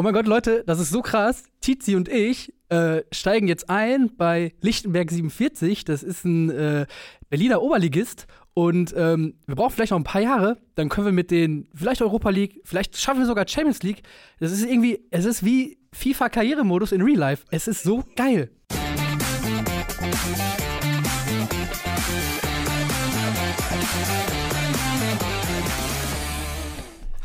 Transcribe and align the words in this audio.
Oh 0.00 0.02
mein 0.02 0.14
Gott, 0.14 0.26
Leute, 0.26 0.64
das 0.66 0.80
ist 0.80 0.88
so 0.88 1.02
krass. 1.02 1.44
Tizi 1.60 1.94
und 1.94 2.08
ich 2.08 2.54
äh, 2.70 3.02
steigen 3.12 3.48
jetzt 3.48 3.68
ein 3.68 4.10
bei 4.16 4.54
Lichtenberg 4.62 5.10
47. 5.10 5.84
Das 5.84 6.02
ist 6.02 6.24
ein 6.24 6.48
äh, 6.48 6.86
Berliner 7.28 7.60
Oberligist. 7.60 8.26
Und 8.54 8.94
ähm, 8.96 9.34
wir 9.46 9.56
brauchen 9.56 9.72
vielleicht 9.72 9.90
noch 9.90 9.98
ein 9.98 10.04
paar 10.04 10.22
Jahre. 10.22 10.56
Dann 10.74 10.88
können 10.88 11.08
wir 11.08 11.12
mit 11.12 11.30
denen 11.30 11.68
vielleicht 11.74 12.00
Europa 12.00 12.30
League, 12.30 12.62
vielleicht 12.64 12.96
schaffen 12.96 13.20
wir 13.20 13.26
sogar 13.26 13.46
Champions 13.46 13.82
League. 13.82 14.02
Das 14.38 14.52
ist 14.52 14.64
irgendwie, 14.64 15.06
es 15.10 15.26
ist 15.26 15.44
wie 15.44 15.76
FIFA-Karrieremodus 15.92 16.92
in 16.92 17.02
Real 17.02 17.18
Life. 17.18 17.44
Es 17.50 17.68
ist 17.68 17.82
so 17.82 18.02
geil. 18.16 18.50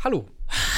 Hallo. 0.04 0.26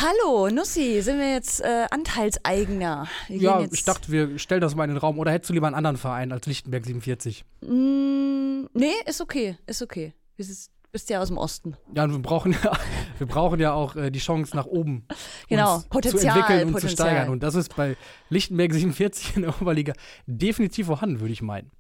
Hallo, 0.01 0.49
Nussi, 0.49 1.01
sind 1.03 1.19
wir 1.19 1.33
jetzt 1.33 1.61
äh, 1.61 1.87
Anteilseigner? 1.91 3.09
Wir 3.27 3.37
Ja, 3.41 3.67
ich 3.71 3.85
dachte, 3.85 4.13
wir 4.13 4.39
stellen 4.39 4.61
das 4.61 4.75
mal 4.75 4.85
in 4.85 4.91
den 4.91 4.97
Raum. 4.99 5.19
Oder 5.19 5.33
hättest 5.33 5.51
du 5.51 5.55
lieber 5.55 5.67
einen 5.67 5.75
anderen 5.75 5.97
Verein 5.97 6.31
als 6.31 6.47
Lichtenberg 6.47 6.85
47? 6.85 7.45
Mm, 7.63 8.67
nee, 8.75 8.93
ist 9.07 9.21
okay, 9.21 9.57
ist 9.67 9.83
okay. 9.83 10.13
Du 10.37 10.47
bist, 10.47 10.71
bist 10.93 11.11
ja 11.11 11.21
aus 11.21 11.29
dem 11.29 11.39
Osten. 11.39 11.77
Ja, 11.95 12.05
und 12.05 12.13
wir 12.13 12.19
brauchen 12.21 12.53
ja, 12.53 12.79
wir 13.19 13.27
brauchen 13.27 13.59
ja 13.59 13.73
auch 13.73 13.97
äh, 13.97 14.11
die 14.11 14.21
Chance 14.21 14.55
nach 14.55 14.67
oben 14.67 15.07
Genau, 15.49 15.83
Potenzial, 15.91 16.21
zu 16.21 16.29
entwickeln 16.29 16.61
und 16.69 16.81
zu 16.81 16.87
Potenzial. 16.87 17.09
steigern. 17.09 17.29
Und 17.31 17.43
das 17.43 17.55
ist 17.57 17.75
bei 17.75 17.97
Lichtenberg 18.29 18.73
47 18.73 19.37
in 19.37 19.43
der 19.43 19.61
Oberliga 19.61 19.95
definitiv 20.27 20.87
vorhanden, 20.87 21.21
würde 21.21 21.33
ich 21.33 21.43
meinen. 21.43 21.73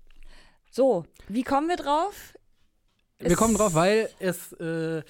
So, 0.72 1.04
wie 1.28 1.44
kommen 1.44 1.68
wir 1.68 1.76
drauf? 1.76 2.34
Wir 3.20 3.30
Es- 3.30 3.36
kommen 3.36 3.54
drauf, 3.54 3.74
weil 3.74 4.08
es 4.18 4.52
äh, 4.54 5.02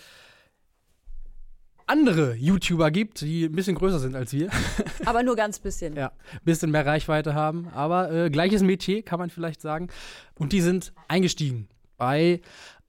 andere 1.88 2.34
YouTuber 2.34 2.90
gibt, 2.90 3.20
die 3.20 3.44
ein 3.44 3.52
bisschen 3.52 3.74
größer 3.76 3.98
sind 3.98 4.14
als 4.14 4.32
wir. 4.32 4.50
Aber 5.04 5.22
nur 5.22 5.36
ganz 5.36 5.58
bisschen. 5.58 5.96
ja, 5.96 6.12
ein 6.32 6.40
bisschen 6.44 6.70
mehr 6.70 6.86
Reichweite 6.86 7.34
haben. 7.34 7.68
Aber 7.74 8.12
äh, 8.12 8.30
gleiches 8.30 8.62
Metier, 8.62 9.02
kann 9.02 9.18
man 9.18 9.30
vielleicht 9.30 9.60
sagen. 9.60 9.88
Und 10.38 10.52
die 10.52 10.60
sind 10.60 10.92
eingestiegen 11.08 11.68
bei 11.96 12.40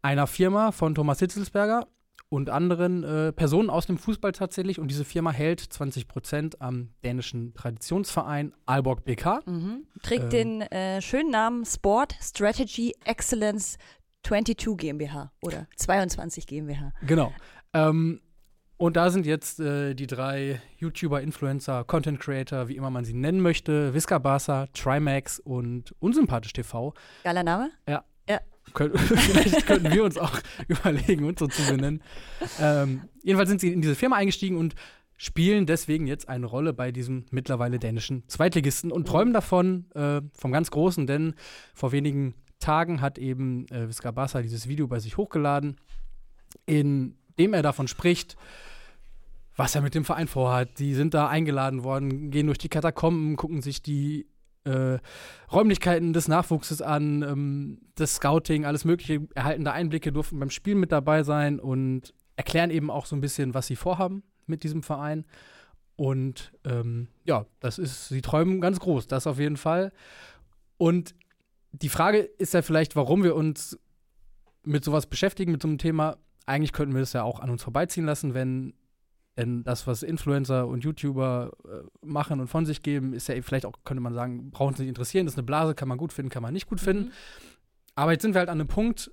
einer 0.02 0.28
Firma 0.28 0.72
von 0.72 0.96
Thomas 0.96 1.20
Hitzelsberger 1.20 1.88
und 2.30 2.50
anderen 2.50 3.04
äh, 3.04 3.34
Personen 3.34 3.70
aus 3.70 3.88
dem 3.88 3.98
Fußball 3.98 4.32
tatsächlich. 4.32 4.80
Und 4.80 4.90
diese 4.90 5.04
Firma 5.04 5.32
hält 5.32 5.60
20 5.60 6.08
Prozent 6.08 6.62
am 6.62 6.90
dänischen 7.04 7.54
Traditionsverein 7.56 8.54
Aalborg 8.66 9.04
BK. 9.04 9.42
Mhm. 9.46 9.88
Trägt 10.04 10.26
Ähm. 10.26 10.30
den 10.30 10.62
äh, 10.62 11.02
schönen 11.02 11.32
Namen 11.32 11.66
Sport 11.66 12.16
Strategy 12.22 12.94
Excellence 13.04 13.78
22 14.24 14.78
GmbH 14.78 15.32
oder 15.42 15.68
22 15.78 16.46
GmbH. 16.46 16.92
Genau. 17.06 17.34
Ähm, 17.74 18.22
und 18.80 18.96
da 18.96 19.10
sind 19.10 19.26
jetzt 19.26 19.60
äh, 19.60 19.94
die 19.94 20.08
drei 20.08 20.62
YouTuber, 20.78 21.22
Influencer, 21.22 21.84
Content 21.84 22.18
Creator, 22.18 22.70
wie 22.70 22.78
immer 22.78 22.90
man 22.90 23.04
sie 23.04 23.14
nennen 23.14 23.42
möchte, 23.42 23.94
Visca 23.94 24.20
Barca, 24.20 24.68
Trimax 24.74 25.38
und 25.40 25.94
Unsympathisch 26.00 26.54
TV. 26.54 26.94
Geiler 27.26 27.44
Name? 27.44 27.72
Könnt, 28.74 28.98
vielleicht 29.00 29.68
könnten 29.68 29.92
wir 29.92 30.02
uns 30.02 30.18
auch 30.18 30.32
überlegen, 30.70 31.26
uns 31.26 31.40
so 31.40 31.48
zu 31.48 31.62
benennen. 31.70 32.02
Ähm, 32.62 33.02
jedenfalls 33.22 33.50
sind 33.50 33.60
sie 33.60 33.74
in 33.74 33.82
diese 33.82 33.96
Firma 33.96 34.16
eingestiegen 34.16 34.56
und 34.56 34.76
spielen 35.18 35.66
deswegen 35.66 36.08
jetzt 36.08 36.30
eine 36.30 36.46
Rolle 36.46 36.72
bei 36.72 36.94
diesem 36.94 37.26
mittlerweile 37.32 37.80
dänischen 37.80 38.24
Zweitligisten 38.30 38.94
und 38.94 39.10
träumen 39.10 39.34
davon, 39.34 39.92
äh, 39.94 40.22
vom 40.32 40.54
ganz 40.54 40.72
Großen, 40.72 41.06
denn 41.06 41.36
vor 41.74 41.92
wenigen 41.92 42.34
Tagen 42.60 43.02
hat 43.02 43.18
eben 43.18 43.68
äh, 43.68 43.90
Visca 43.90 44.12
Barca 44.12 44.42
dieses 44.42 44.70
Video 44.70 44.88
bei 44.88 45.00
sich 45.00 45.18
hochgeladen, 45.18 45.76
in 46.66 47.18
dem 47.38 47.54
er 47.54 47.62
davon 47.62 47.90
spricht, 47.90 48.38
was 49.60 49.76
er 49.76 49.82
mit 49.82 49.94
dem 49.94 50.06
Verein 50.06 50.30
vorhat. 50.30 50.80
Die 50.80 50.94
sind 50.94 51.14
da 51.14 51.28
eingeladen 51.28 51.84
worden, 51.84 52.32
gehen 52.32 52.46
durch 52.46 52.58
die 52.58 52.70
Katakomben, 52.70 53.36
gucken 53.36 53.62
sich 53.62 53.82
die 53.82 54.26
äh, 54.64 55.00
Räumlichkeiten 55.52 56.14
des 56.14 56.30
Nachwuchses 56.30 56.82
an, 56.82 57.24
ähm, 57.24 57.82
das 57.96 58.16
Scouting, 58.16 58.64
alles 58.64 58.86
Mögliche, 58.86 59.28
erhalten 59.36 59.66
da 59.66 59.74
Einblicke, 59.74 60.14
durften 60.14 60.40
beim 60.40 60.50
Spiel 60.50 60.76
mit 60.76 60.94
dabei 60.94 61.24
sein 61.24 61.60
und 61.60 62.14
erklären 62.38 62.72
eben 62.72 62.90
auch 62.90 63.06
so 63.06 63.18
ein 63.18 63.22
bisschen, 63.22 63.54
was 63.54 63.68
sie 63.68 63.76
vorhaben 63.76 64.24
mit 64.46 64.64
diesem 64.64 64.82
Verein. 64.82 65.26
Und 65.98 66.54
ähm, 66.64 67.10
ja, 67.26 67.46
das 67.60 67.80
ist, 67.80 68.08
sie 68.08 68.22
träumen 68.22 68.62
ganz 68.62 68.80
groß, 68.80 69.08
das 69.08 69.28
auf 69.28 69.40
jeden 69.40 69.58
Fall. 69.58 69.92
Und 70.78 71.16
die 71.74 71.90
Frage 71.90 72.20
ist 72.20 72.54
ja 72.54 72.62
vielleicht, 72.62 72.96
warum 72.96 73.24
wir 73.24 73.36
uns 73.36 73.78
mit 74.64 74.86
sowas 74.86 75.08
beschäftigen, 75.08 75.52
mit 75.52 75.62
so 75.62 75.68
einem 75.68 75.80
Thema. 75.80 76.16
Eigentlich 76.46 76.72
könnten 76.72 76.96
wir 76.96 77.02
es 77.02 77.12
ja 77.12 77.24
auch 77.24 77.42
an 77.42 77.50
uns 77.50 77.62
vorbeiziehen 77.62 78.06
lassen, 78.06 78.34
wenn 78.34 78.74
denn 79.40 79.64
das, 79.64 79.88
was 79.88 80.04
Influencer 80.04 80.68
und 80.68 80.84
YouTuber 80.84 81.52
äh, 81.66 82.06
machen 82.06 82.40
und 82.40 82.48
von 82.48 82.66
sich 82.66 82.84
geben, 82.84 83.14
ist 83.14 83.28
ja 83.28 83.42
vielleicht 83.42 83.66
auch, 83.66 83.74
könnte 83.86 84.02
man 84.02 84.14
sagen, 84.14 84.52
brauchen 84.52 84.70
uns 84.70 84.80
nicht 84.80 84.90
interessieren. 84.90 85.26
Das 85.26 85.34
ist 85.34 85.38
eine 85.40 85.46
Blase, 85.46 85.74
kann 85.76 85.88
man 85.88 85.98
gut 85.98 86.14
finden, 86.14 86.30
kann 86.30 86.44
man 86.44 86.54
nicht 86.54 86.68
gut 86.68 86.80
finden. 86.80 87.06
Mhm. 87.06 87.12
Aber 87.96 88.12
jetzt 88.12 88.22
sind 88.22 88.34
wir 88.36 88.40
halt 88.40 88.50
an 88.50 88.60
einem 88.60 88.68
Punkt, 88.68 89.12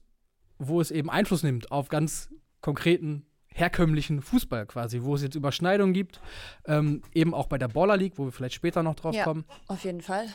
wo 0.58 0.80
es 0.80 0.90
eben 0.90 1.10
Einfluss 1.10 1.42
nimmt 1.42 1.70
auf 1.72 1.88
ganz 1.88 2.28
konkreten, 2.60 3.24
herkömmlichen 3.48 4.20
Fußball 4.20 4.66
quasi, 4.66 5.02
wo 5.02 5.14
es 5.14 5.22
jetzt 5.22 5.34
Überschneidungen 5.34 5.94
gibt, 5.94 6.20
ähm, 6.66 7.00
eben 7.14 7.32
auch 7.32 7.46
bei 7.46 7.56
der 7.58 7.68
Baller 7.68 7.96
League, 7.96 8.18
wo 8.18 8.26
wir 8.26 8.32
vielleicht 8.32 8.54
später 8.54 8.82
noch 8.82 8.94
drauf 8.96 9.14
Ja. 9.14 9.24
kommen, 9.24 9.44
Auf 9.68 9.82
jeden 9.84 10.02
Fall. 10.02 10.26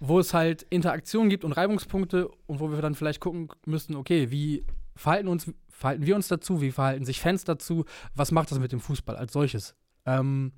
wo 0.00 0.18
es 0.20 0.34
halt 0.34 0.62
Interaktionen 0.68 1.30
gibt 1.30 1.44
und 1.44 1.52
Reibungspunkte 1.52 2.28
und 2.46 2.60
wo 2.60 2.70
wir 2.70 2.80
dann 2.82 2.94
vielleicht 2.94 3.20
gucken 3.20 3.48
müssten, 3.64 3.94
okay, 3.96 4.30
wie 4.30 4.64
verhalten, 4.96 5.28
uns, 5.28 5.50
verhalten 5.78 6.06
wir 6.06 6.16
uns 6.16 6.28
dazu, 6.28 6.60
wie 6.60 6.72
verhalten 6.72 7.04
sich 7.04 7.20
Fans 7.20 7.44
dazu, 7.44 7.84
was 8.14 8.32
macht 8.32 8.50
das 8.50 8.58
mit 8.58 8.72
dem 8.72 8.80
Fußball 8.80 9.16
als 9.16 9.32
solches? 9.32 9.74
Ähm, 10.06 10.52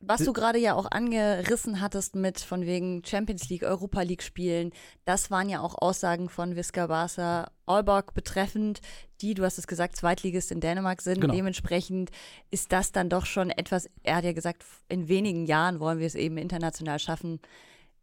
Was 0.00 0.24
du 0.24 0.32
gerade 0.32 0.58
ja 0.58 0.74
auch 0.74 0.90
angerissen 0.90 1.80
hattest 1.80 2.14
mit 2.16 2.40
von 2.40 2.64
wegen 2.64 3.04
Champions 3.04 3.48
League, 3.50 3.64
Europa 3.64 4.00
League 4.02 4.22
Spielen, 4.22 4.72
das 5.04 5.30
waren 5.30 5.48
ja 5.50 5.60
auch 5.60 5.74
Aussagen 5.76 6.28
von 6.28 6.56
Visca 6.56 6.86
Barca 6.86 7.50
Aalborg 7.66 8.14
betreffend, 8.14 8.80
die, 9.20 9.34
du 9.34 9.44
hast 9.44 9.58
es 9.58 9.66
gesagt, 9.66 9.96
Zweitligist 9.96 10.50
in 10.50 10.60
Dänemark 10.60 11.02
sind. 11.02 11.20
Genau. 11.20 11.34
Dementsprechend 11.34 12.10
ist 12.50 12.72
das 12.72 12.92
dann 12.92 13.10
doch 13.10 13.26
schon 13.26 13.50
etwas, 13.50 13.90
er 14.02 14.16
hat 14.16 14.24
ja 14.24 14.32
gesagt, 14.32 14.64
in 14.88 15.08
wenigen 15.08 15.44
Jahren 15.44 15.78
wollen 15.78 15.98
wir 15.98 16.06
es 16.06 16.14
eben 16.14 16.38
international 16.38 16.98
schaffen, 17.00 17.40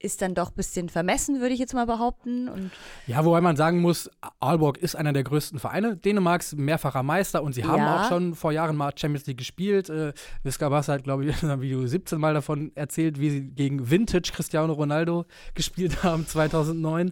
ist 0.05 0.21
dann 0.21 0.35
doch 0.35 0.49
ein 0.51 0.55
bisschen 0.55 0.87
vermessen, 0.87 1.41
würde 1.41 1.53
ich 1.53 1.59
jetzt 1.59 1.73
mal 1.73 1.85
behaupten. 1.85 2.47
Und 2.47 2.71
Ja, 3.07 3.25
wobei 3.25 3.41
man 3.41 3.55
sagen 3.57 3.81
muss, 3.81 4.09
Aalborg 4.39 4.77
ist 4.77 4.95
einer 4.95 5.11
der 5.11 5.23
größten 5.23 5.59
Vereine 5.59 5.97
Dänemarks, 5.97 6.55
mehrfacher 6.55 7.03
Meister 7.03 7.43
und 7.43 7.53
sie 7.53 7.65
haben 7.65 7.79
Ja. 7.81 8.03
auch 8.03 8.09
schon 8.09 8.35
vor 8.35 8.51
Jahren 8.51 8.75
mal 8.77 8.91
Champions 8.95 9.25
League 9.25 9.37
gespielt. 9.39 9.89
Äh, 9.89 10.13
Visca 10.43 10.69
Barca 10.69 10.93
hat, 10.93 11.03
glaube 11.03 11.25
ich, 11.25 11.35
in 11.43 11.49
einem 11.49 11.61
Video 11.61 11.85
17 11.85 12.19
Mal 12.19 12.33
davon 12.33 12.71
erzählt, 12.75 13.19
wie 13.19 13.29
sie 13.31 13.41
gegen 13.41 13.89
Vintage 13.89 14.31
Cristiano 14.33 14.71
Ronaldo 14.73 15.25
gespielt 15.55 16.03
haben 16.03 16.25
2009 16.25 17.11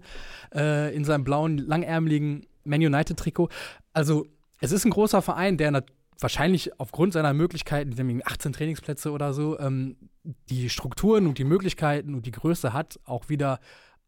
äh, 0.56 0.96
in 0.96 1.04
seinem 1.04 1.24
blauen, 1.24 1.58
langärmeligen 1.58 2.46
Man 2.64 2.80
United-Trikot. 2.82 3.50
Also, 3.94 4.26
es 4.62 4.72
ist 4.72 4.86
ein 4.86 4.92
großer 4.92 5.22
Verein, 5.22 5.58
der 5.58 5.72
nat- 5.72 5.92
wahrscheinlich 6.20 6.80
aufgrund 6.80 7.12
seiner 7.14 7.34
Möglichkeiten, 7.34 7.92
haben 7.98 8.10
irgendwie 8.10 8.26
18 8.26 8.54
Trainingsplätze 8.54 9.12
oder 9.12 9.34
so, 9.34 9.60
ähm, 9.60 9.98
die 10.24 10.70
Strukturen 10.70 11.28
und 11.28 11.38
die 11.38 11.44
Möglichkeiten 11.44 12.14
und 12.14 12.26
die 12.26 12.32
Größe 12.32 12.74
hat, 12.74 13.00
auch 13.06 13.30
wieder 13.30 13.60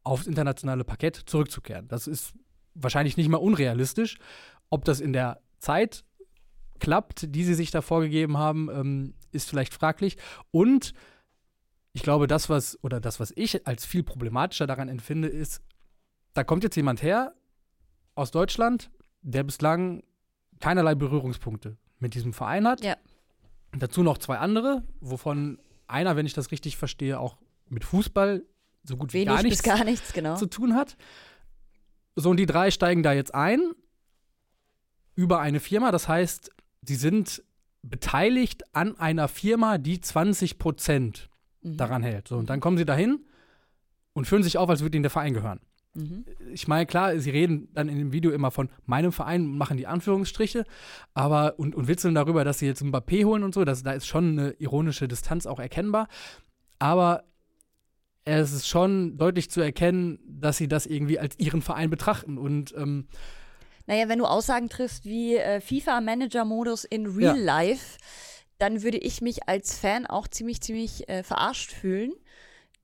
aufs 0.03 0.27
internationale 0.27 0.83
Parkett 0.83 1.15
zurückzukehren. 1.15 1.87
Das 1.87 2.07
ist 2.07 2.33
wahrscheinlich 2.73 3.17
nicht 3.17 3.29
mal 3.29 3.37
unrealistisch. 3.37 4.17
Ob 4.69 4.85
das 4.85 4.99
in 4.99 5.13
der 5.13 5.41
Zeit 5.59 6.03
klappt, 6.79 7.33
die 7.35 7.43
sie 7.43 7.53
sich 7.53 7.71
da 7.71 7.81
vorgegeben 7.81 8.37
haben, 8.37 8.69
ähm, 8.69 9.13
ist 9.31 9.49
vielleicht 9.49 9.73
fraglich. 9.73 10.17
Und 10.51 10.93
ich 11.93 12.03
glaube, 12.03 12.27
das, 12.27 12.49
was, 12.49 12.77
oder 12.83 12.99
das, 12.99 13.19
was 13.19 13.31
ich 13.35 13.65
als 13.67 13.85
viel 13.85 14.03
problematischer 14.03 14.67
daran 14.67 14.89
empfinde, 14.89 15.27
ist, 15.27 15.61
da 16.33 16.43
kommt 16.43 16.63
jetzt 16.63 16.75
jemand 16.75 17.01
her 17.01 17.33
aus 18.15 18.31
Deutschland, 18.31 18.91
der 19.21 19.43
bislang 19.43 20.03
keinerlei 20.59 20.95
Berührungspunkte 20.95 21.77
mit 21.99 22.13
diesem 22.13 22.33
Verein 22.33 22.67
hat. 22.67 22.83
Ja. 22.83 22.97
Dazu 23.77 24.03
noch 24.03 24.17
zwei 24.17 24.37
andere, 24.37 24.83
wovon 24.99 25.59
einer, 25.87 26.15
wenn 26.15 26.25
ich 26.25 26.33
das 26.33 26.51
richtig 26.51 26.77
verstehe, 26.77 27.19
auch 27.19 27.37
mit 27.69 27.83
Fußball 27.83 28.43
so 28.83 28.97
gut 28.97 29.13
wie 29.13 29.19
wenig 29.19 29.27
gar 29.35 29.43
nichts 29.43 29.63
gar 29.63 29.83
nichts, 29.83 30.13
genau. 30.13 30.35
zu 30.35 30.45
tun 30.45 30.75
hat. 30.75 30.95
So, 32.15 32.29
und 32.29 32.37
die 32.37 32.45
drei 32.45 32.71
steigen 32.71 33.03
da 33.03 33.13
jetzt 33.13 33.33
ein 33.33 33.71
über 35.15 35.39
eine 35.39 35.59
Firma. 35.59 35.91
Das 35.91 36.07
heißt, 36.07 36.51
sie 36.81 36.95
sind 36.95 37.43
beteiligt 37.81 38.63
an 38.75 38.97
einer 38.99 39.27
Firma, 39.27 39.77
die 39.77 40.01
20 40.01 40.57
Prozent 40.57 41.29
Mhm. 41.65 41.77
daran 41.77 42.03
hält. 42.03 42.27
So, 42.27 42.37
und 42.37 42.49
dann 42.49 42.59
kommen 42.59 42.77
sie 42.77 42.85
dahin 42.85 43.25
und 44.13 44.25
fühlen 44.25 44.43
sich 44.43 44.57
auf, 44.57 44.69
als 44.69 44.81
würde 44.81 44.97
ihnen 44.97 45.03
der 45.03 45.09
Verein 45.09 45.33
gehören. 45.33 45.59
Mhm. 45.95 46.25
Ich 46.53 46.67
meine, 46.67 46.85
klar, 46.85 47.17
sie 47.19 47.29
reden 47.29 47.69
dann 47.73 47.89
in 47.89 47.97
dem 47.97 48.11
Video 48.11 48.31
immer 48.31 48.51
von 48.51 48.69
meinem 48.85 49.11
Verein 49.11 49.43
und 49.43 49.57
machen 49.57 49.77
die 49.77 49.87
Anführungsstriche, 49.87 50.65
aber 51.13 51.57
und, 51.57 51.73
und 51.75 51.87
witzeln 51.87 52.15
darüber, 52.15 52.43
dass 52.43 52.59
sie 52.59 52.65
jetzt 52.65 52.83
Mbappé 52.83 53.25
holen 53.25 53.43
und 53.43 53.53
so. 53.53 53.65
Das, 53.65 53.83
da 53.83 53.93
ist 53.93 54.05
schon 54.05 54.37
eine 54.37 54.51
ironische 54.59 55.07
Distanz 55.07 55.45
auch 55.45 55.59
erkennbar. 55.59 56.07
Aber 56.79 57.23
es 58.25 58.51
ist 58.51 58.67
schon 58.67 59.17
deutlich 59.17 59.49
zu 59.49 59.61
erkennen, 59.61 60.19
dass 60.27 60.57
sie 60.57 60.67
das 60.67 60.85
irgendwie 60.85 61.19
als 61.19 61.39
ihren 61.39 61.61
Verein 61.61 61.89
betrachten. 61.89 62.37
Und 62.37 62.73
ähm, 62.75 63.07
Naja, 63.85 64.09
wenn 64.09 64.19
du 64.19 64.25
Aussagen 64.25 64.67
triffst 64.67 65.05
wie 65.05 65.35
äh, 65.35 65.61
FIFA-Manager-Modus 65.61 66.83
in 66.85 67.05
Real 67.05 67.37
Ja. 67.37 67.43
Life, 67.43 67.97
dann 68.57 68.83
würde 68.83 68.97
ich 68.97 69.21
mich 69.21 69.47
als 69.47 69.77
Fan 69.77 70.07
auch 70.07 70.27
ziemlich, 70.27 70.61
ziemlich 70.61 71.07
äh, 71.07 71.23
verarscht 71.23 71.71
fühlen. 71.71 72.13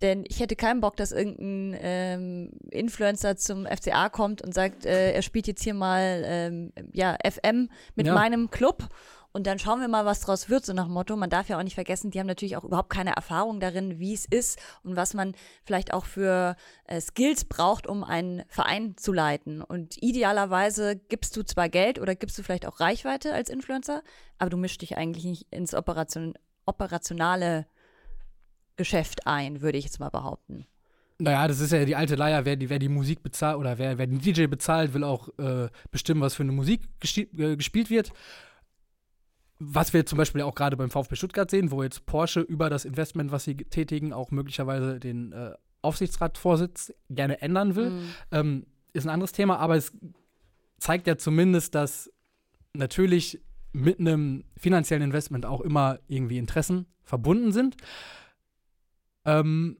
Denn 0.01 0.23
ich 0.27 0.39
hätte 0.39 0.55
keinen 0.55 0.81
Bock, 0.81 0.95
dass 0.97 1.11
irgendein 1.11 1.77
ähm, 1.81 2.51
Influencer 2.71 3.37
zum 3.37 3.65
FCA 3.65 4.09
kommt 4.09 4.41
und 4.41 4.53
sagt, 4.53 4.85
äh, 4.85 5.11
er 5.13 5.21
spielt 5.21 5.47
jetzt 5.47 5.63
hier 5.63 5.73
mal 5.75 6.23
ähm, 6.25 6.71
ja, 6.93 7.17
FM 7.23 7.69
mit 7.95 8.07
Ja. 8.07 8.13
meinem 8.13 8.49
Club 8.49 8.87
und 9.33 9.47
dann 9.47 9.59
schauen 9.59 9.79
wir 9.79 9.87
mal, 9.87 10.03
was 10.05 10.19
draus 10.19 10.49
wird, 10.49 10.65
so 10.65 10.73
nach 10.73 10.85
dem 10.85 10.93
Motto. 10.93 11.15
Man 11.15 11.29
darf 11.29 11.47
ja 11.47 11.57
auch 11.57 11.63
nicht 11.63 11.75
vergessen, 11.75 12.11
die 12.11 12.19
haben 12.19 12.27
natürlich 12.27 12.57
auch 12.57 12.65
überhaupt 12.65 12.89
keine 12.89 13.15
Erfahrung 13.15 13.61
darin, 13.61 13.97
wie 13.97 14.13
es 14.13 14.25
ist 14.25 14.59
und 14.83 14.97
was 14.97 15.13
man 15.13 15.35
vielleicht 15.63 15.93
auch 15.93 16.05
für 16.05 16.57
äh, 16.85 16.99
Skills 16.99 17.45
braucht, 17.45 17.87
um 17.87 18.03
einen 18.03 18.43
Verein 18.49 18.97
zu 18.97 19.13
leiten. 19.13 19.61
Und 19.61 19.95
idealerweise 20.03 20.97
gibst 20.97 21.37
du 21.37 21.43
zwar 21.43 21.69
Geld 21.69 21.97
oder 21.99 22.15
gibst 22.15 22.37
du 22.37 22.43
vielleicht 22.43 22.65
auch 22.65 22.81
Reichweite 22.81 23.33
als 23.33 23.49
Influencer, 23.49 24.03
aber 24.37 24.49
du 24.49 24.57
mischst 24.57 24.81
dich 24.81 24.97
eigentlich 24.97 25.23
nicht 25.23 25.47
ins 25.51 25.73
Operation, 25.73 26.33
operationale 26.65 27.67
Geschäft 28.81 29.27
ein, 29.27 29.61
würde 29.61 29.77
ich 29.77 29.85
jetzt 29.85 29.99
mal 29.99 30.09
behaupten. 30.09 30.65
Naja, 31.19 31.47
das 31.47 31.59
ist 31.59 31.71
ja 31.71 31.85
die 31.85 31.95
alte 31.95 32.15
Leier, 32.15 32.45
wer 32.45 32.55
die, 32.55 32.69
wer 32.71 32.79
die 32.79 32.89
Musik 32.89 33.21
bezahlt 33.21 33.57
oder 33.57 33.77
wer, 33.77 33.99
wer 33.99 34.07
den 34.07 34.19
DJ 34.19 34.47
bezahlt, 34.47 34.95
will 34.95 35.03
auch 35.03 35.29
äh, 35.37 35.69
bestimmen, 35.91 36.21
was 36.21 36.33
für 36.33 36.41
eine 36.43 36.51
Musik 36.51 36.81
äh, 37.37 37.55
gespielt 37.55 37.91
wird. 37.91 38.11
Was 39.59 39.93
wir 39.93 40.05
zum 40.07 40.17
Beispiel 40.17 40.41
auch 40.41 40.55
gerade 40.55 40.75
beim 40.75 40.89
VfB 40.89 41.15
Stuttgart 41.15 41.51
sehen, 41.51 41.69
wo 41.69 41.83
jetzt 41.83 42.07
Porsche 42.07 42.39
über 42.41 42.71
das 42.71 42.85
Investment, 42.85 43.31
was 43.31 43.43
sie 43.43 43.55
tätigen, 43.55 44.11
auch 44.13 44.31
möglicherweise 44.31 44.99
den 44.99 45.31
äh, 45.33 45.51
Aufsichtsratsvorsitz 45.83 46.91
gerne 47.11 47.39
ändern 47.41 47.75
will, 47.75 47.91
Mhm. 47.91 48.09
ähm, 48.31 48.65
ist 48.93 49.05
ein 49.05 49.09
anderes 49.11 49.31
Thema, 49.31 49.57
aber 49.59 49.75
es 49.77 49.91
zeigt 50.79 51.05
ja 51.05 51.17
zumindest, 51.17 51.75
dass 51.75 52.11
natürlich 52.73 53.39
mit 53.73 53.99
einem 53.99 54.43
finanziellen 54.57 55.03
Investment 55.03 55.45
auch 55.45 55.61
immer 55.61 55.99
irgendwie 56.07 56.39
Interessen 56.39 56.87
verbunden 57.03 57.51
sind. 57.51 57.77
Ähm, 59.25 59.77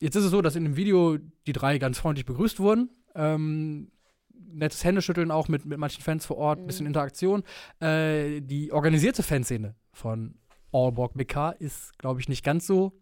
jetzt 0.00 0.16
ist 0.16 0.24
es 0.24 0.30
so, 0.30 0.42
dass 0.42 0.56
in 0.56 0.64
dem 0.64 0.76
Video 0.76 1.18
die 1.46 1.52
drei 1.52 1.78
ganz 1.78 1.98
freundlich 1.98 2.26
begrüßt 2.26 2.60
wurden. 2.60 2.90
Ähm, 3.14 3.90
nettes 4.50 4.84
Händeschütteln 4.84 5.30
auch 5.30 5.48
mit, 5.48 5.64
mit 5.66 5.78
manchen 5.78 6.02
Fans 6.02 6.24
vor 6.26 6.36
Ort, 6.38 6.60
Mhm. 6.60 6.66
bisschen 6.66 6.86
Interaktion. 6.86 7.42
Äh, 7.80 8.40
die 8.40 8.72
organisierte 8.72 9.22
Fanszene 9.22 9.74
von 9.92 10.36
Allborg 10.72 11.14
BK 11.14 11.50
ist, 11.58 11.98
glaube 11.98 12.20
ich, 12.20 12.28
nicht 12.28 12.44
ganz 12.44 12.66
so 12.66 12.92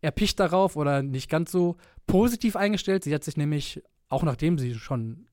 erpicht 0.00 0.40
darauf 0.40 0.76
oder 0.76 1.02
nicht 1.02 1.30
ganz 1.30 1.52
so 1.52 1.76
positiv 2.06 2.56
eingestellt. 2.56 3.04
Sie 3.04 3.14
hat 3.14 3.22
sich 3.22 3.36
nämlich, 3.36 3.82
auch 4.08 4.22
nachdem 4.24 4.58
sie 4.58 4.74
schon 4.74 5.28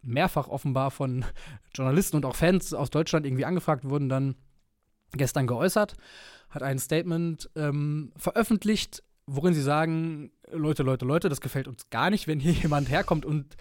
mehrfach 0.00 0.48
offenbar 0.48 0.90
von 0.90 1.24
Journalisten 1.74 2.16
und 2.16 2.24
auch 2.24 2.36
Fans 2.36 2.72
aus 2.72 2.90
Deutschland 2.90 3.26
irgendwie 3.26 3.44
angefragt 3.44 3.84
wurden, 3.88 4.08
dann 4.08 4.36
gestern 5.12 5.46
geäußert, 5.46 5.94
hat 6.54 6.62
ein 6.62 6.78
Statement 6.78 7.50
ähm, 7.56 8.12
veröffentlicht, 8.16 9.02
worin 9.26 9.54
sie 9.54 9.62
sagen, 9.62 10.30
Leute, 10.52 10.82
Leute, 10.82 11.04
Leute, 11.04 11.28
das 11.28 11.40
gefällt 11.40 11.68
uns 11.68 11.88
gar 11.90 12.10
nicht, 12.10 12.26
wenn 12.26 12.40
hier 12.40 12.52
jemand 12.62 12.90
herkommt 12.90 13.24
und 13.24 13.56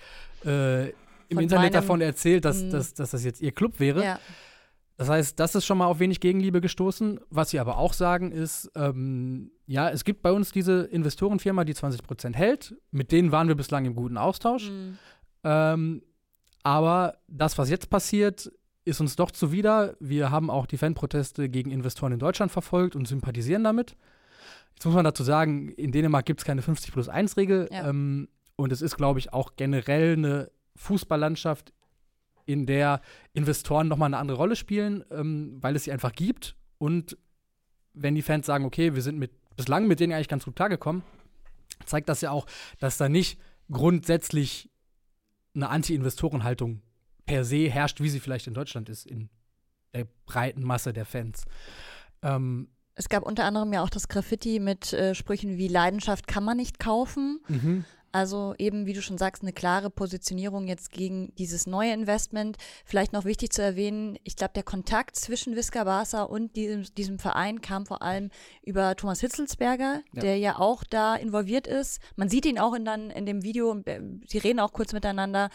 äh, 0.46 0.90
im 1.30 1.38
Von 1.38 1.44
Internet 1.44 1.74
davon 1.74 2.02
erzählt, 2.02 2.46
dass, 2.46 2.62
Mm. 2.62 2.70
dass, 2.70 2.94
dass 2.94 3.12
das 3.12 3.24
jetzt 3.24 3.42
ihr 3.42 3.52
Club 3.52 3.80
wäre. 3.80 4.04
Ja. 4.04 4.20
Das 4.98 5.10
heißt, 5.10 5.40
das 5.40 5.56
ist 5.56 5.66
schon 5.66 5.80
mal 5.80 5.88
auf 5.88 6.00
wenig 6.00 6.20
Gegenliebe 6.20 6.62
gestoßen. 6.62 7.20
Was 7.30 7.50
sie 7.50 7.60
aber 7.60 7.78
auch 7.78 7.94
sagen 7.94 8.32
ist, 8.32 8.70
ähm, 8.76 9.52
ja, 9.66 9.90
es 9.90 10.04
gibt 10.04 10.22
bei 10.22 10.32
uns 10.32 10.52
diese 10.52 10.84
Investorenfirma, 10.84 11.64
die 11.64 11.74
20% 11.74 12.36
hält. 12.36 12.76
Mit 12.92 13.12
denen 13.12 13.32
waren 13.32 13.48
wir 13.48 13.56
bislang 13.56 13.86
im 13.86 13.96
guten 13.96 14.18
Austausch. 14.18 14.70
Mhm. 14.70 14.98
Ähm, 15.44 16.04
aber 16.62 17.18
das, 17.28 17.58
was 17.58 17.70
jetzt 17.70 17.90
passiert, 17.90 18.52
ist 18.86 19.00
uns 19.00 19.16
doch 19.16 19.32
zuwider. 19.32 19.96
Wir 20.00 20.32
haben 20.32 20.50
auch 20.50 20.66
die 20.66 20.78
Fanproteste 20.78 21.50
gegen 21.50 21.72
Investoren 21.72 22.14
in 22.14 22.20
Deutschland 22.20 22.52
verfolgt 22.52 22.96
und 22.96 23.08
sympathisieren 23.08 23.64
damit. 23.64 23.96
Jetzt 24.76 24.86
muss 24.86 24.96
man 24.96 25.06
dazu 25.06 25.24
sagen, 25.24 25.70
in 25.70 25.92
Dänemark 25.92 26.26
gibt 26.26 26.42
es 26.42 26.46
keine 26.46 26.62
50 26.62 26.92
plus 26.92 27.10
1 27.10 27.38
Regel. 27.38 27.70
Ja. 27.72 27.90
Ähm, 27.90 28.28
und 28.56 28.72
es 28.72 28.82
ist, 28.82 28.98
glaube 28.98 29.20
ich, 29.20 29.34
auch 29.34 29.56
generell 29.56 30.14
eine 30.14 30.52
Fußballlandschaft, 30.76 31.74
in 32.46 32.66
der 32.66 33.02
Investoren 33.34 33.88
nochmal 33.88 34.08
eine 34.08 34.18
andere 34.18 34.38
Rolle 34.38 34.56
spielen, 34.56 35.04
ähm, 35.12 35.58
weil 35.62 35.76
es 35.76 35.86
sie 35.86 35.92
einfach 35.92 36.12
gibt. 36.12 36.56
Und 36.78 37.18
wenn 37.94 38.16
die 38.16 38.22
Fans 38.22 38.46
sagen, 38.46 38.66
okay, 38.66 38.96
wir 38.96 39.02
sind 39.02 39.18
mit, 39.18 39.32
bislang 39.56 39.88
mit 39.88 40.00
denen 40.00 40.14
eigentlich 40.14 40.28
ganz 40.28 40.46
gut 40.46 40.56
klargekommen, 40.56 41.04
zeigt 41.86 42.10
das 42.10 42.22
ja 42.22 42.32
auch, 42.32 42.46
dass 42.80 42.98
da 42.98 43.08
nicht 43.08 43.40
grundsätzlich 43.72 44.70
eine 45.56 45.70
Anti-Investoren-Haltung 45.70 46.82
per 47.26 47.44
se 47.46 47.70
herrscht, 47.70 48.02
wie 48.02 48.10
sie 48.10 48.20
vielleicht 48.20 48.48
in 48.48 48.54
Deutschland 48.54 48.90
ist, 48.90 49.06
in 49.06 49.30
der 49.94 50.08
breiten 50.26 50.64
Masse 50.64 50.92
der 50.94 51.06
Fans. 51.06 51.46
Ähm, 52.22 52.68
Es 52.96 53.10
gab 53.10 53.24
unter 53.24 53.46
anderem 53.46 53.72
ja 53.74 53.84
auch 53.84 53.90
das 53.90 54.08
Graffiti 54.08 54.60
mit 54.60 54.94
äh, 54.94 55.16
Sprüchen 55.16 55.58
wie 55.58 55.68
Leidenschaft 55.68 56.28
kann 56.28 56.44
man 56.44 56.58
nicht 56.58 56.80
kaufen. 56.80 57.40
mhm. 57.48 57.86
Also 58.16 58.54
eben, 58.60 58.86
wie 58.86 58.94
du 58.94 59.02
schon 59.02 59.18
sagst, 59.18 59.42
eine 59.42 59.54
klare 59.54 59.90
Positionierung 59.90 60.68
jetzt 60.68 60.92
gegen 60.92 61.34
dieses 61.34 61.66
neue 61.66 61.94
Investment. 61.94 62.58
Vielleicht 62.86 63.12
noch 63.12 63.26
wichtig 63.26 63.52
zu 63.52 63.64
erwähnen, 63.64 64.20
ich 64.24 64.36
glaube, 64.36 64.54
der 64.54 64.62
Kontakt 64.62 65.16
zwischen 65.16 65.56
Visca 65.56 65.84
Barca 65.84 66.22
und 66.22 66.56
diesem, 66.56 66.84
diesem 66.94 67.18
Verein 67.18 67.62
kam 67.62 67.88
vor 67.88 68.04
allem 68.04 68.30
über 68.62 68.96
Thomas 68.96 69.20
Hitzelsberger, 69.22 70.02
Ja. 70.14 70.22
der 70.22 70.38
ja 70.38 70.60
auch 70.60 70.84
da 70.84 71.16
involviert 71.16 71.66
ist. 71.66 72.00
Man 72.16 72.30
sieht 72.30 72.46
ihn 72.46 72.60
auch 72.60 72.76
in, 72.76 72.86
dann, 72.86 73.10
in 73.10 73.26
dem 73.26 73.42
Video, 73.42 73.82
äh, 73.86 74.00
sie 74.28 74.38
reden 74.38 74.60
auch 74.60 74.74
kurz 74.74 74.94
miteinander. 74.94 75.50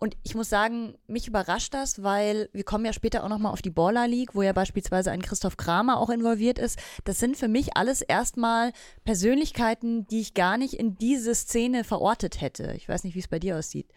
Und 0.00 0.16
ich 0.22 0.36
muss 0.36 0.48
sagen, 0.48 0.94
mich 1.08 1.26
überrascht 1.26 1.74
das, 1.74 2.04
weil 2.04 2.48
wir 2.52 2.62
kommen 2.62 2.84
ja 2.84 2.92
später 2.92 3.24
auch 3.24 3.28
nochmal 3.28 3.52
auf 3.52 3.62
die 3.62 3.70
Baller 3.70 4.06
League, 4.06 4.36
wo 4.36 4.42
ja 4.42 4.52
beispielsweise 4.52 5.10
ein 5.10 5.22
Christoph 5.22 5.56
Kramer 5.56 5.98
auch 5.98 6.08
involviert 6.08 6.60
ist. 6.60 6.78
Das 7.02 7.18
sind 7.18 7.36
für 7.36 7.48
mich 7.48 7.76
alles 7.76 8.00
erstmal 8.00 8.72
Persönlichkeiten, 9.04 10.06
die 10.06 10.20
ich 10.20 10.34
gar 10.34 10.56
nicht 10.56 10.74
in 10.74 10.96
diese 10.98 11.34
Szene 11.34 11.82
verortet 11.82 12.40
hätte. 12.40 12.74
Ich 12.76 12.88
weiß 12.88 13.02
nicht, 13.02 13.16
wie 13.16 13.18
es 13.18 13.26
bei 13.26 13.40
dir 13.40 13.58
aussieht. 13.58 13.90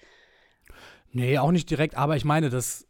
Nee, 1.11 1.37
auch 1.37 1.51
nicht 1.51 1.69
direkt, 1.69 1.95
aber 1.95 2.15
ich 2.15 2.25
meine, 2.25 2.49
dass, 2.49 2.87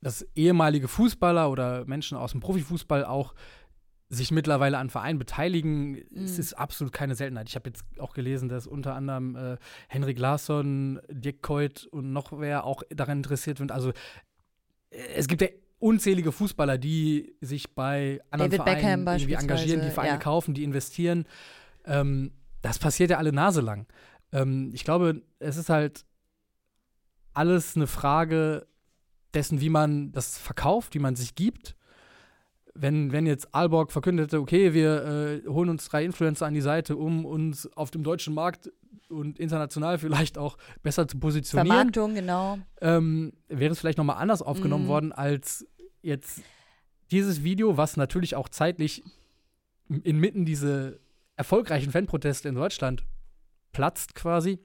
dass 0.00 0.24
ehemalige 0.36 0.86
Fußballer 0.86 1.50
oder 1.50 1.84
Menschen 1.86 2.16
aus 2.16 2.30
dem 2.30 2.40
Profifußball 2.40 3.04
auch 3.04 3.34
sich 4.08 4.30
mittlerweile 4.30 4.78
an 4.78 4.88
Vereinen 4.88 5.18
beteiligen, 5.18 5.96
es 6.14 6.34
Mhm. 6.34 6.40
ist 6.40 6.52
absolut 6.54 6.92
keine 6.92 7.14
Seltenheit. 7.16 7.48
Ich 7.48 7.56
habe 7.56 7.68
jetzt 7.68 7.84
auch 7.98 8.14
gelesen, 8.14 8.48
dass 8.48 8.66
unter 8.66 8.94
anderem 8.94 9.34
äh, 9.34 9.56
Henrik 9.88 10.18
Larsson, 10.18 11.00
Dirk 11.08 11.42
Kuyt 11.42 11.86
und 11.86 12.12
noch 12.12 12.38
wer 12.38 12.64
auch 12.64 12.82
daran 12.90 13.18
interessiert 13.18 13.58
sind. 13.58 13.72
Also 13.72 13.90
äh, 14.90 14.98
es 15.16 15.26
gibt 15.26 15.42
ja 15.42 15.48
unzählige 15.78 16.30
Fußballer, 16.32 16.78
die 16.78 17.34
sich 17.40 17.74
bei 17.74 18.20
anderen 18.30 18.52
David 18.52 18.64
Beckham 18.64 18.80
Vereinen 18.80 19.06
irgendwie 19.06 19.32
beispielsweise, 19.32 19.42
engagieren, 19.42 19.80
die 19.82 19.90
Vereine 19.90 20.12
ja. 20.12 20.18
kaufen, 20.18 20.54
die 20.54 20.62
investieren. 20.64 21.26
Ähm, 21.84 22.32
das 22.62 22.78
passiert 22.78 23.10
ja 23.10 23.18
alle 23.18 23.32
Nase 23.32 23.60
lang. 23.60 23.86
Ähm, 24.32 24.70
ich 24.72 24.84
glaube, 24.84 25.22
es 25.40 25.56
ist 25.56 25.68
halt 25.68 26.04
alles 27.34 27.76
eine 27.76 27.86
Frage 27.86 28.66
dessen, 29.34 29.60
wie 29.60 29.68
man 29.68 30.12
das 30.12 30.38
verkauft, 30.38 30.94
wie 30.94 30.98
man 30.98 31.16
sich 31.16 31.34
gibt. 31.34 31.76
Wenn, 32.78 33.12
wenn 33.12 33.26
jetzt 33.26 33.54
Aalborg 33.54 33.92
verkündet 33.92 34.26
hätte, 34.26 34.40
okay, 34.40 34.74
wir 34.74 35.42
äh, 35.44 35.48
holen 35.48 35.70
uns 35.70 35.88
drei 35.88 36.04
Influencer 36.04 36.46
an 36.46 36.54
die 36.54 36.60
Seite, 36.60 36.96
um 36.96 37.24
uns 37.24 37.66
auf 37.76 37.90
dem 37.90 38.02
deutschen 38.02 38.34
Markt 38.34 38.70
und 39.08 39.38
international 39.38 39.98
vielleicht 39.98 40.36
auch 40.36 40.58
besser 40.82 41.06
zu 41.08 41.18
positionieren, 41.18 41.68
Vermarktung, 41.68 42.14
genau. 42.14 42.58
ähm, 42.80 43.32
wäre 43.48 43.72
es 43.72 43.78
vielleicht 43.78 43.98
nochmal 43.98 44.16
anders 44.16 44.42
aufgenommen 44.42 44.84
Mhm. 44.84 44.88
worden 44.88 45.12
als 45.12 45.66
jetzt 46.02 46.42
dieses 47.10 47.44
Video, 47.44 47.76
was 47.76 47.96
natürlich 47.96 48.34
auch 48.34 48.48
zeitlich 48.48 49.02
inmitten 49.88 50.44
diese 50.44 50.98
erfolgreichen 51.36 51.92
Fanproteste 51.92 52.48
in 52.48 52.54
Deutschland 52.56 53.04
platzt 53.72 54.14
quasi. 54.14 54.58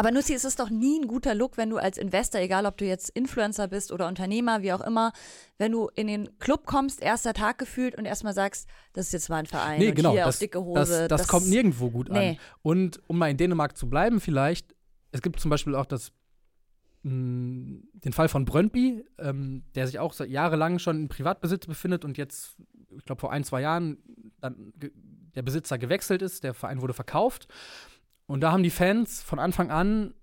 Aber 0.00 0.12
Nussi, 0.12 0.32
es 0.32 0.46
ist 0.46 0.58
doch 0.58 0.70
nie 0.70 0.98
ein 0.98 1.08
guter 1.08 1.34
Look, 1.34 1.58
wenn 1.58 1.68
du 1.68 1.76
als 1.76 1.98
Investor, 1.98 2.40
egal 2.40 2.64
ob 2.64 2.78
du 2.78 2.86
jetzt 2.86 3.10
Influencer 3.10 3.68
bist 3.68 3.92
oder 3.92 4.08
Unternehmer, 4.08 4.62
wie 4.62 4.72
auch 4.72 4.80
immer, 4.80 5.12
wenn 5.58 5.72
du 5.72 5.90
in 5.94 6.06
den 6.06 6.38
Club 6.38 6.64
kommst, 6.64 7.02
erster 7.02 7.34
Tag 7.34 7.58
gefühlt 7.58 7.98
und 7.98 8.06
erstmal 8.06 8.32
sagst, 8.32 8.66
das 8.94 9.08
ist 9.08 9.12
jetzt 9.12 9.28
mein 9.28 9.44
Verein 9.44 9.78
Nee, 9.78 9.92
genau. 9.92 10.12
hier 10.12 10.24
Das, 10.24 10.36
auf 10.36 10.38
dicke 10.38 10.56
das, 10.72 10.88
Hose. 10.88 11.06
das, 11.06 11.28
kommt 11.28 11.48
nirgendwo 11.48 11.90
gut 11.90 12.08
Nee. 12.08 12.30
an. 12.30 12.36
Und 12.62 13.00
um 13.08 13.18
mal 13.18 13.28
in 13.30 13.36
Dänemark 13.36 13.76
zu 13.76 13.90
bleiben, 13.90 14.20
vielleicht, 14.20 14.74
es 15.12 15.20
gibt 15.20 15.38
zum 15.38 15.50
Beispiel 15.50 15.74
auch 15.74 15.84
das, 15.84 16.12
mh, 17.02 17.80
den 17.92 18.12
Fall 18.14 18.30
von 18.30 18.46
Brøndby, 18.46 19.04
ähm, 19.18 19.64
der 19.74 19.86
sich 19.86 19.98
auch 19.98 20.14
seit 20.14 20.30
jahrelang 20.30 20.78
schon 20.78 20.96
in 20.96 21.08
Privatbesitz 21.10 21.66
befindet 21.66 22.06
und 22.06 22.16
jetzt, 22.16 22.56
ich 22.96 23.04
glaube, 23.04 23.20
vor 23.20 23.32
ein, 23.32 23.44
zwei 23.44 23.60
Jahren 23.60 23.98
dann 24.40 24.72
der 25.34 25.42
Besitzer 25.42 25.76
gewechselt 25.76 26.22
ist, 26.22 26.42
der 26.42 26.54
Verein 26.54 26.80
wurde 26.80 26.94
verkauft. 26.94 27.48
Und 28.30 28.42
da 28.42 28.52
haben 28.52 28.62
die 28.62 28.70
Fans 28.70 29.24
von 29.24 29.40
Anfang 29.40 29.72
an 29.72 30.14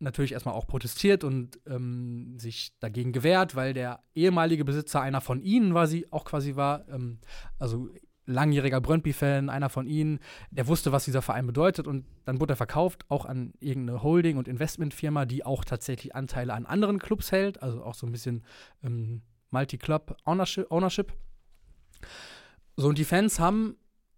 natürlich 0.00 0.32
erstmal 0.32 0.56
auch 0.56 0.66
protestiert 0.66 1.22
und 1.22 1.60
ähm, 1.68 2.36
sich 2.40 2.72
dagegen 2.80 3.12
gewehrt, 3.12 3.54
weil 3.54 3.72
der 3.72 4.00
ehemalige 4.16 4.64
Besitzer 4.64 5.00
einer 5.00 5.20
von 5.20 5.40
ihnen 5.40 5.72
war 5.72 5.86
sie 5.86 6.10
auch 6.12 6.24
quasi 6.24 6.56
war, 6.56 6.88
ähm, 6.88 7.20
also 7.60 7.88
langjähriger 8.24 8.80
Brøndby-Fan, 8.80 9.48
einer 9.48 9.68
von 9.68 9.86
ihnen, 9.86 10.18
der 10.50 10.66
wusste, 10.66 10.90
was 10.90 11.04
dieser 11.04 11.22
Verein 11.22 11.46
bedeutet 11.46 11.86
und 11.86 12.04
dann 12.24 12.40
wurde 12.40 12.54
er 12.54 12.56
verkauft, 12.56 13.04
auch 13.08 13.24
an 13.24 13.52
irgendeine 13.60 14.02
Holding- 14.02 14.38
und 14.38 14.48
Investmentfirma, 14.48 15.24
die 15.24 15.46
auch 15.46 15.64
tatsächlich 15.64 16.16
Anteile 16.16 16.52
an 16.52 16.66
anderen 16.66 16.98
Clubs 16.98 17.30
hält, 17.30 17.62
also 17.62 17.80
auch 17.84 17.94
so 17.94 18.08
ein 18.08 18.12
bisschen 18.12 18.42
ähm, 18.82 19.22
Multi-Club 19.50 20.16
Ownership, 20.24 20.68
Ownership. 20.72 21.12
So, 22.76 22.88
und 22.88 22.98
die 22.98 23.04
Fans 23.04 23.38
haben 23.38 23.76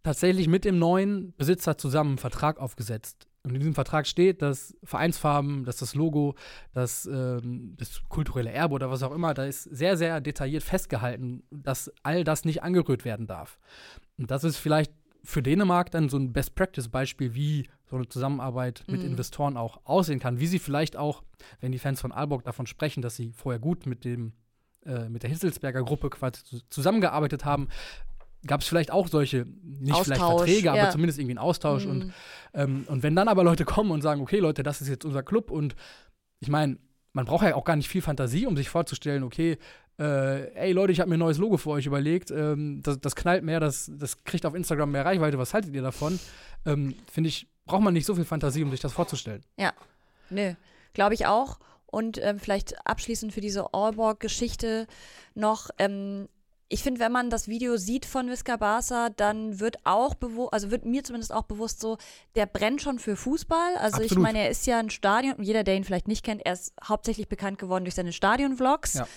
tatsächlich 0.08 0.48
mit 0.48 0.64
dem 0.64 0.78
neuen 0.78 1.34
Besitzer 1.36 1.76
zusammen 1.76 2.10
einen 2.12 2.18
Vertrag 2.18 2.58
aufgesetzt. 2.58 3.26
Und 3.44 3.52
in 3.54 3.60
diesem 3.60 3.74
Vertrag 3.74 4.06
steht, 4.06 4.42
dass 4.42 4.74
Vereinsfarben, 4.82 5.64
dass 5.64 5.76
das 5.76 5.94
Logo, 5.94 6.34
dass 6.72 7.06
ähm, 7.06 7.74
das 7.78 8.02
kulturelle 8.08 8.50
Erbe 8.50 8.74
oder 8.74 8.90
was 8.90 9.02
auch 9.02 9.12
immer, 9.12 9.32
da 9.34 9.44
ist 9.44 9.64
sehr, 9.64 9.96
sehr 9.96 10.20
detailliert 10.20 10.62
festgehalten, 10.62 11.42
dass 11.50 11.90
all 12.02 12.24
das 12.24 12.44
nicht 12.44 12.62
angerührt 12.62 13.04
werden 13.04 13.26
darf. 13.26 13.58
Und 14.18 14.30
das 14.30 14.44
ist 14.44 14.56
vielleicht 14.56 14.92
für 15.24 15.42
Dänemark 15.42 15.90
dann 15.90 16.08
so 16.08 16.16
ein 16.16 16.32
Best-Practice-Beispiel, 16.32 17.34
wie 17.34 17.68
so 17.90 17.96
eine 17.96 18.08
Zusammenarbeit 18.08 18.84
mit 18.88 19.02
Mhm. 19.02 19.10
Investoren 19.10 19.56
auch 19.56 19.80
aussehen 19.84 20.20
kann. 20.20 20.40
Wie 20.40 20.46
sie 20.46 20.58
vielleicht 20.58 20.96
auch, 20.96 21.22
wenn 21.60 21.72
die 21.72 21.78
Fans 21.78 22.00
von 22.00 22.12
Aalborg 22.12 22.44
davon 22.44 22.66
sprechen, 22.66 23.02
dass 23.02 23.16
sie 23.16 23.32
vorher 23.32 23.58
gut 23.60 23.86
mit 23.86 24.04
dem 24.04 24.32
äh, 24.86 25.08
mit 25.08 25.22
der 25.24 25.30
Hitzelsberger 25.30 25.82
Gruppe 25.82 26.08
quasi 26.08 26.42
zu- 26.44 26.60
zusammengearbeitet 26.70 27.44
haben, 27.44 27.68
gab 28.46 28.60
es 28.60 28.68
vielleicht 28.68 28.90
auch 28.90 29.08
solche, 29.08 29.46
nicht 29.62 29.96
vielleicht 29.96 30.20
Austausch, 30.22 30.38
Verträge, 30.42 30.70
aber 30.70 30.78
ja. 30.78 30.90
zumindest 30.90 31.18
irgendwie 31.18 31.32
einen 31.32 31.46
Austausch. 31.46 31.86
Und, 31.86 32.06
Mhm. 32.06 32.12
ähm, 32.54 32.84
und 32.88 33.02
wenn 33.02 33.16
dann 33.16 33.28
aber 33.28 33.44
Leute 33.44 33.64
kommen 33.64 33.90
und 33.90 34.02
sagen, 34.02 34.20
okay, 34.20 34.38
Leute, 34.38 34.62
das 34.62 34.80
ist 34.80 34.88
jetzt 34.88 35.04
unser 35.04 35.22
Club 35.22 35.50
und 35.50 35.74
ich 36.40 36.48
meine, 36.48 36.78
man 37.12 37.24
braucht 37.24 37.44
ja 37.44 37.54
auch 37.56 37.64
gar 37.64 37.76
nicht 37.76 37.88
viel 37.88 38.02
Fantasie, 38.02 38.46
um 38.46 38.56
sich 38.56 38.68
vorzustellen, 38.68 39.24
okay, 39.24 39.58
äh, 39.98 40.52
ey 40.54 40.72
Leute, 40.72 40.92
ich 40.92 41.00
habe 41.00 41.10
mir 41.10 41.16
ein 41.16 41.20
neues 41.20 41.38
Logo 41.38 41.56
für 41.56 41.70
euch 41.70 41.86
überlegt, 41.86 42.30
ähm, 42.30 42.80
das, 42.82 43.00
das 43.00 43.16
knallt 43.16 43.42
mehr, 43.42 43.58
das, 43.58 43.90
das 43.92 44.22
kriegt 44.22 44.46
auf 44.46 44.54
Instagram 44.54 44.92
mehr 44.92 45.04
Reichweite, 45.04 45.38
was 45.38 45.52
haltet 45.52 45.74
ihr 45.74 45.82
davon? 45.82 46.20
Ähm, 46.64 46.94
Finde 47.10 47.28
ich, 47.28 47.48
braucht 47.64 47.82
man 47.82 47.94
nicht 47.94 48.06
so 48.06 48.14
viel 48.14 48.24
Fantasie, 48.24 48.62
um 48.62 48.70
sich 48.70 48.80
das 48.80 48.92
vorzustellen. 48.92 49.42
Nö, 50.30 50.54
glaube 50.92 51.14
ich 51.14 51.26
auch. 51.26 51.58
Und 51.86 52.18
ähm, 52.22 52.38
vielleicht 52.38 52.86
abschließend 52.86 53.32
für 53.32 53.40
diese 53.40 53.72
Allborg-Geschichte 53.72 54.86
noch, 55.34 55.70
ähm, 55.78 56.28
ich 56.70 56.82
finde, 56.82 57.00
wenn 57.00 57.12
man 57.12 57.30
das 57.30 57.48
Video 57.48 57.76
sieht 57.78 58.04
von 58.04 58.28
Visca 58.28 58.56
Barca, 58.56 59.08
dann 59.10 59.58
wird 59.58 59.78
auch 59.84 60.14
bewusst, 60.14 60.52
also 60.52 60.70
wird 60.70 60.84
mir 60.84 61.02
zumindest 61.02 61.32
auch 61.32 61.44
bewusst 61.44 61.80
so, 61.80 61.96
der 62.34 62.44
brennt 62.44 62.82
schon 62.82 62.98
für 62.98 63.16
Fußball. 63.16 63.76
Also 63.78 63.98
ich 64.02 64.10
Absolut. 64.10 64.22
meine, 64.22 64.40
er 64.40 64.50
ist 64.50 64.66
ja 64.66 64.78
ein 64.78 64.90
Stadion, 64.90 65.34
und 65.34 65.44
jeder, 65.44 65.64
der 65.64 65.76
ihn 65.76 65.84
vielleicht 65.84 66.08
nicht 66.08 66.24
kennt, 66.24 66.44
er 66.44 66.52
ist 66.52 66.74
hauptsächlich 66.84 67.28
bekannt 67.28 67.58
geworden 67.58 67.84
durch 67.84 67.94
seine 67.94 68.12
Stadion-Vlogs. 68.12 68.94
Ja. 68.94 69.08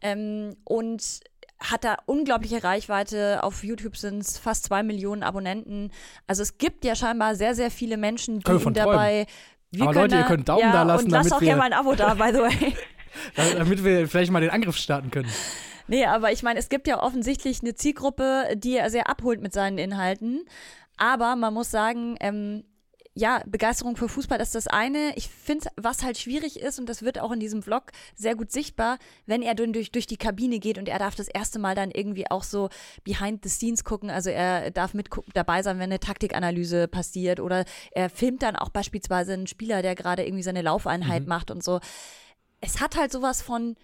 Ähm, 0.00 0.56
und 0.64 1.20
hat 1.58 1.84
da 1.84 1.96
unglaubliche 2.06 2.62
Reichweite. 2.62 3.42
Auf 3.42 3.64
YouTube 3.64 3.96
sind 3.96 4.20
es 4.20 4.38
fast 4.38 4.64
zwei 4.64 4.82
Millionen 4.82 5.22
Abonnenten. 5.22 5.90
Also 6.26 6.42
es 6.42 6.58
gibt 6.58 6.84
ja 6.84 6.94
scheinbar 6.94 7.34
sehr, 7.34 7.54
sehr 7.54 7.70
viele 7.70 7.96
Menschen, 7.96 8.40
die 8.40 8.50
ihn 8.50 8.74
dabei. 8.74 9.26
Wir 9.70 9.84
Aber 9.84 9.94
Leute, 9.94 10.16
ihr 10.16 10.24
könnt 10.24 10.48
Daumen 10.48 10.60
ja, 10.60 10.72
da 10.72 10.82
lassen, 10.82 11.04
Und 11.06 11.10
lasst 11.10 11.32
auch 11.32 11.40
gerne 11.40 11.58
mal 11.58 11.64
ein 11.64 11.72
Abo 11.72 11.94
da, 11.94 12.14
by 12.14 12.30
the 12.32 12.38
way. 12.40 12.76
Da- 13.34 13.54
Damit 13.58 13.82
wir 13.84 14.08
vielleicht 14.08 14.30
mal 14.30 14.40
den 14.40 14.50
Angriff 14.50 14.76
starten 14.76 15.10
können. 15.10 15.30
Nee, 15.88 16.04
aber 16.06 16.32
ich 16.32 16.42
meine, 16.42 16.58
es 16.58 16.68
gibt 16.68 16.86
ja 16.86 17.02
offensichtlich 17.02 17.60
eine 17.60 17.74
Zielgruppe, 17.74 18.54
die 18.56 18.76
er 18.76 18.90
sehr 18.90 19.08
abholt 19.08 19.40
mit 19.40 19.52
seinen 19.52 19.78
Inhalten. 19.78 20.44
Aber 20.96 21.36
man 21.36 21.54
muss 21.54 21.70
sagen, 21.70 22.16
ähm, 22.20 22.64
ja, 23.14 23.42
Begeisterung 23.46 23.96
für 23.96 24.08
Fußball 24.08 24.40
ist 24.40 24.54
das 24.54 24.66
eine. 24.66 25.14
Ich 25.16 25.28
finde, 25.28 25.68
was 25.76 26.02
halt 26.02 26.16
schwierig 26.16 26.58
ist, 26.58 26.78
und 26.78 26.88
das 26.88 27.02
wird 27.02 27.18
auch 27.18 27.30
in 27.30 27.40
diesem 27.40 27.62
Vlog 27.62 27.92
sehr 28.14 28.34
gut 28.34 28.50
sichtbar, 28.50 28.98
wenn 29.26 29.42
er 29.42 29.54
durch, 29.54 29.92
durch 29.92 30.06
die 30.06 30.16
Kabine 30.16 30.58
geht 30.58 30.78
und 30.78 30.88
er 30.88 30.98
darf 30.98 31.14
das 31.14 31.28
erste 31.28 31.58
Mal 31.58 31.74
dann 31.74 31.90
irgendwie 31.90 32.30
auch 32.30 32.42
so 32.42 32.70
behind 33.04 33.44
the 33.44 33.50
scenes 33.50 33.84
gucken. 33.84 34.08
Also 34.08 34.30
er 34.30 34.70
darf 34.70 34.94
mit 34.94 35.10
dabei 35.34 35.62
sein, 35.62 35.76
wenn 35.76 35.84
eine 35.84 36.00
Taktikanalyse 36.00 36.88
passiert 36.88 37.38
oder 37.38 37.66
er 37.90 38.08
filmt 38.08 38.42
dann 38.42 38.56
auch 38.56 38.70
beispielsweise 38.70 39.34
einen 39.34 39.46
Spieler, 39.46 39.82
der 39.82 39.94
gerade 39.94 40.24
irgendwie 40.24 40.44
seine 40.44 40.62
Laufeinheit 40.62 41.26
macht 41.26 41.50
und 41.50 41.62
so. 41.62 41.80
Es 42.62 42.80
hat 42.80 42.96
halt 42.96 43.12
sowas 43.12 43.42
von, 43.42 43.76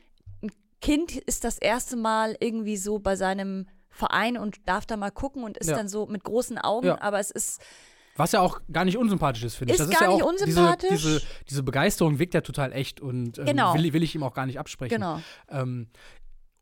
Kind 0.81 1.17
ist 1.17 1.45
das 1.45 1.59
erste 1.59 1.97
Mal 1.97 2.37
irgendwie 2.41 2.77
so 2.77 2.99
bei 2.99 3.17
seinem 3.17 3.67
Verein 3.91 4.37
und 4.39 4.69
darf 4.69 4.87
da 4.87 4.97
mal 4.97 5.11
gucken 5.11 5.43
und 5.43 5.57
ist 5.59 5.69
Ja. 5.71 5.77
dann 5.77 5.89
so 5.89 6.07
mit 6.07 6.23
großen 6.23 6.57
Augen, 6.59 6.87
Ja. 6.87 7.01
aber 7.01 7.19
es 7.19 7.31
ist 7.31 7.61
Was 8.17 8.33
ja 8.33 8.41
auch 8.41 8.61
gar 8.73 8.85
nicht 8.85 8.97
unsympathisch 8.97 9.43
ist, 9.45 9.55
finde 9.57 9.75
ich. 9.75 9.81
Ist 9.81 9.87
das 9.91 9.99
gar 9.99 10.09
ist 10.09 10.13
ja 10.13 10.15
nicht 10.17 10.25
unsympathisch. 10.43 10.91
Diese, 10.91 11.15
diese, 11.21 11.27
diese 11.49 11.63
Begeisterung 11.63 12.19
wirkt 12.19 12.35
ja 12.35 12.41
total 12.43 12.73
echt 12.73 13.01
und 13.01 13.39
ähm, 13.39 13.47
Genau. 13.47 13.75
will, 13.75 13.93
will 13.93 14.03
ich 14.03 14.15
ihm 14.15 14.23
auch 14.23 14.35
gar 14.35 14.47
nicht 14.47 14.59
absprechen. 14.59 14.95
genau. 14.97 15.21
Ähm, 15.49 15.89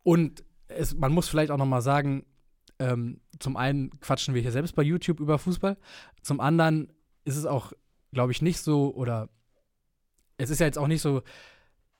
und 0.03 0.43
es, 0.67 0.95
man 0.95 1.11
muss 1.13 1.27
vielleicht 1.29 1.51
auch 1.51 1.57
noch 1.57 1.65
mal 1.65 1.81
sagen, 1.81 2.25
ähm, 2.79 3.21
zum 3.39 3.57
einen 3.57 3.99
quatschen 3.99 4.33
wir 4.35 4.41
hier 4.41 4.51
selbst 4.51 4.75
bei 4.75 4.83
YouTube 4.83 5.19
über 5.19 5.37
Fußball, 5.39 5.77
zum 6.21 6.39
anderen 6.39 6.91
ist 7.25 7.35
es 7.37 7.45
auch, 7.45 7.73
glaube 8.13 8.31
ich, 8.31 8.41
nicht 8.41 8.59
so 8.61 8.93
oder 8.95 9.29
es 10.37 10.49
ist 10.51 10.59
ja 10.59 10.65
jetzt 10.67 10.77
auch 10.77 10.87
nicht 10.87 11.01
so, 11.01 11.21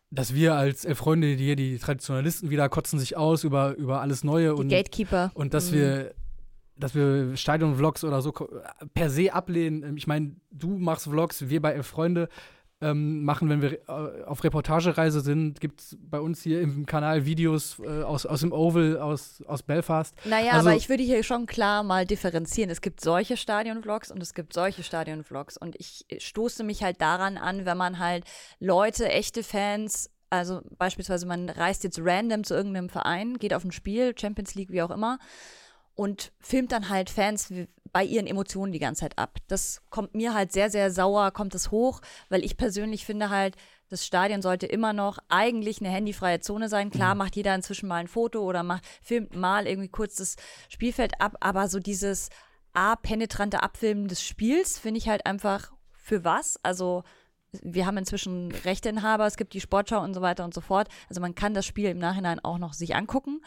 dass 0.10 0.34
wir 0.34 0.56
als 0.56 0.86
elf 0.86 0.98
Freunde, 1.00 1.36
die 1.36 1.44
hier 1.44 1.56
die 1.56 1.78
Traditionalisten 1.80 2.50
wieder 2.50 2.70
kotzen 2.70 2.98
sich 3.00 3.18
aus 3.18 3.44
über, 3.44 3.76
über 3.76 4.02
alles 4.02 4.24
Neue 4.24 4.56
Die 4.56 4.62
und 4.62 4.70
Gatekeeper. 4.70 5.32
und 5.34 5.54
dass 5.54 5.72
Mhm. 5.72 5.76
wir, 5.76 6.14
dass 6.78 6.96
wir 6.96 7.36
Stadion-Vlogs 7.36 8.04
oder 8.04 8.22
so 8.22 8.32
per 8.94 9.10
se 9.10 9.34
ablehnen. 9.34 9.84
Ähm, 9.84 9.98
Ich 9.98 10.08
meine, 10.08 10.36
du 10.52 10.78
machst 10.78 11.06
Vlogs, 11.10 11.50
wir 11.50 11.62
bei 11.62 11.74
Elf 11.74 11.88
Freunde 11.88 12.30
ähm, 12.79 13.24
machen, 13.24 13.50
wenn 13.50 13.62
wir 13.62 13.74
äh, 13.89 14.24
auf 14.25 14.43
Reportagereise 14.43 15.22
sind, 15.22 15.60
gibt 15.60 15.81
es 15.81 15.98
bei 16.00 16.19
uns 16.19 16.43
hier 16.43 16.62
im 16.62 16.86
Kanal 16.86 17.25
Videos 17.25 17.79
äh, 17.79 18.03
aus, 18.03 18.25
aus 18.27 18.41
dem 18.41 18.51
Oval, 18.51 19.00
aus, 19.00 19.41
aus 19.48 19.63
Belfast. 19.63 20.13
Naja, 20.25 20.51
Also- 20.51 20.69
aber 20.69 20.77
ich 20.77 20.88
würde 20.88 21.01
hier 21.03 21.24
schon 21.24 21.48
klar 21.48 21.81
mal 21.84 22.05
differenzieren. 22.05 22.69
Es 22.69 22.81
gibt 22.81 23.01
solche 23.01 23.36
Stadion-Vlogs 23.36 24.12
und 24.12 24.22
es 24.22 24.34
gibt 24.36 24.53
solche 24.53 24.84
Stadion-Vlogs. 24.84 25.57
Und 25.57 25.75
ich 25.79 26.05
stoße 26.19 26.63
mich 26.63 26.84
halt 26.84 27.01
daran 27.01 27.38
an, 27.38 27.65
wenn 27.65 27.77
man 27.77 27.98
halt 28.00 28.25
Leute, 28.60 29.10
echte 29.10 29.41
Fans, 29.43 30.12
also 30.29 30.62
beispielsweise 30.77 31.25
man 31.25 31.50
reist 31.50 31.84
jetzt 31.84 32.00
random 32.03 32.43
zu 32.43 32.53
irgendeinem 32.53 32.89
Verein, 32.89 33.38
geht 33.39 33.53
auf 33.53 33.63
ein 33.63 33.72
Spiel, 33.72 34.13
Champions 34.15 34.53
League, 34.55 34.72
wie 34.72 34.81
auch 34.84 34.91
immer, 34.91 35.17
und 35.98 36.32
filmt 36.39 36.72
dann 36.72 36.89
halt 36.89 37.10
Fans 37.10 37.51
bei 37.92 38.04
ihren 38.04 38.27
Emotionen 38.27 38.72
die 38.72 38.80
ganze 38.80 39.01
Zeit 39.01 39.18
ab. 39.18 39.38
Das 39.48 39.82
kommt 39.89 40.13
mir 40.13 40.34
halt 40.34 40.51
sehr, 40.54 40.70
sehr 40.70 40.92
sauer, 40.92 41.32
kommt 41.32 41.56
es 41.56 41.72
hoch, 41.72 42.01
weil 42.30 42.46
ich 42.46 42.56
persönlich 42.56 43.04
finde 43.04 43.30
halt, 43.30 43.56
das 43.89 44.06
Stadion 44.06 44.42
sollte 44.42 44.68
immer 44.68 44.94
noch 44.94 45.18
eigentlich 45.27 45.80
eine 45.80 45.89
handyfreie 45.89 46.39
Zone 46.39 46.70
sein. 46.70 46.92
Klar 46.92 47.16
macht 47.16 47.36
jeder 47.36 47.56
inzwischen 47.56 47.88
mal 47.88 47.96
ein 47.98 48.08
Foto 48.08 48.44
oder 48.44 48.62
macht, 48.62 48.86
filmt 49.01 49.36
mal 49.36 49.66
irgendwie 49.66 49.89
kurz 49.89 50.16
das 50.16 50.36
Spielfeld 50.70 51.20
ab, 51.20 51.38
aber 51.39 51.68
so 51.68 51.80
dieses 51.80 52.30
A-penetrante 52.74 53.63
Abfilmen 53.63 54.08
des 54.08 54.22
Spiels 54.22 54.77
finde 54.77 55.00
ich 55.00 55.10
halt 55.10 55.25
einfach 55.25 55.72
für 55.94 56.24
was? 56.24 56.60
Also 56.63 57.04
wir 57.62 57.86
haben 57.86 57.98
inzwischen 57.98 58.51
Rechteinhaber, 58.51 59.25
es 59.25 59.38
gibt 59.38 59.54
die 59.54 59.62
Sportschau 59.62 60.01
und 60.01 60.13
so 60.13 60.22
weiter 60.22 60.44
und 60.44 60.54
so 60.54 60.62
fort. 60.62 60.89
Also 61.10 61.22
man 61.22 61.36
kann 61.36 61.54
das 61.54 61.66
Spiel 61.66 61.89
im 61.89 61.98
Nachhinein 61.98 62.39
auch 62.39 62.58
noch 62.58 62.74
sich 62.74 62.96
angucken. 62.96 63.42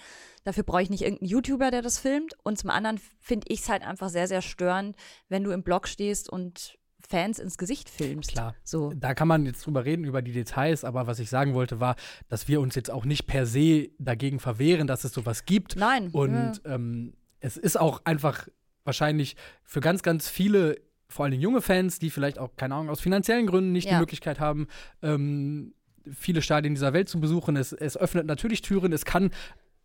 Dafür 0.45 0.64
brauche 0.64 0.83
ich 0.83 0.90
nicht 0.90 1.02
irgendeinen 1.02 1.28
YouTuber, 1.28 1.71
der 1.71 1.83
das 1.83 1.99
filmt. 1.99 2.35
Und 2.42 2.59
zum 2.59 2.71
anderen 2.71 2.99
finde 3.21 3.47
ich 3.49 3.61
es 3.61 3.69
halt 3.69 3.83
einfach 3.83 4.09
sehr, 4.09 4.26
sehr 4.26 4.42
störend, 4.42 4.97
wenn 5.28 5.45
du 5.45 5.50
im 5.50 5.62
Blog 5.62 5.87
stehst 5.87 6.30
und 6.30 6.78
Fans 7.07 7.38
ins 7.38 7.59
Gesicht 7.59 7.88
filmst. 7.88 8.33
Klar. 8.33 8.54
So. 8.62 8.92
Da 8.95 9.14
kann 9.14 9.28
man 9.28 9.47
jetzt 9.47 9.66
drüber 9.66 9.85
reden, 9.85 10.04
über 10.04 10.23
die 10.23 10.33
Details, 10.33 10.85
aber 10.85 11.07
was 11.07 11.19
ich 11.19 11.30
sagen 11.30 11.54
wollte, 11.54 11.80
war, 11.80 11.97
dass 12.28 12.47
wir 12.47 12.61
uns 12.61 12.75
jetzt 12.75 12.90
auch 12.90 13.04
nicht 13.04 13.26
per 13.26 13.47
se 13.47 13.90
dagegen 13.99 14.38
verwehren, 14.38 14.87
dass 14.87 15.04
es 15.04 15.12
sowas 15.12 15.45
gibt. 15.45 15.76
Nein. 15.76 16.11
Und 16.11 16.61
ähm, 16.64 17.14
es 17.40 17.57
ist 17.57 17.78
auch 17.78 18.02
einfach 18.04 18.49
wahrscheinlich 18.85 19.37
für 19.64 19.80
ganz, 19.80 20.02
ganz 20.02 20.28
viele, 20.28 20.80
vor 21.11 21.26
allem 21.26 21.38
junge 21.38 21.61
Fans, 21.61 21.99
die 21.99 22.09
vielleicht 22.11 22.38
auch, 22.38 22.57
keine 22.57 22.75
Ahnung, 22.75 22.88
aus 22.88 23.00
finanziellen 23.00 23.47
Gründen 23.47 23.73
nicht 23.73 23.87
Ja. 23.87 23.95
die 23.95 24.00
Möglichkeit 24.00 24.40
haben, 24.40 24.69
ähm, 25.02 25.75
viele 26.11 26.40
Stadien 26.40 26.75
dieser 26.75 26.93
Welt 26.93 27.09
zu 27.09 27.21
besuchen. 27.21 27.57
Es, 27.57 27.73
es 27.73 27.97
öffnet 27.97 28.26
natürlich 28.26 28.62
Türen. 28.62 28.93
Es 28.93 29.05
kann 29.05 29.31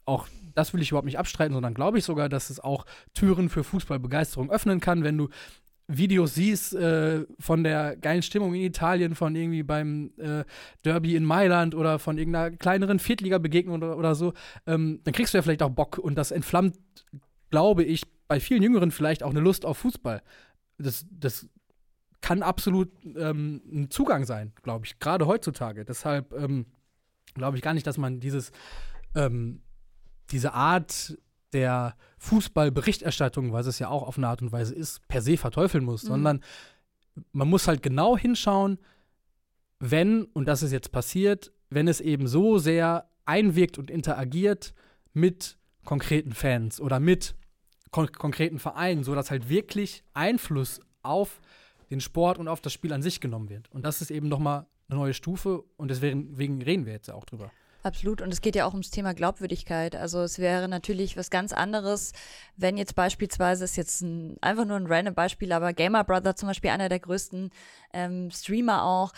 auch, 0.06 0.28
das 0.54 0.74
will 0.74 0.82
ich 0.82 0.92
überhaupt 0.92 1.06
nicht 1.06 1.20
abstreiten, 1.20 1.54
sondern 1.54 1.74
glaube 1.74 1.98
ich 1.98 2.06
sogar, 2.06 2.30
dass 2.30 2.50
es 2.50 2.60
auch 2.60 2.86
Türen 3.14 3.50
für 3.50 3.64
Fußballbegeisterung 3.64 4.50
öffnen 4.52 4.80
kann, 4.80 5.04
wenn 5.04 5.18
du 5.18 5.30
Videos 5.88 6.34
siehst 6.34 6.74
äh, 6.74 7.26
von 7.40 7.64
der 7.64 7.96
geilen 7.96 8.24
Stimmung 8.24 8.56
in 8.56 8.62
Italien, 8.62 9.14
von 9.14 9.36
irgendwie 9.36 9.62
beim 9.64 10.12
äh, 10.18 10.44
Derby 10.84 11.16
in 11.16 11.24
Mailand 11.24 11.76
oder 11.76 12.00
von 12.00 12.18
irgendeiner 12.18 12.56
kleineren 12.56 12.98
Viertliga-Begegnung 12.98 13.76
oder, 13.76 13.98
oder 13.98 14.16
so, 14.16 14.34
ähm, 14.66 15.02
dann 15.04 15.14
kriegst 15.14 15.34
du 15.34 15.38
ja 15.38 15.42
vielleicht 15.44 15.62
auch 15.62 15.70
Bock 15.70 15.98
und 16.00 16.16
das 16.16 16.32
entflammt, 16.32 16.76
glaube 17.52 17.84
ich, 17.84 18.04
bei 18.28 18.40
vielen 18.40 18.64
Jüngeren 18.64 18.90
vielleicht 18.90 19.22
auch 19.22 19.30
eine 19.30 19.40
Lust 19.40 19.66
auf 19.66 19.78
Fußball. 19.80 20.24
Das, 20.78 21.06
das 21.10 21.48
kann 22.22 22.42
absolut 22.44 22.92
ähm, 23.16 23.62
ein 23.72 23.90
Zugang 23.92 24.26
sein, 24.26 24.54
glaube 24.64 24.86
ich, 24.86 25.00
gerade 25.00 25.28
heutzutage. 25.28 25.86
Deshalb 25.86 26.34
ähm, 26.34 26.66
glaube 27.34 27.58
ich 27.58 27.64
gar 27.64 27.74
nicht, 27.74 27.86
dass 27.88 27.98
man 27.98 28.20
dieses, 28.20 28.52
ähm, 29.16 29.62
diese 30.32 30.54
Art 30.54 31.18
der 31.54 31.96
Fußballberichterstattung, 32.18 33.54
was 33.54 33.68
es 33.68 33.80
ja 33.80 33.90
auch 33.90 34.04
auf 34.04 34.18
eine 34.18 34.28
Art 34.28 34.42
und 34.42 34.52
Weise 34.52 34.74
ist, 34.76 35.08
per 35.08 35.22
se 35.22 35.38
verteufeln 35.38 35.86
muss, 35.86 36.04
Mhm. 36.04 36.08
sondern 36.08 36.44
man 37.32 37.48
muss 37.48 37.68
halt 37.68 37.82
genau 37.82 38.18
hinschauen, 38.18 38.80
wenn, 39.80 40.24
und 40.34 40.48
das 40.48 40.64
ist 40.64 40.72
jetzt 40.72 40.92
passiert, 40.92 41.54
wenn 41.70 41.88
es 41.88 42.02
eben 42.02 42.28
so 42.28 42.58
sehr 42.58 43.10
einwirkt 43.26 43.78
und 43.78 43.90
interagiert 43.92 44.74
mit 45.14 45.58
konkreten 45.84 46.34
Fans 46.34 46.82
oder 46.82 47.00
mit 47.00 47.36
kon 47.96 48.12
konkreten 48.12 48.60
Vereinen, 48.60 49.06
sodass 49.06 49.32
halt 49.32 49.48
wirklich 49.48 50.04
Einfluss 50.14 50.82
auf 51.02 51.40
den 51.90 52.02
Sport 52.02 52.40
und 52.40 52.50
auf 52.50 52.60
das 52.60 52.74
Spiel 52.74 52.92
an 52.92 53.02
sich 53.02 53.22
genommen 53.22 53.50
wird. 53.50 53.72
Und 53.72 53.86
das 53.86 54.02
ist 54.02 54.12
eben 54.12 54.28
nochmal 54.28 54.66
eine 54.90 55.00
neue 55.00 55.14
Stufe 55.14 55.64
und 55.78 55.90
deswegen 55.90 56.38
wegen 56.38 56.62
reden 56.62 56.86
wir 56.86 56.92
jetzt 56.92 57.10
auch 57.10 57.24
drüber. 57.24 57.52
Absolut. 57.84 58.22
Und 58.22 58.34
es 58.34 58.42
geht 58.42 58.56
ja 58.58 58.66
auch 58.66 58.74
ums 58.74 58.90
Thema 58.90 59.14
Glaubwürdigkeit. 59.14 59.96
Also 59.96 60.24
es 60.24 60.40
wäre 60.40 60.68
natürlich 60.68 61.16
was 61.16 61.30
ganz 61.30 61.54
anderes, 61.54 62.12
wenn 62.58 62.78
jetzt 62.78 62.96
beispielsweise, 62.96 63.64
ist 63.64 63.78
jetzt 63.78 64.02
ein, 64.02 64.36
einfach 64.42 64.66
nur 64.66 64.76
ein 64.76 64.88
random 64.88 65.14
Beispiel, 65.14 65.54
aber 65.54 65.72
Gamer 65.72 66.04
Brother 66.04 66.36
zum 66.36 66.48
Beispiel, 66.48 66.72
einer 66.72 66.90
der 66.90 67.00
größten 67.00 67.52
ähm, 67.94 68.30
Streamer 68.30 68.84
auch, 68.84 69.14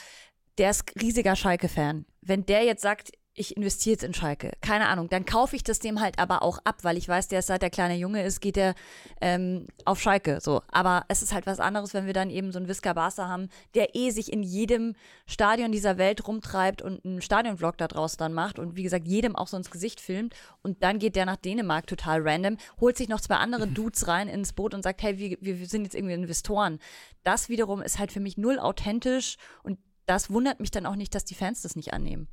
der 0.60 0.70
ist 0.70 0.84
riesiger 1.02 1.36
Schalke-Fan. 1.36 2.06
Wenn 2.22 2.46
der 2.46 2.64
jetzt 2.64 2.84
sagt, 2.84 3.12
ich 3.38 3.56
investiere 3.56 3.94
jetzt 3.94 4.04
in 4.04 4.16
Schalke. 4.16 4.52
Keine 4.62 4.88
Ahnung. 4.88 5.10
Dann 5.10 5.24
kaufe 5.26 5.56
ich 5.56 5.64
das 5.64 5.78
dem 5.78 6.02
halt 6.02 6.18
aber 6.18 6.42
auch 6.42 6.58
ab, 6.64 6.78
weil 6.82 6.98
ich 6.98 7.08
weiß, 7.08 7.28
der 7.28 7.40
ist, 7.40 7.48
seit 7.48 7.62
der 7.62 7.70
kleine 7.70 7.96
Junge 7.96 8.24
ist, 8.24 8.42
geht 8.42 8.58
er 8.58 8.74
ähm, 9.22 9.68
auf 9.86 10.02
Schalke. 10.02 10.40
So. 10.42 10.64
Aber 10.72 11.06
es 11.08 11.22
ist 11.22 11.34
halt 11.34 11.46
was 11.46 11.60
anderes, 11.60 11.94
wenn 11.94 12.08
wir 12.08 12.14
dann 12.14 12.32
eben 12.32 12.52
so 12.52 12.58
einen 12.58 12.68
Visca 12.68 12.94
Barca 12.94 13.28
haben, 13.28 13.50
der 13.76 13.96
eh 13.96 14.10
sich 14.10 14.34
in 14.34 14.42
jedem 14.42 14.96
Stadion 15.28 15.72
dieser 15.72 16.00
Welt 16.00 16.28
rumtreibt 16.28 16.82
und 16.82 17.06
einen 17.06 17.22
Stadionvlog 17.22 17.78
da 17.78 17.88
draus 17.88 18.18
dann 18.18 18.34
macht 18.34 18.58
und 18.58 18.76
wie 18.76 18.84
gesagt, 18.84 19.08
jedem 19.08 19.36
auch 19.36 19.48
so 19.48 19.56
ins 19.56 19.70
Gesicht 19.70 20.02
filmt. 20.02 20.36
Und 20.64 20.82
dann 20.82 20.98
geht 20.98 21.16
der 21.16 21.28
nach 21.28 21.38
Dänemark 21.38 21.86
total 21.86 22.28
random, 22.28 22.58
holt 22.82 22.98
sich 22.98 23.08
noch 23.08 23.22
zwei 23.22 23.36
andere 23.36 23.68
Dudes 23.68 24.08
rein 24.08 24.30
ins 24.30 24.54
Boot 24.54 24.74
und 24.74 24.82
sagt, 24.82 25.04
hey, 25.04 25.20
wir, 25.20 25.38
wir 25.42 25.68
sind 25.68 25.84
jetzt 25.84 25.96
irgendwie 25.96 26.16
Investoren. 26.16 26.80
Das 27.24 27.50
wiederum 27.50 27.84
ist 27.84 28.00
halt 28.00 28.12
für 28.12 28.20
mich 28.20 28.38
null 28.38 28.58
authentisch 28.58 29.38
und 29.62 29.78
das 30.08 30.32
wundert 30.32 30.60
mich 30.60 30.72
dann 30.72 30.88
auch 30.88 30.96
nicht, 30.96 31.14
dass 31.14 31.26
die 31.26 31.36
Fans 31.36 31.62
das 31.62 31.76
nicht 31.76 31.94
annehmen. 31.94 32.30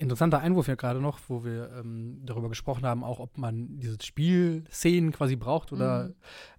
Interessanter 0.00 0.40
Einwurf 0.40 0.66
ja 0.66 0.76
gerade 0.76 0.98
noch, 0.98 1.18
wo 1.28 1.44
wir 1.44 1.70
ähm, 1.78 2.22
darüber 2.24 2.48
gesprochen 2.48 2.86
haben, 2.86 3.04
auch 3.04 3.20
ob 3.20 3.36
man 3.36 3.78
diese 3.78 3.98
Spielszenen 4.02 5.12
quasi 5.12 5.36
braucht 5.36 5.72
oder 5.72 6.14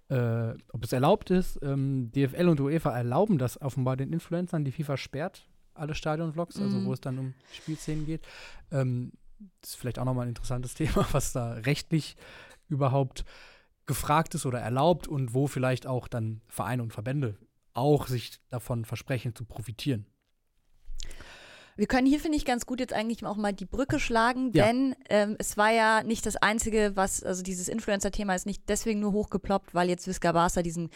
mhm. 0.08 0.16
äh, 0.16 0.54
ob 0.72 0.84
es 0.84 0.92
erlaubt 0.92 1.30
ist. 1.30 1.58
Ähm, 1.60 2.12
DFL 2.12 2.48
und 2.48 2.60
UEFA 2.60 2.96
erlauben 2.96 3.38
das 3.38 3.60
offenbar 3.60 3.96
den 3.96 4.12
Influencern. 4.12 4.64
Die 4.64 4.70
FIFA 4.70 4.96
sperrt 4.96 5.48
alle 5.74 5.96
Stadionvlogs, 5.96 6.56
also 6.56 6.68
mhm. 6.68 6.74
also 6.76 6.86
wo 6.86 6.92
es 6.92 7.00
dann 7.00 7.18
um 7.18 7.34
Spielszenen 7.52 8.06
geht. 8.06 8.24
Ähm, 8.70 9.10
das 9.60 9.70
ist 9.70 9.76
vielleicht 9.76 9.98
auch 9.98 10.04
nochmal 10.04 10.26
ein 10.26 10.30
interessantes 10.30 10.74
Thema, 10.76 11.04
was 11.10 11.32
da 11.32 11.54
rechtlich 11.54 12.16
überhaupt 12.68 13.24
gefragt 13.86 14.36
ist 14.36 14.46
oder 14.46 14.60
erlaubt 14.60 15.08
und 15.08 15.34
wo 15.34 15.48
vielleicht 15.48 15.88
auch 15.88 16.06
dann 16.06 16.42
Vereine 16.46 16.84
und 16.84 16.92
Verbände 16.92 17.36
auch 17.74 18.06
sich 18.06 18.38
davon 18.50 18.84
versprechen 18.84 19.34
zu 19.34 19.44
profitieren. 19.44 20.06
Wir 21.76 21.86
können 21.86 22.06
hier, 22.06 22.20
finde 22.20 22.36
ich, 22.36 22.44
ganz 22.44 22.66
gut 22.66 22.80
jetzt 22.80 22.92
eigentlich 22.92 23.24
auch 23.24 23.36
mal 23.36 23.52
die 23.52 23.64
Brücke 23.64 23.98
schlagen, 23.98 24.52
ja. 24.52 24.66
denn 24.66 24.94
ähm, 25.08 25.36
es 25.38 25.56
war 25.56 25.70
ja 25.70 26.02
nicht 26.02 26.26
das 26.26 26.36
Einzige, 26.36 26.92
was, 26.94 27.22
also 27.22 27.42
dieses 27.42 27.68
Influencer-Thema 27.68 28.34
ist 28.34 28.44
nicht 28.46 28.62
deswegen 28.68 29.00
nur 29.00 29.12
hochgeploppt, 29.12 29.74
weil 29.74 29.88
jetzt 29.88 30.06
Visca 30.06 30.32
Barca 30.32 30.62
diesen 30.62 30.90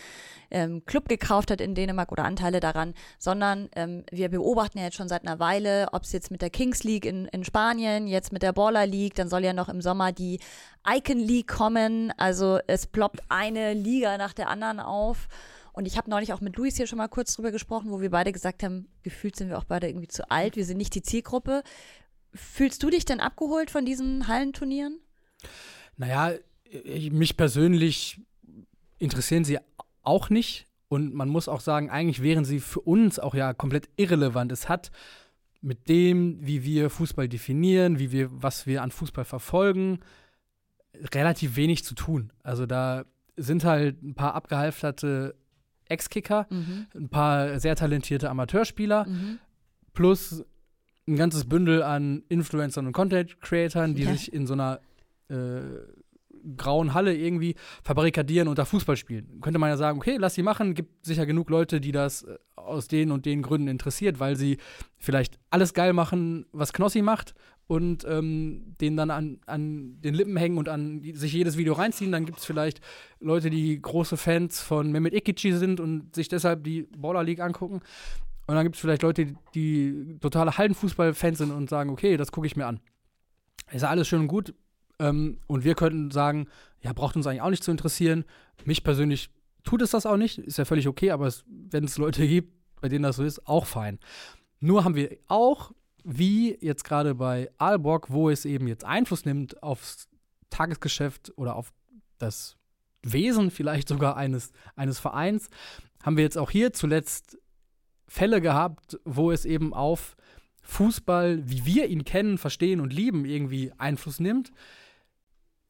ähm, 0.50 0.84
Club 0.84 1.08
gekauft 1.08 1.50
hat 1.50 1.60
in 1.60 1.74
Dänemark 1.74 2.12
oder 2.12 2.24
Anteile 2.24 2.60
daran, 2.60 2.94
sondern 3.18 3.70
ähm, 3.74 4.04
wir 4.10 4.28
beobachten 4.28 4.78
ja 4.78 4.84
jetzt 4.84 4.96
schon 4.96 5.08
seit 5.08 5.26
einer 5.26 5.38
Weile, 5.38 5.88
ob 5.92 6.02
es 6.02 6.12
jetzt 6.12 6.30
mit 6.30 6.42
der 6.42 6.50
Kings 6.50 6.84
League 6.84 7.06
in, 7.06 7.26
in 7.26 7.44
Spanien, 7.44 8.06
jetzt 8.06 8.32
mit 8.32 8.42
der 8.42 8.52
Baller 8.52 8.86
League, 8.86 9.14
dann 9.14 9.28
soll 9.28 9.44
ja 9.44 9.54
noch 9.54 9.68
im 9.70 9.80
Sommer 9.80 10.12
die 10.12 10.40
Icon 10.86 11.18
League 11.18 11.48
kommen. 11.48 12.12
Also 12.16 12.58
es 12.66 12.86
ploppt 12.86 13.20
eine 13.28 13.72
Liga 13.74 14.18
nach 14.18 14.34
der 14.34 14.48
anderen 14.48 14.80
auf. 14.80 15.28
Und 15.76 15.84
ich 15.84 15.98
habe 15.98 16.08
neulich 16.08 16.32
auch 16.32 16.40
mit 16.40 16.56
Luis 16.56 16.76
hier 16.76 16.86
schon 16.86 16.96
mal 16.96 17.06
kurz 17.06 17.34
drüber 17.34 17.52
gesprochen, 17.52 17.90
wo 17.90 18.00
wir 18.00 18.08
beide 18.08 18.32
gesagt 18.32 18.62
haben, 18.62 18.88
gefühlt 19.02 19.36
sind 19.36 19.50
wir 19.50 19.58
auch 19.58 19.64
beide 19.64 19.86
irgendwie 19.86 20.08
zu 20.08 20.30
alt, 20.30 20.56
wir 20.56 20.64
sind 20.64 20.78
nicht 20.78 20.94
die 20.94 21.02
Zielgruppe. 21.02 21.62
Fühlst 22.32 22.82
du 22.82 22.88
dich 22.88 23.04
denn 23.04 23.20
abgeholt 23.20 23.70
von 23.70 23.84
diesen 23.84 24.26
Hallenturnieren? 24.26 24.98
Naja, 25.98 26.34
ich, 26.64 27.12
mich 27.12 27.36
persönlich 27.36 28.22
interessieren 28.98 29.44
sie 29.44 29.58
auch 30.02 30.30
nicht. 30.30 30.66
Und 30.88 31.12
man 31.12 31.28
muss 31.28 31.46
auch 31.46 31.60
sagen, 31.60 31.90
eigentlich 31.90 32.22
wären 32.22 32.46
sie 32.46 32.60
für 32.60 32.80
uns 32.80 33.18
auch 33.18 33.34
ja 33.34 33.52
komplett 33.52 33.90
irrelevant. 33.96 34.52
Es 34.52 34.70
hat 34.70 34.90
mit 35.60 35.90
dem, 35.90 36.38
wie 36.40 36.64
wir 36.64 36.88
Fußball 36.88 37.28
definieren, 37.28 37.98
wie 37.98 38.12
wir, 38.12 38.30
was 38.30 38.66
wir 38.66 38.82
an 38.82 38.92
Fußball 38.92 39.26
verfolgen, 39.26 40.00
relativ 41.12 41.56
wenig 41.56 41.84
zu 41.84 41.94
tun. 41.94 42.32
Also 42.42 42.64
da 42.64 43.04
sind 43.36 43.64
halt 43.64 44.02
ein 44.02 44.14
paar 44.14 44.34
abgehalfterte 44.34 45.34
Ex-Kicker, 45.88 46.46
mhm. 46.50 46.86
ein 46.94 47.08
paar 47.08 47.60
sehr 47.60 47.76
talentierte 47.76 48.30
Amateurspieler, 48.30 49.06
mhm. 49.06 49.38
plus 49.92 50.44
ein 51.08 51.16
ganzes 51.16 51.48
Bündel 51.48 51.82
an 51.82 52.24
Influencern 52.28 52.86
und 52.86 52.92
Content-Creatern, 52.92 53.94
die 53.94 54.02
ja. 54.02 54.12
sich 54.12 54.32
in 54.32 54.46
so 54.46 54.54
einer 54.54 54.80
äh, 55.28 55.60
grauen 56.56 56.94
Halle 56.94 57.16
irgendwie 57.16 57.56
verbarrikadieren 57.82 58.48
und 58.48 58.58
da 58.58 58.64
Fußball 58.64 58.96
spielen. 58.96 59.40
Könnte 59.40 59.58
man 59.58 59.70
ja 59.70 59.76
sagen, 59.76 59.98
okay, 59.98 60.16
lass 60.18 60.34
sie 60.34 60.42
machen, 60.42 60.74
gibt 60.74 61.04
sicher 61.04 61.26
genug 61.26 61.50
Leute, 61.50 61.80
die 61.80 61.92
das 61.92 62.22
äh, 62.22 62.36
aus 62.56 62.88
den 62.88 63.10
und 63.10 63.26
den 63.26 63.42
Gründen 63.42 63.68
interessiert, 63.68 64.20
weil 64.20 64.36
sie 64.36 64.58
vielleicht 64.98 65.38
alles 65.50 65.74
geil 65.74 65.92
machen, 65.92 66.46
was 66.52 66.72
Knossi 66.72 67.02
macht 67.02 67.34
und 67.68 68.04
ähm, 68.08 68.74
den 68.80 68.96
dann 68.96 69.10
an, 69.10 69.40
an 69.46 70.00
den 70.00 70.14
Lippen 70.14 70.36
hängen 70.36 70.58
und 70.58 70.68
an 70.68 71.00
die, 71.00 71.14
sich 71.14 71.32
jedes 71.32 71.56
Video 71.56 71.74
reinziehen. 71.74 72.12
Dann 72.12 72.24
gibt 72.24 72.38
es 72.38 72.44
vielleicht 72.44 72.80
Leute, 73.20 73.50
die 73.50 73.80
große 73.80 74.16
Fans 74.16 74.60
von 74.60 74.92
Mehmet 74.92 75.14
Ikichi 75.14 75.52
sind 75.52 75.80
und 75.80 76.14
sich 76.14 76.28
deshalb 76.28 76.64
die 76.64 76.82
Baller 76.96 77.24
League 77.24 77.40
angucken. 77.40 77.80
Und 78.46 78.54
dann 78.54 78.64
gibt 78.64 78.76
es 78.76 78.80
vielleicht 78.80 79.02
Leute, 79.02 79.26
die, 79.26 79.36
die 79.54 80.18
totale 80.20 80.56
Hallenfußball-Fans 80.56 81.38
sind 81.38 81.50
und 81.50 81.68
sagen, 81.68 81.90
okay, 81.90 82.16
das 82.16 82.30
gucke 82.30 82.46
ich 82.46 82.54
mir 82.54 82.66
an. 82.66 82.80
Ist 83.72 83.82
ja 83.82 83.88
alles 83.88 84.06
schön 84.06 84.20
und 84.20 84.28
gut. 84.28 84.54
Ähm, 85.00 85.38
und 85.48 85.64
wir 85.64 85.74
könnten 85.74 86.12
sagen, 86.12 86.46
ja, 86.80 86.92
braucht 86.92 87.16
uns 87.16 87.26
eigentlich 87.26 87.42
auch 87.42 87.50
nicht 87.50 87.64
zu 87.64 87.72
interessieren. 87.72 88.24
Mich 88.64 88.84
persönlich 88.84 89.30
tut 89.64 89.82
es 89.82 89.90
das 89.90 90.06
auch 90.06 90.16
nicht. 90.16 90.38
Ist 90.38 90.58
ja 90.58 90.64
völlig 90.64 90.86
okay, 90.86 91.10
aber 91.10 91.32
wenn 91.46 91.84
es 91.84 91.98
Leute 91.98 92.26
gibt, 92.26 92.52
bei 92.80 92.88
denen 92.88 93.02
das 93.02 93.16
so 93.16 93.24
ist, 93.24 93.46
auch 93.48 93.66
fein. 93.66 93.98
Nur 94.60 94.84
haben 94.84 94.94
wir 94.94 95.18
auch 95.26 95.72
wie 96.08 96.56
jetzt 96.60 96.84
gerade 96.84 97.16
bei 97.16 97.50
Aalborg, 97.58 98.10
wo 98.10 98.30
es 98.30 98.44
eben 98.44 98.68
jetzt 98.68 98.84
Einfluss 98.84 99.24
nimmt 99.24 99.60
aufs 99.60 100.08
Tagesgeschäft 100.50 101.32
oder 101.36 101.56
auf 101.56 101.72
das 102.18 102.56
Wesen 103.02 103.50
vielleicht 103.50 103.88
sogar 103.88 104.16
eines, 104.16 104.52
eines 104.76 105.00
Vereins, 105.00 105.50
haben 106.04 106.16
wir 106.16 106.22
jetzt 106.22 106.38
auch 106.38 106.50
hier 106.50 106.72
zuletzt 106.72 107.38
Fälle 108.06 108.40
gehabt, 108.40 109.00
wo 109.04 109.32
es 109.32 109.44
eben 109.44 109.74
auf 109.74 110.16
Fußball, 110.62 111.42
wie 111.44 111.66
wir 111.66 111.88
ihn 111.88 112.04
kennen, 112.04 112.38
verstehen 112.38 112.80
und 112.80 112.92
lieben, 112.92 113.24
irgendwie 113.24 113.72
Einfluss 113.76 114.20
nimmt. 114.20 114.52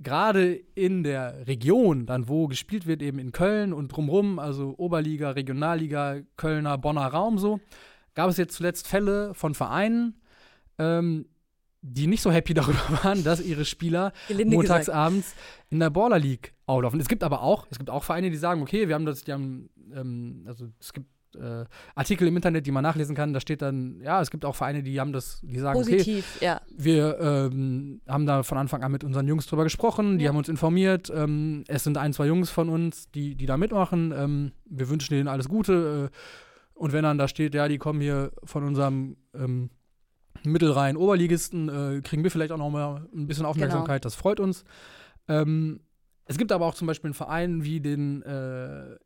Gerade 0.01 0.53
in 0.75 1.03
der 1.03 1.47
Region, 1.47 2.05
dann 2.05 2.29
wo 2.29 2.47
gespielt 2.47 2.87
wird, 2.87 3.01
eben 3.01 3.19
in 3.19 3.33
Köln 3.33 3.73
und 3.73 3.89
drumherum, 3.89 4.39
also 4.39 4.75
Oberliga, 4.77 5.31
Regionalliga, 5.31 6.21
Kölner, 6.37 6.77
Bonner 6.77 7.07
Raum 7.07 7.39
so, 7.39 7.59
gab 8.15 8.29
es 8.29 8.37
jetzt 8.37 8.55
zuletzt 8.55 8.87
Fälle 8.87 9.33
von 9.33 9.55
Vereinen, 9.55 10.21
ähm, 10.79 11.27
die 11.83 12.07
nicht 12.07 12.23
so 12.23 12.31
happy 12.31 12.55
darüber 12.55 12.81
waren, 13.03 13.25
dass 13.25 13.41
ihre 13.41 13.65
Spieler 13.65 14.13
montagsabends 14.29 15.35
in 15.71 15.81
der 15.81 15.91
Baller 15.91 16.19
League 16.19 16.55
auflaufen. 16.67 17.01
Es 17.01 17.09
gibt 17.09 17.23
aber 17.23 17.43
auch, 17.43 17.67
es 17.71 17.79
gibt 17.79 17.91
auch 17.91 18.05
Vereine, 18.05 18.31
die 18.31 18.37
sagen, 18.37 18.63
okay, 18.63 18.89
wir 18.89 18.95
haben 18.95 19.07
das, 19.07 19.23
die 19.23 19.33
haben, 19.33 19.71
ähm, 19.95 20.45
also 20.47 20.67
es 20.81 20.93
gibt 20.93 21.07
äh, 21.37 21.65
Artikel 21.95 22.29
im 22.29 22.37
Internet, 22.37 22.67
die 22.67 22.71
man 22.71 22.83
nachlesen 22.83 23.15
kann, 23.15 23.33
da 23.33 23.41
steht 23.41 23.63
dann, 23.63 24.01
ja, 24.01 24.21
es 24.21 24.31
gibt 24.31 24.45
auch 24.45 24.57
Vereine, 24.57 24.83
die 24.83 24.99
haben 25.01 25.13
das, 25.13 25.41
die 25.43 25.59
sagen, 25.59 25.79
Positiv, 25.79 26.37
okay, 26.37 26.45
ja. 26.45 26.61
wir 26.77 27.19
ähm, 27.21 28.01
haben 28.09 28.27
da 28.27 28.43
von 28.43 28.59
Anfang 28.59 28.83
an 28.83 28.93
mit 28.93 29.05
unseren 29.05 29.29
Jungs 29.29 29.47
drüber 29.47 29.65
gesprochen, 29.65 30.19
die 30.19 30.25
ja. 30.25 30.31
haben 30.31 30.37
uns 30.37 30.49
informiert, 30.49 31.13
ähm, 31.15 31.65
es 31.69 31.85
sind 31.85 31.99
ein, 31.99 32.13
zwei 32.13 32.27
Jungs 32.27 32.51
von 32.51 32.69
uns, 32.69 33.11
die, 33.11 33.35
die 33.35 33.47
da 33.47 33.57
mitmachen, 33.57 34.13
ähm, 34.17 34.53
wir 34.65 34.89
wünschen 34.89 35.15
denen 35.15 35.29
alles 35.29 35.49
Gute 35.49 36.11
äh, 36.11 36.17
und 36.75 36.93
wenn 36.93 37.05
dann 37.05 37.19
da 37.19 37.29
steht, 37.29 37.55
ja, 37.55 37.69
die 37.69 37.79
kommen 37.79 38.01
hier 38.01 38.33
von 38.45 38.65
unserem 38.65 39.17
mittelreihen 40.45 40.97
Oberligisten 40.97 41.69
äh, 41.69 42.01
kriegen 42.03 42.23
wir 42.23 42.31
vielleicht 42.31 42.53
auch 42.53 42.59
noch 42.59 42.71
mal 42.71 43.09
ein 43.15 43.27
bisschen 43.27 43.47
Aufmerksamkeit. 43.47 44.03
Genau. 44.03 44.07
Das 44.07 44.15
freut 44.15 44.41
uns. 44.41 44.65
Ähm, 45.29 45.81
es 46.27 46.39
gibt 46.39 46.53
aber 46.53 46.67
auch 46.67 46.75
zum 46.75 46.87
Beispiel 46.87 47.09
einen 47.09 47.15
Verein 47.15 47.65
wie 47.65 47.81
den 47.81 48.23
äh, 48.23 48.97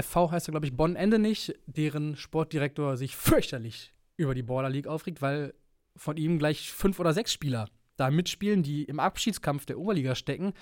FV, 0.00 0.30
heißt 0.30 0.48
er, 0.48 0.52
glaube 0.52 0.66
ich, 0.66 0.76
Bonn-Endenich, 0.76 1.54
deren 1.66 2.16
Sportdirektor 2.16 2.96
sich 2.96 3.16
fürchterlich 3.16 3.92
über 4.16 4.34
die 4.34 4.42
Border 4.42 4.70
League 4.70 4.86
aufregt, 4.86 5.22
weil 5.22 5.54
von 5.96 6.16
ihm 6.16 6.38
gleich 6.38 6.72
fünf 6.72 7.00
oder 7.00 7.12
sechs 7.12 7.32
Spieler 7.32 7.68
da 7.96 8.10
mitspielen, 8.10 8.62
die 8.62 8.84
im 8.84 9.00
Abschiedskampf 9.00 9.66
der 9.66 9.78
Oberliga 9.78 10.14
stecken. 10.14 10.52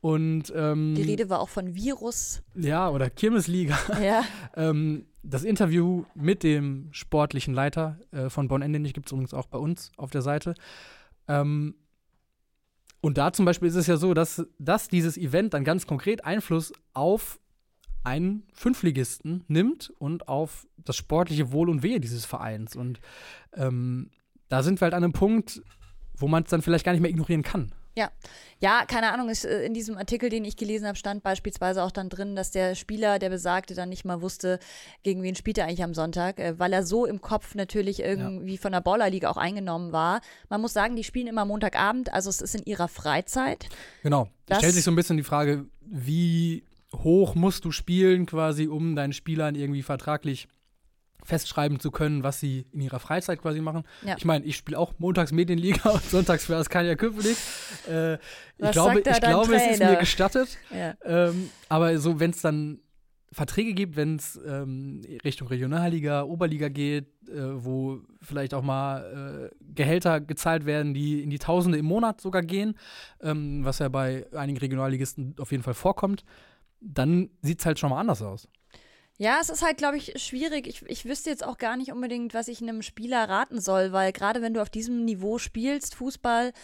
Und 0.00 0.50
ähm, 0.56 0.94
die 0.94 1.02
Rede 1.02 1.28
war 1.28 1.40
auch 1.40 1.50
von 1.50 1.74
Virus. 1.74 2.42
Ja, 2.54 2.88
oder 2.88 3.10
Kirmesliga. 3.10 3.78
Ja. 4.02 4.24
ähm, 4.56 5.06
das 5.22 5.44
Interview 5.44 6.04
mit 6.14 6.42
dem 6.42 6.88
sportlichen 6.92 7.54
Leiter 7.54 7.98
äh, 8.10 8.30
von 8.30 8.48
Bonn 8.48 8.62
Endenich 8.62 8.94
gibt 8.94 9.06
es 9.06 9.12
übrigens 9.12 9.34
auch 9.34 9.46
bei 9.46 9.58
uns 9.58 9.92
auf 9.96 10.10
der 10.10 10.22
Seite. 10.22 10.54
Ähm, 11.28 11.74
und 13.00 13.18
da 13.18 13.32
zum 13.32 13.44
Beispiel 13.44 13.68
ist 13.68 13.76
es 13.76 13.86
ja 13.86 13.96
so, 13.96 14.14
dass, 14.14 14.46
dass 14.58 14.88
dieses 14.88 15.16
Event 15.16 15.54
dann 15.54 15.64
ganz 15.64 15.86
konkret 15.86 16.24
Einfluss 16.24 16.72
auf 16.92 17.40
einen 18.02 18.44
Fünfligisten 18.52 19.44
nimmt 19.48 19.92
und 19.98 20.28
auf 20.28 20.66
das 20.78 20.96
sportliche 20.96 21.52
Wohl 21.52 21.68
und 21.68 21.82
Wehe 21.82 22.00
dieses 22.00 22.24
Vereins. 22.24 22.76
Und 22.76 23.00
ähm, 23.54 24.10
da 24.48 24.62
sind 24.62 24.80
wir 24.80 24.86
halt 24.86 24.94
an 24.94 25.04
einem 25.04 25.12
Punkt, 25.12 25.62
wo 26.14 26.28
man 26.28 26.44
es 26.44 26.50
dann 26.50 26.62
vielleicht 26.62 26.84
gar 26.84 26.92
nicht 26.92 27.00
mehr 27.02 27.10
ignorieren 27.10 27.42
kann. 27.42 27.72
Ja, 28.00 28.10
ja, 28.60 28.86
keine 28.86 29.12
Ahnung, 29.12 29.28
ist, 29.28 29.44
äh, 29.44 29.62
in 29.62 29.74
diesem 29.74 29.98
Artikel, 29.98 30.30
den 30.30 30.42
ich 30.46 30.56
gelesen 30.56 30.86
habe, 30.86 30.96
stand 30.96 31.22
beispielsweise 31.22 31.82
auch 31.82 31.90
dann 31.90 32.08
drin, 32.08 32.34
dass 32.34 32.50
der 32.50 32.74
Spieler, 32.74 33.18
der 33.18 33.28
Besagte, 33.28 33.74
dann 33.74 33.90
nicht 33.90 34.06
mal 34.06 34.22
wusste, 34.22 34.58
gegen 35.02 35.22
wen 35.22 35.34
spielt 35.34 35.58
er 35.58 35.66
eigentlich 35.66 35.82
am 35.82 35.92
Sonntag, 35.92 36.38
äh, 36.38 36.58
weil 36.58 36.72
er 36.72 36.86
so 36.86 37.04
im 37.04 37.20
Kopf 37.20 37.54
natürlich 37.54 38.00
irgendwie 38.00 38.54
ja. 38.54 38.60
von 38.60 38.72
der 38.72 38.80
Ballerliga 38.80 39.28
auch 39.28 39.36
eingenommen 39.36 39.92
war. 39.92 40.22
Man 40.48 40.62
muss 40.62 40.72
sagen, 40.72 40.96
die 40.96 41.04
spielen 41.04 41.26
immer 41.26 41.44
Montagabend, 41.44 42.10
also 42.10 42.30
es 42.30 42.40
ist 42.40 42.54
in 42.54 42.64
ihrer 42.64 42.88
Freizeit. 42.88 43.68
Genau. 44.02 44.28
Da 44.46 44.56
stellt 44.56 44.72
sich 44.72 44.84
so 44.84 44.90
ein 44.90 44.96
bisschen 44.96 45.18
die 45.18 45.22
Frage, 45.22 45.66
wie 45.82 46.64
hoch 46.94 47.34
musst 47.34 47.66
du 47.66 47.70
spielen, 47.70 48.24
quasi, 48.24 48.66
um 48.66 48.96
deinen 48.96 49.12
Spielern 49.12 49.56
irgendwie 49.56 49.82
vertraglich 49.82 50.48
festschreiben 51.30 51.80
zu 51.80 51.90
können, 51.90 52.22
was 52.22 52.40
sie 52.40 52.66
in 52.72 52.80
ihrer 52.80 52.98
Freizeit 52.98 53.40
quasi 53.40 53.60
machen. 53.60 53.84
Ja. 54.04 54.16
Ich 54.18 54.24
meine, 54.24 54.44
ich 54.44 54.56
spiele 54.56 54.78
auch 54.78 54.94
montags 54.98 55.32
Medienliga 55.32 55.90
und 55.90 56.04
sonntags 56.04 56.44
für 56.44 56.56
Askania 56.56 56.96
Köpenick. 56.96 57.36
Äh, 57.88 58.14
ich 58.14 58.70
glaube, 58.72 59.00
ich 59.00 59.20
glaube 59.20 59.54
es 59.54 59.72
ist 59.72 59.78
mir 59.78 59.96
gestattet. 59.96 60.58
Ja. 60.70 60.94
Ähm, 61.04 61.50
aber 61.68 61.98
so, 61.98 62.20
wenn 62.20 62.30
es 62.30 62.42
dann 62.42 62.80
Verträge 63.32 63.74
gibt, 63.74 63.94
wenn 63.96 64.16
es 64.16 64.40
ähm, 64.44 65.02
Richtung 65.24 65.46
Regionalliga, 65.46 66.24
Oberliga 66.24 66.68
geht, 66.68 67.06
äh, 67.28 67.64
wo 67.64 68.00
vielleicht 68.20 68.54
auch 68.54 68.62
mal 68.62 69.50
äh, 69.52 69.54
Gehälter 69.72 70.20
gezahlt 70.20 70.66
werden, 70.66 70.94
die 70.94 71.22
in 71.22 71.30
die 71.30 71.38
Tausende 71.38 71.78
im 71.78 71.86
Monat 71.86 72.20
sogar 72.20 72.42
gehen, 72.42 72.74
ähm, 73.22 73.64
was 73.64 73.78
ja 73.78 73.88
bei 73.88 74.26
einigen 74.32 74.58
Regionalligisten 74.58 75.36
auf 75.38 75.52
jeden 75.52 75.62
Fall 75.62 75.74
vorkommt, 75.74 76.24
dann 76.80 77.30
sieht 77.40 77.60
es 77.60 77.66
halt 77.66 77.78
schon 77.78 77.90
mal 77.90 78.00
anders 78.00 78.20
aus. 78.20 78.48
Ja, 79.20 79.36
es 79.38 79.50
ist 79.50 79.60
halt, 79.60 79.76
glaube 79.76 79.98
ich, 79.98 80.14
schwierig. 80.16 80.66
Ich, 80.66 80.80
ich 80.88 81.04
wüsste 81.04 81.28
jetzt 81.28 81.44
auch 81.44 81.58
gar 81.58 81.76
nicht 81.76 81.92
unbedingt, 81.92 82.32
was 82.32 82.48
ich 82.48 82.62
einem 82.62 82.80
Spieler 82.80 83.28
raten 83.28 83.60
soll, 83.60 83.92
weil 83.92 84.12
gerade 84.12 84.40
wenn 84.40 84.54
du 84.54 84.62
auf 84.62 84.70
diesem 84.70 85.04
Niveau 85.04 85.36
spielst, 85.36 85.94
Fußball, 85.96 86.54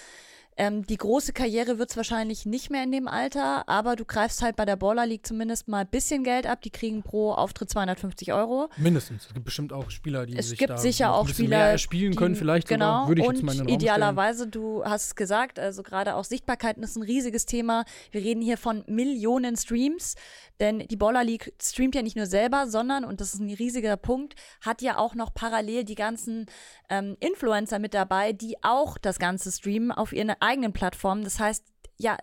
ähm, 0.56 0.86
die 0.86 0.96
große 0.96 1.32
Karriere 1.32 1.78
wird 1.78 1.90
es 1.90 1.96
wahrscheinlich 1.96 2.46
nicht 2.46 2.70
mehr 2.70 2.82
in 2.82 2.90
dem 2.90 3.08
Alter, 3.08 3.68
aber 3.68 3.94
du 3.94 4.04
greifst 4.04 4.42
halt 4.42 4.56
bei 4.56 4.64
der 4.64 4.76
Baller 4.76 5.06
League 5.06 5.26
zumindest 5.26 5.68
mal 5.68 5.80
ein 5.80 5.86
bisschen 5.86 6.24
Geld 6.24 6.46
ab. 6.46 6.62
Die 6.62 6.70
kriegen 6.70 7.02
pro 7.02 7.32
Auftritt 7.32 7.68
250 7.70 8.32
Euro. 8.32 8.70
Mindestens. 8.78 9.26
Es 9.26 9.34
gibt 9.34 9.44
bestimmt 9.44 9.72
auch 9.72 9.90
Spieler, 9.90 10.24
die 10.24 10.36
es 10.36 10.48
sich 10.48 10.58
gibt 10.58 10.70
da 10.70 10.78
sicher 10.78 11.14
auch 11.14 11.28
Spieler 11.28 11.76
spielen 11.76 12.16
können, 12.16 12.34
die, 12.34 12.40
vielleicht 12.40 12.68
genau. 12.68 12.86
sogar, 12.86 13.08
würde 13.08 13.20
ich 13.20 13.28
und 13.28 13.34
jetzt 13.34 13.44
mal 13.44 13.52
in 13.52 13.58
den 13.58 13.66
Raum 13.66 13.74
idealerweise, 13.74 14.38
stellen. 14.48 14.50
du 14.50 14.84
hast 14.84 15.06
es 15.06 15.14
gesagt, 15.14 15.58
also 15.58 15.82
gerade 15.82 16.14
auch 16.14 16.24
Sichtbarkeiten 16.24 16.82
ist 16.82 16.96
ein 16.96 17.02
riesiges 17.02 17.44
Thema. 17.44 17.84
Wir 18.10 18.22
reden 18.22 18.40
hier 18.40 18.56
von 18.56 18.82
Millionen 18.86 19.56
Streams. 19.56 20.14
Denn 20.60 20.78
die 20.78 20.96
Baller 20.96 21.22
League 21.22 21.52
streamt 21.60 21.94
ja 21.94 22.02
nicht 22.02 22.16
nur 22.16 22.26
selber, 22.26 22.66
sondern, 22.66 23.04
und 23.04 23.20
das 23.20 23.34
ist 23.34 23.40
ein 23.40 23.52
riesiger 23.52 23.96
Punkt, 23.96 24.34
hat 24.62 24.80
ja 24.80 24.96
auch 24.96 25.14
noch 25.14 25.34
parallel 25.34 25.84
die 25.84 25.94
ganzen 25.94 26.46
ähm, 26.88 27.16
Influencer 27.20 27.78
mit 27.78 27.92
dabei, 27.92 28.32
die 28.32 28.56
auch 28.62 28.96
das 28.96 29.18
Ganze 29.18 29.52
streamen 29.52 29.92
auf 29.92 30.12
ihren 30.12 30.30
eigenen 30.46 30.72
Plattformen. 30.72 31.24
Das 31.24 31.38
heißt, 31.38 31.64
ja, 31.96 32.16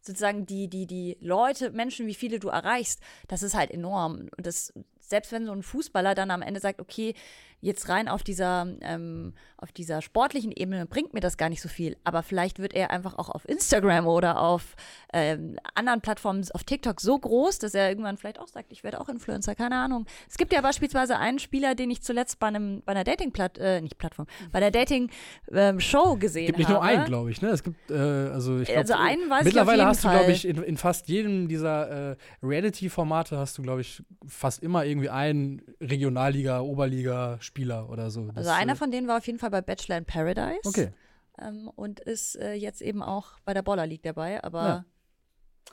sozusagen 0.00 0.46
die, 0.46 0.68
die, 0.68 0.86
die 0.86 1.16
Leute, 1.20 1.70
Menschen, 1.70 2.06
wie 2.06 2.14
viele 2.14 2.38
du 2.38 2.48
erreichst, 2.48 3.00
das 3.26 3.42
ist 3.42 3.54
halt 3.54 3.70
enorm. 3.70 4.28
Und 4.36 4.46
das, 4.46 4.72
selbst 5.00 5.32
wenn 5.32 5.46
so 5.46 5.52
ein 5.52 5.62
Fußballer 5.62 6.14
dann 6.14 6.30
am 6.30 6.42
Ende 6.42 6.60
sagt, 6.60 6.80
okay, 6.80 7.14
jetzt 7.60 7.88
rein 7.88 8.08
auf 8.08 8.22
dieser, 8.22 8.66
ähm, 8.80 9.34
auf 9.56 9.72
dieser 9.72 10.02
sportlichen 10.02 10.52
Ebene 10.52 10.86
bringt 10.86 11.14
mir 11.14 11.20
das 11.20 11.36
gar 11.36 11.48
nicht 11.48 11.60
so 11.60 11.68
viel. 11.68 11.96
Aber 12.04 12.22
vielleicht 12.22 12.58
wird 12.58 12.74
er 12.74 12.90
einfach 12.90 13.18
auch 13.18 13.28
auf 13.28 13.48
Instagram 13.48 14.06
oder 14.06 14.40
auf 14.40 14.76
ähm, 15.12 15.58
anderen 15.74 16.00
Plattformen, 16.00 16.46
auf 16.52 16.64
TikTok 16.64 17.00
so 17.00 17.18
groß, 17.18 17.58
dass 17.58 17.74
er 17.74 17.88
irgendwann 17.88 18.16
vielleicht 18.16 18.38
auch 18.38 18.46
sagt, 18.46 18.72
ich 18.72 18.84
werde 18.84 19.00
auch 19.00 19.08
Influencer, 19.08 19.54
keine 19.54 19.76
Ahnung. 19.76 20.06
Es 20.28 20.36
gibt 20.36 20.52
ja 20.52 20.60
beispielsweise 20.60 21.18
einen 21.18 21.38
Spieler, 21.38 21.74
den 21.74 21.90
ich 21.90 22.02
zuletzt 22.02 22.38
bei 22.38 22.46
einem, 22.46 22.82
bei 22.84 22.92
einer 22.92 23.04
Dating-Platt, 23.04 23.58
äh, 23.58 23.80
nicht 23.80 23.98
Plattform, 23.98 24.26
bei 24.52 24.60
der 24.60 24.70
Dating-Show 24.70 26.12
ähm, 26.12 26.20
gesehen 26.20 26.48
habe. 26.48 26.52
Es 26.52 26.56
gibt 26.56 26.58
nicht 26.58 26.68
nur 26.68 26.82
einen, 26.82 27.04
glaube 27.06 27.30
ich, 27.30 27.42
ne? 27.42 27.48
Es 27.48 27.62
gibt, 27.64 27.90
äh, 27.90 27.94
also 27.94 28.60
ich 28.60 28.66
glaube, 28.66 28.80
also 28.80 28.94
einen 28.94 29.28
weiß 29.28 29.44
mittlerweile 29.44 29.82
ich 29.82 29.88
hast 29.88 30.04
du, 30.04 30.10
glaube 30.10 30.30
ich, 30.30 30.46
in, 30.46 30.62
in, 30.62 30.76
fast 30.76 31.08
jedem 31.08 31.48
dieser 31.48 32.12
äh, 32.12 32.16
Reality-Formate 32.42 33.36
hast 33.36 33.58
du, 33.58 33.62
glaube 33.62 33.80
ich, 33.80 34.02
fast 34.26 34.62
immer 34.62 34.84
irgendwie 34.84 35.10
einen 35.10 35.62
Regionalliga, 35.80 36.60
Oberliga, 36.60 37.38
Spieler 37.48 37.88
oder 37.88 38.10
so. 38.10 38.26
Das, 38.26 38.36
also 38.36 38.50
einer 38.50 38.74
äh, 38.74 38.76
von 38.76 38.90
denen 38.90 39.08
war 39.08 39.18
auf 39.18 39.26
jeden 39.26 39.38
Fall 39.38 39.50
bei 39.50 39.62
Bachelor 39.62 39.98
in 39.98 40.04
Paradise. 40.04 40.60
Okay. 40.64 40.92
Ähm, 41.40 41.68
und 41.74 42.00
ist 42.00 42.36
äh, 42.36 42.52
jetzt 42.52 42.82
eben 42.82 43.02
auch 43.02 43.32
bei 43.44 43.54
der 43.54 43.62
Baller 43.62 43.86
League 43.86 44.02
dabei, 44.02 44.42
aber. 44.44 44.84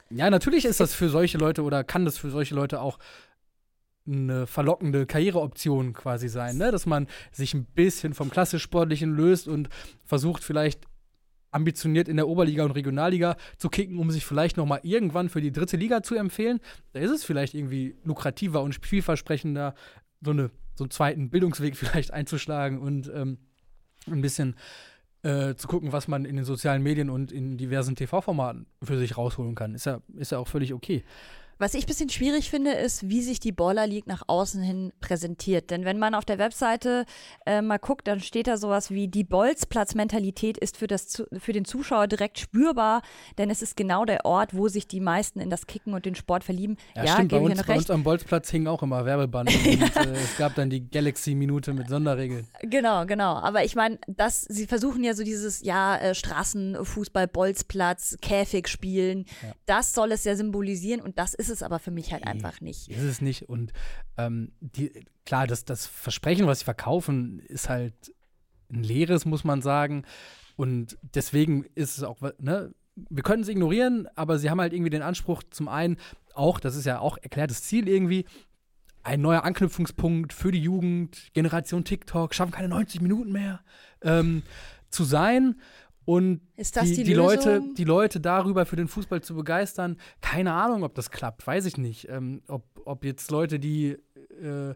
Ja. 0.09 0.17
ja, 0.17 0.29
natürlich 0.29 0.65
ist 0.65 0.79
das 0.79 0.93
für 0.93 1.09
solche 1.09 1.37
Leute 1.37 1.63
oder 1.63 1.83
kann 1.83 2.05
das 2.05 2.17
für 2.17 2.29
solche 2.29 2.55
Leute 2.55 2.81
auch 2.81 2.97
eine 4.07 4.45
verlockende 4.45 5.05
Karriereoption 5.05 5.93
quasi 5.93 6.29
sein, 6.29 6.57
ne? 6.57 6.71
dass 6.71 6.85
man 6.85 7.07
sich 7.31 7.55
ein 7.55 7.65
bisschen 7.65 8.13
vom 8.13 8.29
klassisch 8.29 8.61
Sportlichen 8.61 9.15
löst 9.15 9.47
und 9.47 9.69
versucht 10.05 10.43
vielleicht 10.43 10.85
ambitioniert 11.49 12.07
in 12.07 12.17
der 12.17 12.27
Oberliga 12.27 12.63
und 12.65 12.71
Regionalliga 12.71 13.35
zu 13.57 13.69
kicken, 13.69 13.97
um 13.97 14.11
sich 14.11 14.25
vielleicht 14.25 14.57
noch 14.57 14.65
mal 14.67 14.81
irgendwann 14.83 15.29
für 15.29 15.41
die 15.41 15.51
dritte 15.51 15.77
Liga 15.77 16.03
zu 16.03 16.15
empfehlen. 16.15 16.59
Da 16.91 16.99
ist 16.99 17.11
es 17.11 17.23
vielleicht 17.23 17.55
irgendwie 17.55 17.95
lukrativer 18.03 18.61
und 18.61 18.85
vielversprechender, 18.85 19.73
so 20.21 20.31
eine 20.31 20.51
so 20.75 20.83
einen 20.83 20.91
zweiten 20.91 21.29
Bildungsweg 21.29 21.75
vielleicht 21.77 22.11
einzuschlagen 22.11 22.79
und 22.79 23.11
ähm, 23.13 23.39
ein 24.07 24.21
bisschen 24.21 24.55
äh, 25.23 25.55
zu 25.55 25.67
gucken, 25.67 25.91
was 25.91 26.07
man 26.07 26.25
in 26.25 26.35
den 26.35 26.45
sozialen 26.45 26.83
Medien 26.83 27.09
und 27.09 27.31
in 27.31 27.57
diversen 27.57 27.95
TV-Formaten 27.95 28.67
für 28.83 28.97
sich 28.97 29.17
rausholen 29.17 29.55
kann. 29.55 29.73
Ist 29.73 29.85
ja, 29.85 30.01
ist 30.15 30.31
ja 30.31 30.37
auch 30.37 30.47
völlig 30.47 30.73
okay. 30.73 31.03
Was 31.57 31.73
ich 31.73 31.85
ein 31.85 31.87
bisschen 31.87 32.09
schwierig 32.09 32.49
finde, 32.49 32.71
ist, 32.71 33.07
wie 33.07 33.21
sich 33.21 33.39
die 33.39 33.53
Baller 33.53 33.87
League 33.87 34.07
nach 34.07 34.23
außen 34.27 34.61
hin 34.61 34.91
präsentiert. 34.99 35.71
Denn 35.71 35.85
wenn 35.85 35.97
man 35.97 36.13
auf 36.13 36.25
der 36.25 36.37
Webseite 36.37 37.05
äh, 37.45 37.61
mal 37.61 37.77
guckt, 37.77 38.07
dann 38.07 38.19
steht 38.19 38.47
da 38.47 38.57
sowas 38.57 38.91
wie, 38.91 39.07
die 39.07 39.23
Bolzplatz-Mentalität 39.23 40.57
ist 40.57 40.75
für, 40.75 40.87
das, 40.87 41.23
für 41.37 41.53
den 41.53 41.63
Zuschauer 41.63 42.07
direkt 42.07 42.39
spürbar, 42.39 43.01
denn 43.37 43.49
es 43.49 43.61
ist 43.61 43.77
genau 43.77 44.03
der 44.03 44.25
Ort, 44.25 44.53
wo 44.53 44.67
sich 44.67 44.87
die 44.87 44.99
meisten 44.99 45.39
in 45.39 45.49
das 45.49 45.65
Kicken 45.65 45.93
und 45.93 46.05
den 46.05 46.15
Sport 46.15 46.43
verlieben. 46.43 46.75
Ja, 46.93 47.05
ja 47.05 47.13
stimmt, 47.13 47.31
bei 47.31 47.39
uns, 47.39 47.63
bei 47.63 47.75
uns, 47.77 47.89
am 47.89 48.03
Bolzplatz 48.03 48.49
hingen 48.49 48.67
auch 48.67 48.83
immer 48.83 49.05
Werbeband 49.05 49.49
und 49.65 49.95
äh, 49.95 50.11
es 50.11 50.37
gab 50.37 50.55
dann 50.55 50.69
die 50.69 50.89
Galaxy-Minute 50.89 51.73
mit 51.73 51.87
Sonderregeln. 51.87 52.47
Genau, 52.63 53.05
genau. 53.05 53.35
Aber 53.35 53.63
ich 53.63 53.75
meine, 53.75 53.97
das, 54.07 54.41
sie 54.41 54.67
versuchen 54.67 55.05
ja 55.05 55.13
so 55.13 55.23
dieses, 55.23 55.61
ja, 55.61 55.95
äh, 55.97 56.15
Straßenfußball, 56.15 57.29
Bolzplatz, 57.29 58.17
Käfig 58.21 58.67
spielen, 58.67 59.25
ja. 59.41 59.53
das 59.65 59.93
soll 59.93 60.11
es 60.11 60.25
ja 60.25 60.35
symbolisieren 60.35 60.99
und 60.99 61.17
das 61.17 61.33
ist 61.33 61.44
ist 61.45 61.57
es 61.57 61.63
aber 61.63 61.79
für 61.79 61.91
mich 61.91 62.13
halt 62.13 62.25
einfach 62.25 62.61
nicht. 62.61 62.89
Ist 62.89 63.03
es 63.03 63.21
nicht. 63.21 63.49
Und 63.49 63.73
ähm, 64.17 64.51
die, 64.59 65.05
klar, 65.25 65.47
das, 65.47 65.65
das 65.65 65.85
Versprechen, 65.87 66.47
was 66.47 66.59
sie 66.59 66.65
verkaufen, 66.65 67.39
ist 67.39 67.69
halt 67.69 68.13
ein 68.71 68.83
leeres, 68.83 69.25
muss 69.25 69.43
man 69.43 69.61
sagen. 69.61 70.03
Und 70.55 70.97
deswegen 71.01 71.65
ist 71.75 71.97
es 71.97 72.03
auch, 72.03 72.21
ne, 72.39 72.73
wir 72.95 73.23
können 73.23 73.43
es 73.43 73.49
ignorieren, 73.49 74.07
aber 74.15 74.39
sie 74.39 74.49
haben 74.49 74.61
halt 74.61 74.73
irgendwie 74.73 74.89
den 74.89 75.01
Anspruch, 75.01 75.43
zum 75.49 75.67
einen 75.67 75.97
auch, 76.33 76.59
das 76.59 76.75
ist 76.75 76.85
ja 76.85 76.99
auch 76.99 77.17
erklärtes 77.17 77.63
Ziel 77.63 77.87
irgendwie, 77.87 78.25
ein 79.03 79.21
neuer 79.21 79.43
Anknüpfungspunkt 79.43 80.33
für 80.33 80.51
die 80.51 80.61
Jugend, 80.61 81.29
Generation 81.33 81.83
TikTok, 81.83 82.33
schaffen 82.33 82.51
keine 82.51 82.69
90 82.69 83.01
Minuten 83.01 83.31
mehr, 83.31 83.59
ähm, 84.01 84.41
zu 84.89 85.03
sein 85.03 85.59
und 86.05 86.41
die, 86.57 86.93
die, 86.93 87.03
die 87.03 87.13
Leute, 87.13 87.61
die 87.77 87.83
Leute 87.83 88.19
darüber 88.19 88.65
für 88.65 88.75
den 88.75 88.87
Fußball 88.87 89.21
zu 89.21 89.35
begeistern, 89.35 89.97
keine 90.21 90.53
Ahnung, 90.53 90.83
ob 90.83 90.93
das 90.93 91.09
klappt, 91.09 91.45
weiß 91.45 91.65
ich 91.65 91.77
nicht. 91.77 92.07
Ähm, 92.09 92.43
ob, 92.47 92.63
ob 92.85 93.03
jetzt 93.03 93.31
Leute, 93.31 93.59
die 93.59 93.97
äh, 94.41 94.75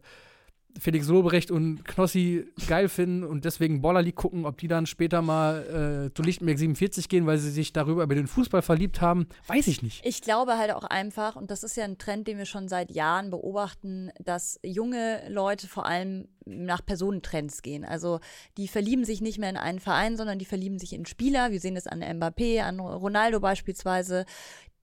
Felix 0.80 1.08
Lobrecht 1.08 1.52
und 1.52 1.86
Knossi 1.86 2.46
geil 2.68 2.90
finden 2.90 3.24
und 3.24 3.46
deswegen 3.46 3.82
Baller 3.82 4.02
League 4.02 4.16
gucken, 4.16 4.46
ob 4.46 4.58
die 4.58 4.68
dann 4.68 4.86
später 4.86 5.22
mal 5.22 6.10
äh, 6.10 6.14
zu 6.14 6.24
Lichtenberg 6.24 6.58
47 6.58 7.10
gehen, 7.10 7.26
weil 7.26 7.38
sie 7.38 7.52
sich 7.52 7.74
darüber 7.74 8.04
über 8.04 8.16
den 8.16 8.28
Fußball 8.28 8.62
verliebt 8.62 9.02
haben, 9.02 9.28
weiß 9.48 9.68
ich 9.68 9.82
nicht. 9.82 10.06
Ich 10.06 10.22
glaube 10.22 10.58
halt 10.58 10.72
auch 10.72 10.84
einfach, 10.84 11.36
und 11.36 11.52
das 11.52 11.64
ist 11.64 11.78
ja 11.78 11.84
ein 11.84 11.98
Trend, 11.98 12.28
den 12.28 12.38
wir 12.38 12.46
schon 12.46 12.68
seit 12.68 12.92
Jahren 12.92 13.30
beobachten, 13.30 14.12
dass 14.24 14.60
junge 14.64 15.22
Leute 15.30 15.68
vor 15.68 15.86
allem 15.86 16.28
nach 16.46 16.86
Personentrends 16.86 17.62
gehen. 17.62 17.86
Also 17.86 18.20
die 18.58 18.68
verlieben 18.68 19.06
sich 19.06 19.22
nicht 19.22 19.38
mehr 19.38 19.50
in 19.50 19.58
einen 19.58 19.80
Verein, 19.80 20.18
sondern 20.18 20.40
die 20.40 20.46
verlieben 20.46 20.80
sich 20.80 20.94
in 20.94 21.06
Spieler. 21.06 21.52
Wir 21.52 21.60
sehen 21.60 21.76
das 21.76 21.88
an 21.88 22.02
Mbappé, 22.02 22.62
an 22.62 22.80
Ronaldo 22.80 23.40
beispielsweise 23.40 24.26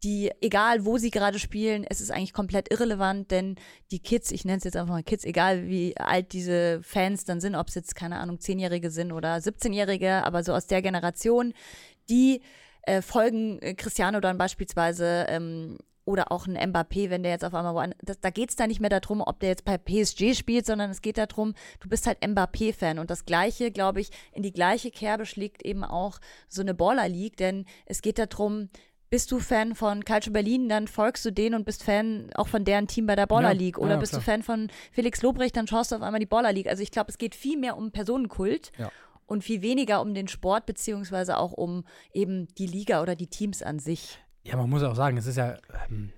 die, 0.02 0.30
egal 0.40 0.85
wo 0.85 0.98
sie 0.98 1.11
gerade 1.11 1.38
spielen, 1.38 1.85
es 1.88 2.00
ist 2.00 2.11
eigentlich 2.11 2.32
komplett 2.32 2.70
irrelevant, 2.70 3.30
denn 3.30 3.56
die 3.90 3.98
Kids, 3.98 4.30
ich 4.30 4.44
nenne 4.44 4.59
es 4.59 4.64
jetzt 4.64 4.76
einfach 4.76 4.92
mal 4.92 5.02
Kids, 5.02 5.24
egal 5.24 5.66
wie 5.68 5.96
alt 5.96 6.32
diese 6.32 6.80
Fans 6.82 7.24
dann 7.24 7.40
sind, 7.40 7.54
ob 7.54 7.68
es 7.68 7.74
jetzt, 7.74 7.94
keine 7.94 8.18
Ahnung, 8.18 8.40
Zehnjährige 8.40 8.90
sind 8.90 9.12
oder 9.12 9.37
17-Jährige, 9.37 10.24
aber 10.24 10.44
so 10.44 10.52
aus 10.52 10.66
der 10.66 10.82
Generation, 10.82 11.54
die 12.09 12.42
äh, 12.82 13.02
folgen 13.02 13.59
äh, 13.61 13.74
Cristiano 13.74 14.20
dann 14.20 14.38
beispielsweise 14.38 15.26
ähm, 15.28 15.78
oder 16.04 16.30
auch 16.30 16.46
ein 16.46 16.56
Mbappé, 16.56 17.11
wenn 17.11 17.24
der 17.24 17.32
jetzt 17.32 17.44
auf 17.44 17.52
einmal 17.52 17.74
woanders, 17.74 18.20
da 18.20 18.30
geht 18.30 18.50
es 18.50 18.56
da 18.56 18.68
nicht 18.68 18.80
mehr 18.80 18.90
darum, 18.90 19.20
ob 19.20 19.40
der 19.40 19.48
jetzt 19.48 19.64
bei 19.64 19.76
PSG 19.76 20.35
spielt, 20.35 20.64
sondern 20.64 20.90
es 20.90 21.02
geht 21.02 21.18
darum, 21.18 21.54
du 21.80 21.88
bist 21.88 22.06
halt 22.06 22.24
Mbappé-Fan. 22.24 23.00
Und 23.00 23.11
das 23.11 23.24
Gleiche, 23.24 23.72
glaube 23.72 24.00
ich, 24.00 24.11
in 24.32 24.44
die 24.44 24.52
gleiche 24.52 24.92
Kerbe 24.92 25.26
schlägt 25.26 25.64
eben 25.64 25.82
auch 25.82 26.20
so 26.48 26.62
eine 26.62 26.74
Baller 26.74 27.09
League, 27.09 27.37
denn 27.37 27.66
es 27.87 28.02
geht 28.02 28.20
darum, 28.20 28.68
bist 29.10 29.30
du 29.30 29.38
Fan 29.38 29.74
von 29.74 30.04
Calcio 30.04 30.32
Berlin, 30.32 30.68
dann 30.68 30.88
folgst 30.88 31.24
du 31.24 31.30
denen 31.30 31.54
und 31.54 31.64
bist 31.64 31.84
Fan 31.84 32.30
auch 32.34 32.48
von 32.48 32.64
deren 32.64 32.86
Team 32.86 33.06
bei 33.06 33.16
der 33.16 33.26
Baller 33.26 33.54
League. 33.54 33.78
Oder 33.78 33.92
ja, 33.92 33.96
bist 33.96 34.12
klar. 34.12 34.20
du 34.20 34.24
Fan 34.24 34.42
von 34.42 34.68
Felix 34.92 35.22
Lobrecht, 35.22 35.56
dann 35.56 35.66
schaust 35.66 35.92
du 35.92 35.96
auf 35.96 36.02
einmal 36.02 36.20
die 36.20 36.26
Baller 36.26 36.52
League. 36.52 36.68
Also 36.68 36.82
ich 36.82 36.90
glaube, 36.90 37.10
es 37.10 37.18
geht 37.18 37.34
viel 37.34 37.58
mehr 37.58 37.76
um 37.76 37.90
Personenkult. 37.90 38.72
Ja. 38.78 38.90
und 39.28 39.42
viel 39.42 39.60
weniger 39.60 40.00
um 40.02 40.14
den 40.14 40.28
Sport, 40.28 40.66
beziehungsweise 40.66 41.36
auch 41.36 41.52
um 41.52 41.84
eben 42.12 42.46
die 42.58 42.66
Liga 42.66 43.02
oder 43.02 43.16
die 43.16 43.26
Teams 43.26 43.60
an 43.60 43.80
sich. 43.80 44.20
Ja, 44.44 44.56
man 44.56 44.70
muss 44.70 44.84
auch 44.84 44.94
sagen, 44.94 45.16
es 45.16 45.26
ist 45.26 45.36
ja, 45.36 45.56
ähm, 45.90 46.12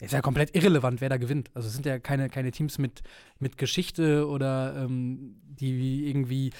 ist 0.00 0.12
ja 0.12 0.20
komplett 0.20 0.54
irrelevant, 0.54 1.00
wer 1.00 1.08
da 1.08 1.16
gewinnt. 1.16 1.50
Also 1.54 1.68
es 1.68 1.74
sind 1.74 1.86
ja 1.86 1.98
keine, 1.98 2.28
keine 2.28 2.50
Teams 2.50 2.78
mit, 2.78 3.02
mit 3.38 3.56
Geschichte 3.56 4.28
oder 4.28 4.76
ähm, 4.76 5.40
die 5.44 6.06
irgendwie 6.08 6.52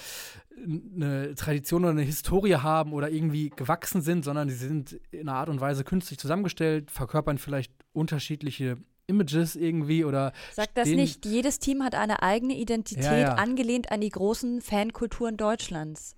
eine 0.65 1.35
Tradition 1.35 1.83
oder 1.83 1.91
eine 1.91 2.01
Historie 2.01 2.55
haben 2.55 2.93
oder 2.93 3.11
irgendwie 3.11 3.49
gewachsen 3.49 4.01
sind, 4.01 4.25
sondern 4.25 4.49
sie 4.49 4.55
sind 4.55 4.99
in 5.11 5.29
einer 5.29 5.37
Art 5.37 5.49
und 5.49 5.61
Weise 5.61 5.83
künstlich 5.83 6.17
zusammengestellt, 6.17 6.89
verkörpern 6.89 7.37
vielleicht 7.37 7.71
unterschiedliche 7.93 8.77
Images 9.05 9.55
irgendwie 9.55 10.03
oder. 10.03 10.33
Sagt 10.53 10.77
das 10.77 10.87
nicht, 10.89 11.25
jedes 11.25 11.59
Team 11.59 11.83
hat 11.83 11.95
eine 11.95 12.23
eigene 12.23 12.55
Identität, 12.55 13.03
Ja, 13.03 13.17
ja. 13.17 13.33
angelehnt 13.35 13.91
an 13.91 14.01
die 14.01 14.09
großen 14.09 14.61
Fankulturen 14.61 15.37
Deutschlands. 15.37 16.15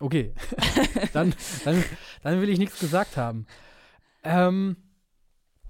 Okay. 0.00 0.32
dann, 1.12 1.32
dann, 1.64 1.82
dann 2.22 2.40
will 2.40 2.50
ich 2.50 2.58
nichts 2.58 2.78
gesagt 2.80 3.16
haben. 3.16 3.46
Ähm, 4.22 4.76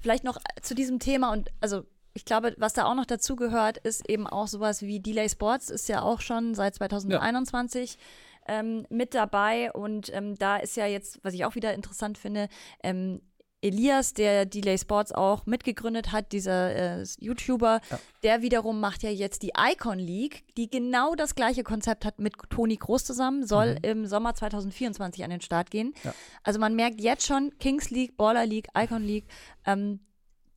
Vielleicht 0.06 0.22
noch 0.22 0.38
zu 0.62 0.76
diesem 0.76 1.00
Thema 1.00 1.32
und 1.32 1.50
also 1.60 1.82
ich 2.14 2.24
glaube, 2.24 2.54
was 2.58 2.74
da 2.74 2.84
auch 2.84 2.94
noch 2.94 3.06
dazu 3.06 3.34
gehört, 3.34 3.78
ist 3.78 4.08
eben 4.08 4.28
auch 4.28 4.46
sowas 4.46 4.82
wie 4.82 5.00
Delay 5.00 5.28
Sports, 5.28 5.68
ist 5.68 5.88
ja 5.88 6.00
auch 6.00 6.20
schon 6.20 6.54
seit 6.54 6.76
2021 6.76 7.98
ähm, 8.46 8.86
mit 8.88 9.14
dabei 9.14 9.72
und 9.72 10.14
ähm, 10.14 10.36
da 10.36 10.58
ist 10.58 10.76
ja 10.76 10.86
jetzt, 10.86 11.18
was 11.24 11.34
ich 11.34 11.44
auch 11.44 11.56
wieder 11.56 11.74
interessant 11.74 12.18
finde, 12.18 12.48
ähm, 12.84 13.20
Elias, 13.66 14.14
der 14.14 14.46
Delay 14.46 14.78
Sports 14.78 15.12
auch 15.12 15.44
mitgegründet 15.46 16.12
hat, 16.12 16.32
dieser 16.32 17.00
äh, 17.00 17.04
YouTuber, 17.18 17.80
Ja. 17.90 17.98
der 18.22 18.42
wiederum 18.42 18.80
macht 18.80 19.02
ja 19.02 19.10
jetzt 19.10 19.42
die 19.42 19.52
Icon 19.58 19.98
League, 19.98 20.44
die 20.56 20.70
genau 20.70 21.14
das 21.14 21.34
gleiche 21.34 21.62
Konzept 21.62 22.04
hat 22.04 22.18
mit 22.18 22.34
Toni 22.50 22.76
Groß 22.76 23.04
zusammen, 23.04 23.46
soll 23.46 23.74
Mhm. 23.74 23.78
im 23.82 24.06
Sommer 24.06 24.34
2024 24.34 25.24
an 25.24 25.30
den 25.30 25.40
Start 25.40 25.70
gehen. 25.70 25.92
Ja. 26.04 26.14
Also 26.42 26.58
man 26.60 26.74
merkt 26.76 27.00
jetzt 27.00 27.26
schon, 27.26 27.52
Kings 27.58 27.90
League, 27.90 28.16
Baller 28.16 28.46
League, 28.46 28.68
Icon 28.76 29.02
League, 29.02 29.26
ähm, 29.64 30.00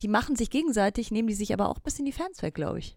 die 0.02 0.08
machen 0.08 0.34
sich 0.36 0.48
gegenseitig, 0.50 1.10
nehmen 1.10 1.28
die 1.28 1.34
sich 1.34 1.52
aber 1.52 1.68
auch 1.68 1.76
ein 1.76 1.82
bisschen 1.82 2.06
die 2.06 2.12
Fans 2.12 2.40
weg, 2.42 2.54
glaube 2.54 2.78
ich. 2.78 2.96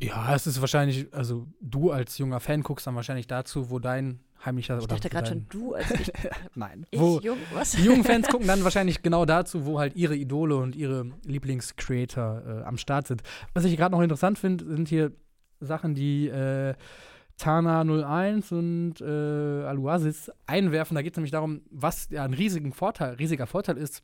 ja, 0.00 0.34
es 0.34 0.46
ist 0.46 0.60
wahrscheinlich, 0.60 1.12
also 1.12 1.46
du 1.60 1.90
als 1.90 2.18
junger 2.18 2.40
Fan 2.40 2.62
guckst 2.62 2.86
dann 2.86 2.94
wahrscheinlich 2.94 3.26
dazu, 3.26 3.68
wo 3.70 3.78
dein 3.80 4.20
heimlicher 4.44 4.78
Ich 4.78 4.86
dachte 4.86 5.08
gerade 5.08 5.28
schon, 5.28 5.46
du 5.48 5.74
als 5.74 5.90
ich, 5.90 6.12
Nein. 6.54 6.86
ich 6.90 7.00
wo, 7.00 7.20
jung, 7.20 7.38
was? 7.52 7.72
Die 7.72 7.84
jungen 7.84 8.04
Fans 8.04 8.28
gucken 8.30 8.46
dann 8.46 8.64
wahrscheinlich 8.64 9.02
genau 9.02 9.24
dazu, 9.24 9.66
wo 9.66 9.78
halt 9.78 9.96
ihre 9.96 10.16
Idole 10.16 10.56
und 10.56 10.76
ihre 10.76 11.10
Lieblingscreator 11.24 12.42
äh, 12.46 12.62
am 12.64 12.78
Start 12.78 13.06
sind. 13.06 13.22
Was 13.54 13.64
ich 13.64 13.76
gerade 13.76 13.94
noch 13.94 14.02
interessant 14.02 14.38
finde, 14.38 14.64
sind 14.64 14.88
hier 14.88 15.12
Sachen, 15.60 15.94
die 15.94 16.28
äh, 16.28 16.74
Tana 17.36 17.82
01 17.82 18.52
und 18.52 19.00
äh, 19.00 19.04
Aluasis 19.04 20.30
einwerfen. 20.46 20.94
Da 20.94 21.02
geht 21.02 21.12
es 21.12 21.16
nämlich 21.16 21.30
darum, 21.30 21.62
was 21.70 22.08
ja 22.10 22.24
ein 22.24 22.34
riesigen 22.34 22.72
Vorteil, 22.72 23.14
riesiger 23.14 23.46
Vorteil 23.46 23.76
ist 23.76 24.02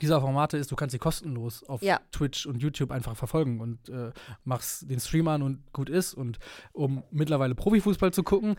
dieser 0.00 0.20
Formate 0.20 0.56
ist, 0.56 0.70
du 0.70 0.76
kannst 0.76 0.92
sie 0.92 0.98
kostenlos 0.98 1.62
auf 1.64 1.82
Ja. 1.82 2.00
Twitch 2.12 2.46
und 2.46 2.62
YouTube 2.62 2.90
einfach 2.90 3.16
verfolgen 3.16 3.60
und 3.60 3.88
äh, 3.88 4.10
machst 4.44 4.88
den 4.90 4.98
Stream 5.00 5.28
an 5.28 5.42
und 5.42 5.72
gut 5.72 5.88
ist. 5.90 6.14
Und 6.14 6.38
um 6.72 7.02
mittlerweile 7.10 7.54
Profifußball 7.54 8.12
zu 8.12 8.22
gucken, 8.22 8.56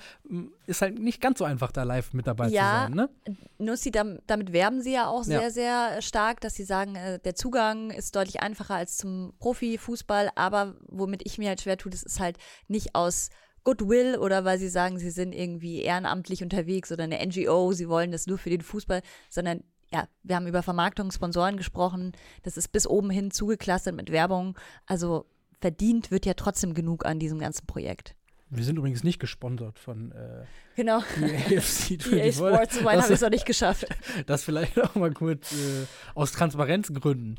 ist 0.67 0.81
halt 0.81 0.99
nicht 0.99 1.19
ganz 1.21 1.39
so 1.39 1.45
einfach, 1.45 1.71
da 1.71 1.83
live 1.83 2.13
mit 2.13 2.27
dabei 2.27 2.47
Ja. 2.49 2.61
zu 2.87 2.93
sein. 2.93 2.93
Ne? 2.93 3.09
Nussi, 3.57 3.91
dam- 3.91 4.19
damit 4.27 4.53
werben 4.53 4.81
sie 4.81 4.93
ja 4.93 5.07
auch 5.07 5.25
Ja. 5.25 5.39
sehr, 5.39 5.51
sehr 5.51 6.01
stark, 6.01 6.41
dass 6.41 6.53
sie 6.55 6.63
sagen, 6.63 6.95
äh, 6.95 7.19
der 7.19 7.35
Zugang 7.35 7.89
ist 7.91 8.15
deutlich 8.15 8.41
einfacher 8.41 8.75
als 8.75 8.97
zum 8.97 9.33
Profifußball, 9.39 10.29
aber 10.35 10.75
womit 10.87 11.21
ich 11.25 11.37
mir 11.37 11.49
halt 11.49 11.61
schwer 11.61 11.77
tue, 11.77 11.91
das 11.91 12.03
ist 12.03 12.19
halt 12.19 12.37
nicht 12.67 12.95
aus 12.95 13.29
Goodwill 13.63 14.17
oder 14.17 14.43
weil 14.43 14.59
sie 14.59 14.67
sagen, 14.67 14.99
sie 14.99 15.09
sind 15.09 15.33
irgendwie 15.33 15.81
ehrenamtlich 15.81 16.43
unterwegs 16.43 16.91
oder 16.91 17.05
eine 17.05 17.19
NGO, 17.25 17.71
sie 17.71 17.87
wollen 17.87 18.11
das 18.11 18.27
nur 18.27 18.37
für 18.37 18.49
den 18.49 18.61
Fußball, 18.61 19.01
sondern 19.29 19.63
ja, 19.93 20.07
wir 20.23 20.35
haben 20.35 20.47
über 20.47 20.63
Vermarktung, 20.63 21.11
Sponsoren 21.11 21.57
gesprochen, 21.57 22.13
das 22.41 22.57
ist 22.57 22.69
bis 22.69 22.87
oben 22.87 23.09
hin 23.11 23.29
zugeklustert 23.29 23.95
mit 23.95 24.11
Werbung, 24.11 24.57
also 24.87 25.25
verdient 25.61 26.09
wird 26.11 26.25
ja 26.25 26.33
trotzdem 26.33 26.73
genug 26.73 27.05
an 27.05 27.19
diesem 27.19 27.39
ganzen 27.39 27.67
Projekt. 27.67 28.15
Wir 28.49 28.63
sind 28.63 28.77
übrigens 28.77 29.03
nicht 29.03 29.19
gesponsert 29.19 29.79
von 29.79 30.11
äh, 30.11 30.45
Genau. 30.75 30.99
EA 31.21 31.57
AFC 31.57 31.91
EA 31.91 32.31
24. 32.31 32.35
Sports, 32.35 32.75
so 32.79 32.85
weit 32.85 33.01
habe 33.01 33.07
ich 33.07 33.15
es 33.15 33.21
noch 33.21 33.29
nicht 33.29 33.45
geschafft. 33.45 33.85
Das 34.25 34.43
vielleicht 34.43 34.79
auch 34.79 34.95
mal 34.95 35.11
kurz 35.11 35.53
äh, 35.53 35.85
aus 36.15 36.31
Transparenzgründen. 36.31 37.35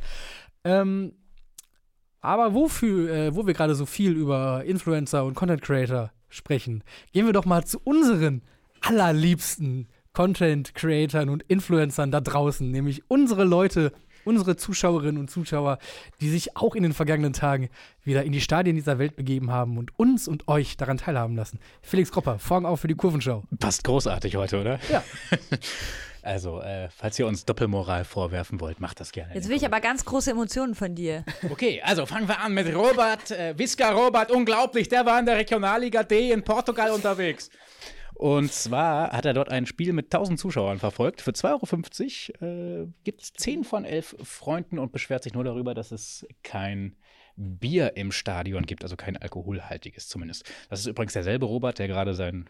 Ähm, 0.64 1.12
aber 2.20 2.54
wofür, 2.54 3.10
äh, 3.10 3.34
wo 3.34 3.46
wir 3.46 3.54
gerade 3.54 3.74
so 3.74 3.86
viel 3.86 4.12
über 4.12 4.64
Influencer 4.64 5.24
und 5.24 5.34
Content 5.34 5.62
Creator 5.62 6.10
sprechen, 6.28 6.82
gehen 7.12 7.26
wir 7.26 7.32
doch 7.32 7.44
mal 7.44 7.64
zu 7.64 7.78
unseren 7.84 8.42
allerliebsten 8.80 9.88
Content 10.14 10.74
Creatoren 10.74 11.28
und 11.28 11.42
Influencern 11.42 12.10
da 12.10 12.20
draußen, 12.20 12.70
nämlich 12.70 13.02
unsere 13.08 13.44
Leute, 13.44 13.92
unsere 14.24 14.56
Zuschauerinnen 14.56 15.18
und 15.18 15.30
Zuschauer, 15.30 15.78
die 16.20 16.30
sich 16.30 16.56
auch 16.56 16.74
in 16.74 16.82
den 16.84 16.94
vergangenen 16.94 17.32
Tagen 17.32 17.68
wieder 18.04 18.22
in 18.22 18.32
die 18.32 18.40
Stadien 18.40 18.76
dieser 18.76 18.98
Welt 18.98 19.16
begeben 19.16 19.50
haben 19.50 19.76
und 19.76 19.98
uns 19.98 20.28
und 20.28 20.48
euch 20.48 20.76
daran 20.76 20.96
teilhaben 20.96 21.36
lassen. 21.36 21.58
Felix 21.82 22.10
Kropper, 22.10 22.38
Vorhang 22.38 22.64
auf 22.64 22.80
für 22.80 22.88
die 22.88 22.94
Kurvenschau. 22.94 23.42
Passt 23.58 23.84
großartig 23.84 24.36
heute, 24.36 24.60
oder? 24.60 24.78
Ja. 24.90 25.02
Also, 26.26 26.62
äh, 26.62 26.88
falls 26.88 27.18
ihr 27.18 27.26
uns 27.26 27.44
Doppelmoral 27.44 28.06
vorwerfen 28.06 28.58
wollt, 28.58 28.80
macht 28.80 28.98
das 28.98 29.12
gerne. 29.12 29.34
Jetzt 29.34 29.50
will 29.50 29.58
ich 29.58 29.66
aber 29.66 29.80
ganz 29.80 30.06
große 30.06 30.30
Emotionen 30.30 30.74
von 30.74 30.94
dir. 30.94 31.22
Okay, 31.50 31.82
also 31.84 32.06
fangen 32.06 32.26
wir 32.26 32.40
an 32.40 32.54
mit 32.54 32.74
Robert, 32.74 33.30
äh, 33.30 33.52
Visca 33.58 33.90
Robert, 33.90 34.30
unglaublich, 34.30 34.88
der 34.88 35.04
war 35.04 35.20
in 35.20 35.26
der 35.26 35.36
Regionalliga 35.36 36.02
D 36.02 36.32
in 36.32 36.42
Portugal 36.42 36.92
unterwegs. 36.92 37.50
Und 38.14 38.52
zwar 38.52 39.10
hat 39.10 39.24
er 39.24 39.34
dort 39.34 39.50
ein 39.50 39.66
Spiel 39.66 39.92
mit 39.92 40.06
1000 40.06 40.38
Zuschauern 40.38 40.78
verfolgt. 40.78 41.20
Für 41.20 41.32
2,50 41.32 42.40
Euro 42.40 42.82
äh, 42.84 42.86
gibt 43.02 43.22
es 43.22 43.32
10 43.32 43.64
von 43.64 43.84
11 43.84 44.16
Freunden 44.22 44.78
und 44.78 44.92
beschwert 44.92 45.24
sich 45.24 45.34
nur 45.34 45.44
darüber, 45.44 45.74
dass 45.74 45.90
es 45.90 46.26
kein 46.42 46.96
Bier 47.36 47.96
im 47.96 48.12
Stadion 48.12 48.64
gibt, 48.64 48.84
also 48.84 48.96
kein 48.96 49.16
alkoholhaltiges 49.16 50.08
zumindest. 50.08 50.50
Das 50.70 50.80
ist 50.80 50.86
übrigens 50.86 51.14
derselbe 51.14 51.46
Robert, 51.46 51.78
der 51.78 51.88
gerade 51.88 52.14
sein 52.14 52.48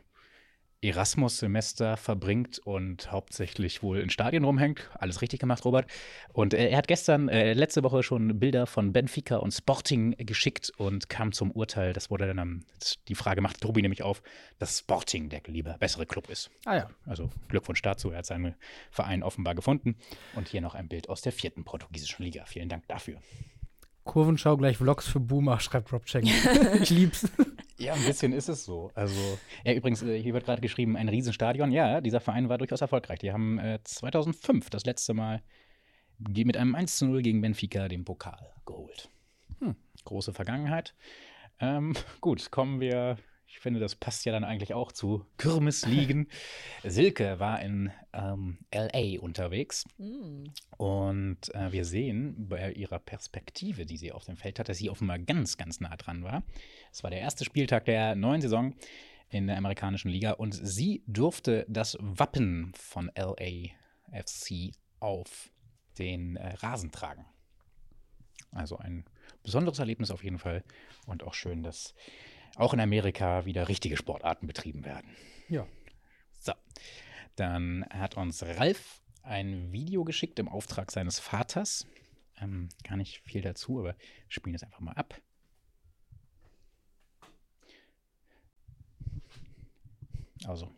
Erasmus-Semester 0.89 1.97
verbringt 1.97 2.59
und 2.59 3.11
hauptsächlich 3.11 3.83
wohl 3.83 3.99
in 4.01 4.11
Stadien 4.11 4.45
rumhängt. 4.45 4.91
Alles 4.99 5.23
richtig 5.23 5.41
gemacht, 5.41 5.65
Robert. 5.65 5.91
Und 6.33 6.55
äh, 6.55 6.69
er 6.69 6.79
hat 6.79 6.89
gestern, 6.89 7.29
äh, 7.29 7.53
letzte 7.55 7.83
Woche 7.83 8.03
schon 8.03 8.39
Bilder 8.39 8.67
von 8.67 8.93
Benfica 8.93 9.37
und 9.37 9.53
Sporting 9.53 10.15
geschickt 10.19 10.73
und 10.77 11.09
kam 11.09 11.33
zum 11.33 11.51
Urteil, 11.51 11.93
das 11.93 12.11
wurde 12.11 12.27
dann, 12.27 12.39
am- 12.39 12.65
die 13.09 13.15
Frage 13.15 13.41
macht 13.41 13.61
Tobi 13.61 13.83
nämlich 13.83 14.03
auf, 14.03 14.23
dass 14.59 14.79
Sporting 14.81 15.29
der 15.29 15.41
lieber 15.47 15.77
bessere 15.79 16.07
Club 16.07 16.29
ist. 16.29 16.51
Ah 16.65 16.77
ja. 16.77 16.91
Also 17.07 17.31
Glückwunsch 17.49 17.83
dazu, 17.83 18.11
er 18.11 18.19
hat 18.19 18.27
seinen 18.27 18.55
Verein 18.91 19.23
offenbar 19.23 19.55
gefunden. 19.55 19.97
Und 20.35 20.49
hier 20.49 20.61
noch 20.61 20.75
ein 20.75 20.89
Bild 20.89 21.09
aus 21.09 21.23
der 21.23 21.33
vierten 21.33 21.65
portugiesischen 21.65 22.25
Liga. 22.25 22.45
Vielen 22.47 22.69
Dank 22.69 22.87
dafür. 22.89 23.21
Kurvenschau 24.05 24.57
gleich 24.59 24.77
Vlogs 24.77 25.09
für 25.09 25.21
Boomer, 25.21 25.61
schreibt 25.61 25.91
Rob 25.93 26.05
Cheng. 26.05 26.27
ich 26.83 26.91
lieb's. 26.91 27.27
Ja, 27.79 27.95
ein 27.95 28.05
bisschen 28.05 28.33
ist 28.33 28.49
es 28.49 28.65
so. 28.65 28.91
Also, 28.95 29.39
ja, 29.65 29.73
übrigens, 29.73 30.03
äh, 30.03 30.21
hier 30.21 30.35
wird 30.35 30.45
gerade 30.45 30.63
geschrieben, 30.63 30.97
ein 30.97 31.09
Riesenstadion. 31.09 31.73
Ja, 31.73 32.01
dieser 32.01 32.21
Verein 32.21 32.49
war 32.49 32.59
durchaus 32.59 32.81
erfolgreich. 32.81 33.19
Die 33.19 33.33
haben 33.33 33.59
äh, 33.59 33.81
2005 33.83 34.71
das 34.71 34.85
letzte 34.85 35.15
Mal 35.15 35.43
mit 36.19 36.57
einem 36.57 36.75
1 36.75 36.99
zu 36.99 37.07
0 37.07 37.23
gegen 37.23 37.41
Benfica 37.41 37.89
den 37.89 38.05
Pokal 38.05 38.53
geholt. 38.65 39.09
Hm, 39.59 39.75
große 40.05 40.33
Vergangenheit. 40.33 40.95
Ähm, 41.61 41.95
gut, 42.21 42.51
kommen 42.51 42.81
wir. 42.81 43.17
Ich 43.55 43.61
finde, 43.61 43.79
das 43.79 43.95
passt 43.95 44.25
ja 44.25 44.33
dann 44.33 44.43
eigentlich 44.43 44.75
auch 44.75 44.91
zu 44.91 45.25
Kirmesligen. 45.39 46.27
Silke 46.83 47.39
war 47.39 47.63
in 47.63 47.93
ähm, 48.13 48.59
LA 48.75 49.21
unterwegs 49.21 49.85
Hm. 49.97 50.53
und 50.77 51.55
äh, 51.55 51.71
wir 51.71 51.85
sehen 51.85 52.49
bei 52.49 52.73
ihrer 52.73 52.99
Perspektive, 52.99 53.87
die 53.87 53.97
sie 53.97 54.11
auf 54.11 54.25
dem 54.25 54.37
Feld 54.37 54.59
hat, 54.59 54.69
dass 54.69 54.79
sie 54.79 54.91
offenbar 54.91 55.21
ganz, 55.21 55.57
ganz 55.57 55.79
nah 55.81 55.97
dran 55.97 56.25
war. 56.25 56.43
Es 56.91 57.05
war 57.05 57.11
der 57.11 57.21
erste 57.21 57.45
Spieltag 57.45 57.85
der 57.85 58.17
neuen 58.17 58.41
Saison 58.41 58.75
in 59.31 59.47
der 59.47 59.57
amerikanischen 59.57 60.11
Liga 60.11 60.33
und 60.33 60.53
sie 60.53 61.05
durfte 61.07 61.65
das 61.69 61.97
Wappen 62.01 62.73
von 62.75 63.09
LAFC 63.15 64.73
auf 64.99 65.53
den 65.97 66.35
äh, 66.37 66.55
Rasen 66.55 66.91
tragen. 66.91 67.25
Also 68.51 68.79
ein 68.79 69.05
besonderes 69.45 69.79
Erlebnis 69.79 70.11
auf 70.11 70.25
jeden 70.25 70.39
Fall 70.39 70.65
und 71.07 71.23
auch 71.23 71.35
schön, 71.35 71.63
dass 71.63 71.95
auch 72.57 72.73
in 72.75 72.81
Amerika 72.81 73.45
wieder 73.47 73.69
richtige 73.69 73.97
Sportarten 73.97 74.47
betrieben 74.47 74.85
werden. 74.85 75.09
Ja. 75.49 75.67
So, 76.41 76.53
dann 77.37 77.85
hat 77.91 78.17
uns 78.17 78.43
Ralf 78.43 79.01
ein 79.23 79.73
Video 79.73 80.05
geschickt 80.05 80.39
im 80.39 80.49
Auftrag 80.49 80.91
seines 80.91 81.19
Vaters. 81.19 81.87
Ähm, 82.41 82.69
gar 82.83 82.97
nicht 82.97 83.21
viel 83.23 83.41
dazu, 83.41 83.81
aber 83.81 83.95
wir 83.95 83.97
spielen 84.29 84.55
es 84.55 84.63
einfach 84.63 84.81
mal 84.81 84.93
ab. 84.93 85.21
Also. 90.45 90.71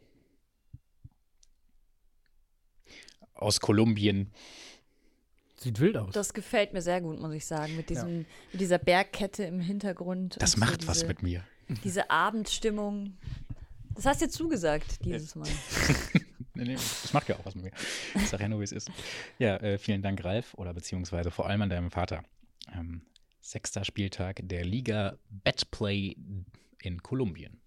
Aus 3.35 3.61
Kolumbien. 3.61 4.33
Sieht 5.57 5.81
wild 5.81 5.97
aus. 5.97 6.13
Das 6.13 6.33
gefällt 6.35 6.73
mir 6.73 6.83
sehr 6.83 7.01
gut, 7.01 7.19
muss 7.19 7.33
ich 7.33 7.45
sagen, 7.45 7.77
mit, 7.77 7.91
diesem, 7.91 8.27
mit 8.53 8.61
dieser 8.61 8.79
Bergkette 8.79 9.45
im 9.45 9.59
Hintergrund. 9.59 10.37
Das 10.41 10.57
macht 10.57 10.83
so 10.83 10.89
was 10.89 10.99
diese, 10.99 11.09
mit 11.09 11.23
mir. 11.23 11.45
Diese 11.85 12.11
Abendstimmung. 12.11 13.17
Das 13.95 14.07
hast 14.07 14.21
du 14.23 14.29
zugesagt 14.29 15.05
dieses 15.05 15.35
Mal. 15.35 15.49
Nee, 16.57 16.65
nee, 16.65 16.73
das 16.73 17.13
macht 17.13 17.29
ja 17.29 17.37
auch 17.37 17.45
was 17.45 17.55
mit 17.55 17.65
mir. 17.65 17.73
Ich 18.15 18.29
sag 18.31 18.41
ja 18.41 18.49
nur, 18.49 18.61
wie 18.61 18.65
es 18.65 18.73
ist. 18.73 18.91
Ja, 19.39 19.59
äh, 19.59 19.77
vielen 19.77 20.01
Dank, 20.01 20.25
Ralf, 20.25 20.55
oder 20.55 20.73
beziehungsweise 20.73 21.31
vor 21.31 21.47
allem 21.47 21.61
an 21.61 21.69
deinem 21.69 21.91
Vater. 21.91 22.25
Ähm, 22.75 23.03
sechster 23.43 23.85
Spieltag 23.85 24.41
der 24.43 24.65
Liga 24.65 25.19
Betplay 25.29 26.17
in 26.81 27.03
Kolumbien. 27.03 27.61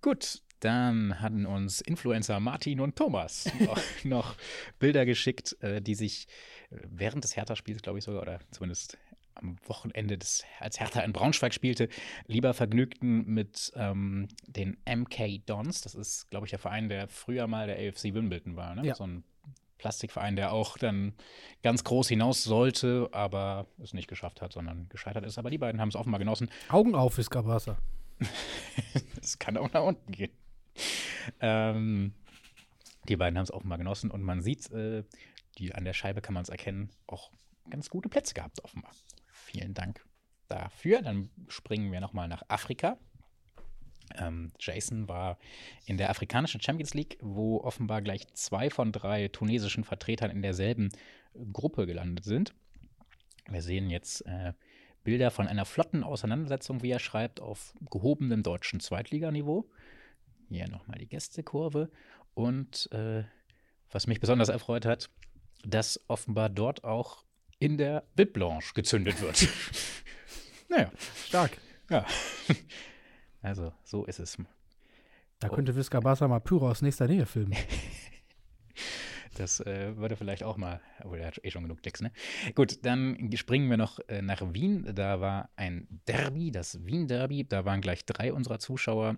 Gut, 0.00 0.42
dann 0.60 1.20
hatten 1.20 1.46
uns 1.46 1.80
Influencer 1.82 2.40
Martin 2.40 2.80
und 2.80 2.96
Thomas 2.96 3.50
noch, 3.60 3.80
noch 4.04 4.36
Bilder 4.78 5.04
geschickt, 5.04 5.56
äh, 5.62 5.82
die 5.82 5.94
sich 5.94 6.26
äh, 6.70 6.76
während 6.88 7.24
des 7.24 7.36
Hertha-Spiels, 7.36 7.82
glaube 7.82 7.98
ich 7.98 8.04
sogar, 8.04 8.22
oder 8.22 8.40
zumindest 8.50 8.96
am 9.34 9.56
Wochenende, 9.66 10.18
des, 10.18 10.44
als 10.60 10.80
Hertha 10.80 11.00
in 11.00 11.12
Braunschweig 11.12 11.54
spielte, 11.54 11.88
lieber 12.26 12.54
vergnügten 12.54 13.26
mit 13.26 13.72
ähm, 13.76 14.28
den 14.46 14.76
MK 14.88 15.44
Dons. 15.46 15.80
Das 15.80 15.94
ist, 15.94 16.30
glaube 16.30 16.46
ich, 16.46 16.50
der 16.50 16.58
Verein, 16.58 16.88
der 16.88 17.08
früher 17.08 17.46
mal 17.46 17.66
der 17.66 17.76
AFC 17.76 18.14
Wimbledon 18.14 18.56
war. 18.56 18.74
Ne? 18.74 18.86
Ja. 18.86 18.94
So 18.94 19.06
ein 19.06 19.24
Plastikverein, 19.78 20.36
der 20.36 20.52
auch 20.52 20.78
dann 20.78 21.12
ganz 21.62 21.84
groß 21.84 22.08
hinaus 22.08 22.44
sollte, 22.44 23.08
aber 23.12 23.66
es 23.82 23.92
nicht 23.92 24.08
geschafft 24.08 24.40
hat, 24.40 24.52
sondern 24.52 24.88
gescheitert 24.88 25.26
ist. 25.26 25.36
Aber 25.36 25.50
die 25.50 25.58
beiden 25.58 25.80
haben 25.80 25.90
es 25.90 25.96
offenbar 25.96 26.18
genossen. 26.18 26.50
Augen 26.68 26.94
auf, 26.94 27.18
Viscabasa. 27.18 27.76
Es 29.20 29.38
kann 29.38 29.56
auch 29.56 29.72
nach 29.72 29.82
unten 29.82 30.10
gehen. 30.12 30.32
Ähm, 31.40 32.14
die 33.08 33.16
beiden 33.16 33.36
haben 33.36 33.44
es 33.44 33.52
offenbar 33.52 33.78
genossen 33.78 34.10
und 34.10 34.22
man 34.22 34.40
sieht, 34.40 34.70
äh, 34.70 35.04
die, 35.58 35.74
an 35.74 35.84
der 35.84 35.92
Scheibe 35.92 36.20
kann 36.20 36.34
man 36.34 36.42
es 36.42 36.48
erkennen, 36.48 36.90
auch 37.06 37.30
ganz 37.70 37.90
gute 37.90 38.08
Plätze 38.08 38.34
gehabt 38.34 38.62
offenbar. 38.64 38.92
Vielen 39.54 39.72
Dank 39.72 40.04
dafür. 40.48 41.00
Dann 41.00 41.30
springen 41.46 41.92
wir 41.92 42.00
nochmal 42.00 42.26
nach 42.26 42.42
Afrika. 42.48 42.98
Ähm, 44.16 44.50
Jason 44.58 45.08
war 45.08 45.38
in 45.86 45.96
der 45.96 46.10
afrikanischen 46.10 46.60
Champions 46.60 46.92
League, 46.92 47.18
wo 47.20 47.60
offenbar 47.60 48.02
gleich 48.02 48.26
zwei 48.34 48.68
von 48.68 48.90
drei 48.90 49.28
tunesischen 49.28 49.84
Vertretern 49.84 50.32
in 50.32 50.42
derselben 50.42 50.88
Gruppe 51.52 51.86
gelandet 51.86 52.24
sind. 52.24 52.52
Wir 53.48 53.62
sehen 53.62 53.90
jetzt 53.90 54.26
äh, 54.26 54.54
Bilder 55.04 55.30
von 55.30 55.46
einer 55.46 55.64
flotten 55.64 56.02
Auseinandersetzung, 56.02 56.82
wie 56.82 56.90
er 56.90 56.98
schreibt, 56.98 57.38
auf 57.38 57.72
gehobenem 57.88 58.42
deutschen 58.42 58.80
Zweitliganiveau. 58.80 59.70
Hier 60.48 60.68
nochmal 60.68 60.98
die 60.98 61.06
Gästekurve. 61.06 61.92
Und 62.34 62.90
äh, 62.90 63.22
was 63.88 64.08
mich 64.08 64.18
besonders 64.18 64.48
erfreut 64.48 64.84
hat, 64.84 65.10
dass 65.64 66.00
offenbar 66.08 66.48
dort 66.48 66.82
auch 66.82 67.24
in 67.64 67.78
der 67.78 68.04
Bib 68.14 68.34
Blanche 68.34 68.74
gezündet 68.74 69.22
wird. 69.22 69.48
naja, 70.68 70.90
Stark. 71.26 71.52
ja. 71.90 72.04
Also, 73.42 73.72
so 73.84 74.06
ist 74.06 74.20
es. 74.20 74.38
Da 75.38 75.48
Oh. 75.50 75.54
könnte 75.54 75.76
Viscabasa 75.76 76.26
mal 76.28 76.40
Pyro 76.40 76.70
aus 76.70 76.80
nächster 76.82 77.06
Nähe 77.06 77.26
filmen. 77.26 77.54
Das 79.36 79.58
äh, 79.58 79.96
würde 79.96 80.14
vielleicht 80.14 80.44
auch 80.44 80.56
mal, 80.56 80.80
obwohl 81.02 81.18
er 81.18 81.26
hat 81.26 81.40
eh 81.42 81.50
schon 81.50 81.64
genug 81.64 81.82
Klicks, 81.82 82.00
ne? 82.00 82.12
Gut, 82.54 82.84
dann 82.86 83.30
springen 83.34 83.68
wir 83.68 83.76
noch 83.76 83.98
äh, 84.06 84.22
nach 84.22 84.40
Wien. 84.54 84.88
Da 84.94 85.20
war 85.20 85.50
ein 85.56 85.88
Derby, 86.06 86.52
das 86.52 86.84
Wien-Derby. 86.86 87.44
Da 87.48 87.64
waren 87.64 87.80
gleich 87.80 88.04
drei 88.06 88.32
unserer 88.32 88.60
Zuschauer, 88.60 89.16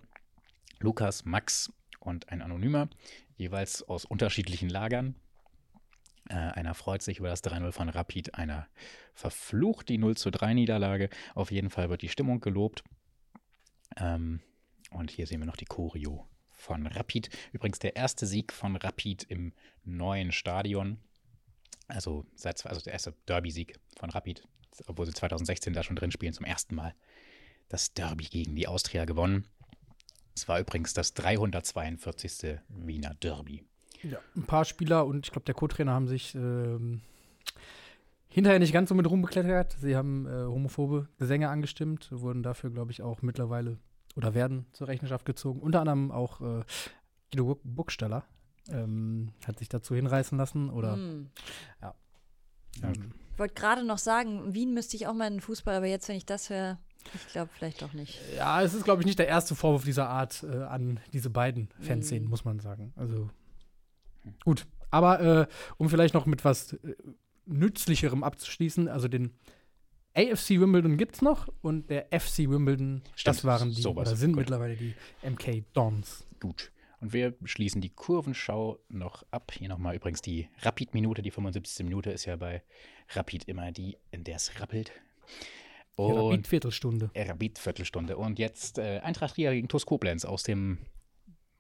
Lukas, 0.81 1.27
Max 1.27 1.71
und 2.01 2.31
ein 2.31 2.41
Anonymer, 2.41 2.89
jeweils 3.37 3.83
aus 3.83 4.07
unterschiedlichen 4.07 4.71
Lagern. 4.71 5.17
Äh, 6.29 6.35
einer 6.35 6.75
freut 6.75 7.03
sich 7.03 7.19
über 7.19 7.29
das 7.29 7.43
3-0 7.45 7.73
von 7.73 7.89
Rapid, 7.89 8.35
einer 8.35 8.67
verflucht 9.15 9.89
die 9.89 9.99
0 9.99 10.17
zu 10.17 10.31
3 10.31 10.55
Niederlage. 10.55 11.09
Auf 11.35 11.51
jeden 11.51 11.71
Fall 11.71 11.89
wird 11.91 12.03
die 12.03 12.09
Stimmung 12.09 12.41
gelobt. 12.41 12.83
Ähm, 13.97 14.41
und 14.91 15.11
hier 15.11 15.27
sehen 15.27 15.41
wir 15.41 15.47
noch 15.47 15.57
die 15.57 15.67
Choreo 15.67 16.27
von 16.51 16.87
Rapid. 16.87 17.31
Übrigens 17.53 17.79
der 17.79 17.97
erste 17.97 18.27
Sieg 18.27 18.53
von 18.53 18.77
Rapid 18.77 19.25
im 19.25 19.53
neuen 19.85 20.33
Stadion. 20.33 20.99
Also, 21.89 22.27
seit, 22.35 22.65
also 22.67 22.81
der 22.81 22.95
erste 22.95 23.15
Derby-Sieg 23.27 23.79
von 23.99 24.11
Rapid, 24.11 24.43
obwohl 24.87 25.07
sie 25.07 25.13
2016 25.13 25.73
da 25.73 25.83
schon 25.83 25.97
drin 25.97 26.11
spielen, 26.11 26.33
zum 26.33 26.45
ersten 26.45 26.75
Mal 26.75 26.95
das 27.69 27.95
Derby 27.95 28.25
gegen 28.25 28.57
die 28.57 28.67
Austria 28.67 29.05
gewonnen. 29.05 29.47
Es 30.35 30.49
war 30.49 30.59
übrigens 30.59 30.93
das 30.93 31.15
342. 31.15 32.59
Wiener 32.69 33.15
Derby. 33.15 33.65
Ja, 34.03 34.19
ein 34.37 34.45
paar 34.45 34.65
Spieler 34.65 35.07
und 35.07 35.27
ich 35.27 35.33
glaube, 35.33 35.45
der 35.47 35.55
Co-Trainer 35.55 35.93
haben 35.93 36.09
sich 36.09 36.35
ähm, 36.35 37.01
hinterher 38.29 38.59
nicht 38.59 38.73
ganz 38.73 38.89
so 38.89 38.95
mit 38.95 39.09
rumbeklettert. 39.09 39.77
Sie 39.81 39.97
haben 39.97 40.27
äh, 40.27 40.45
homophobe 40.47 41.09
Gesänge 41.19 41.49
angestimmt, 41.49 42.09
wurden 42.13 42.43
dafür, 42.43 42.71
glaube 42.71 42.93
ich, 42.93 43.03
auch 43.03 43.23
mittlerweile 43.23 43.79
oder 44.15 44.35
werden 44.35 44.67
zur 44.73 44.89
Rechenschaft 44.89 45.25
gezogen. 45.27 45.61
Unter 45.61 45.81
anderem 45.81 46.11
auch 46.11 46.41
äh, 46.41 46.65
Guido 47.33 47.59
Buchstaller 47.65 48.25
ähm, 48.69 49.33
hat 49.47 49.59
sich 49.59 49.69
dazu 49.69 49.95
hinreißen 49.95 50.37
lassen 50.39 50.71
oder 50.71 50.95
Hm. 50.95 51.31
Ja. 51.83 51.95
ähm, 52.83 53.13
Ich 53.33 53.39
wollte 53.39 53.55
gerade 53.55 53.85
noch 53.85 53.99
sagen, 53.99 54.55
Wien 54.55 54.75
müsste 54.75 54.97
ich 54.97 55.07
auch 55.07 55.15
mal 55.15 55.27
in 55.29 55.35
den 55.35 55.41
Fußball, 55.41 55.77
aber 55.77 55.87
jetzt, 55.87 56.09
wenn 56.09 56.17
ich 56.17 56.27
das 56.27 56.51
höre, 56.51 56.79
ich 57.15 57.29
glaube 57.33 57.51
vielleicht 57.55 57.83
doch 57.83 57.93
nicht. 57.93 58.19
ja, 58.37 58.61
es 58.63 58.75
ist, 58.75 58.85
glaube 58.85 59.03
ich, 59.03 59.07
nicht 59.07 59.19
der 59.19 59.29
erste 59.29 59.55
Vorwurf 59.55 59.85
dieser 59.85 60.09
Art 60.09 60.43
äh, 60.43 60.63
an 60.65 60.99
diese 61.13 61.31
beiden 61.31 61.69
Fanszenen, 61.81 62.25
Mhm. 62.25 62.31
muss 62.31 62.45
man 62.45 62.59
sagen. 62.59 62.93
Also 62.97 63.31
gut, 64.45 64.67
aber 64.91 65.21
äh, 65.21 65.47
um 65.79 65.89
vielleicht 65.89 66.15
noch 66.15 66.27
mit 66.27 66.45
was 66.45 66.73
äh, 66.75 66.95
Nützlicherem 67.47 68.25
abzuschließen, 68.25 68.89
also 68.89 69.09
den 69.09 69.33
AFC 70.15 70.61
Wimbledon 70.61 70.97
gibt's 70.97 71.21
noch 71.21 71.49
und 71.61 71.91
der 71.91 72.07
FC 72.07 72.49
Wimbledon, 72.51 73.03
Stimmt, 73.15 73.37
das 73.37 73.45
waren 73.45 73.71
die 73.71 73.83
sowas. 73.83 74.09
oder 74.09 74.17
sind 74.17 74.33
Gut. 74.33 74.41
mittlerweile 74.41 74.77
die 74.77 74.95
MK 75.23 75.65
Dons. 75.75 76.27
Gut. 76.41 76.73
Und 77.01 77.13
wir 77.13 77.35
schließen 77.45 77.83
die 77.83 77.91
Kurvenschau 77.91 78.79
noch 78.89 79.23
ab. 79.31 79.53
Hier 79.53 79.69
nochmal 79.69 79.95
übrigens 79.95 80.23
die 80.23 80.49
Rapid-Minute. 80.63 81.21
Die 81.21 81.31
75. 81.31 81.85
Minute 81.85 82.11
ist 82.11 82.25
ja 82.25 82.37
bei 82.37 82.63
Rapid 83.11 83.45
immer 83.45 83.71
die, 83.71 83.99
in 84.11 84.25
der 84.25 84.37
es 84.37 84.59
rappelt. 84.59 84.91
Und 85.97 86.17
Rapid 86.17 86.47
Viertelstunde. 86.47 87.11
Rapid 87.15 87.59
Viertelstunde. 87.59 88.17
Und 88.17 88.39
jetzt 88.39 88.79
äh, 88.79 89.01
Eintracht 89.01 89.35
Trier 89.35 89.53
gegen 89.53 89.69
TuS 89.69 89.85
Koblenz 89.85 90.25
aus 90.25 90.43
dem 90.43 90.79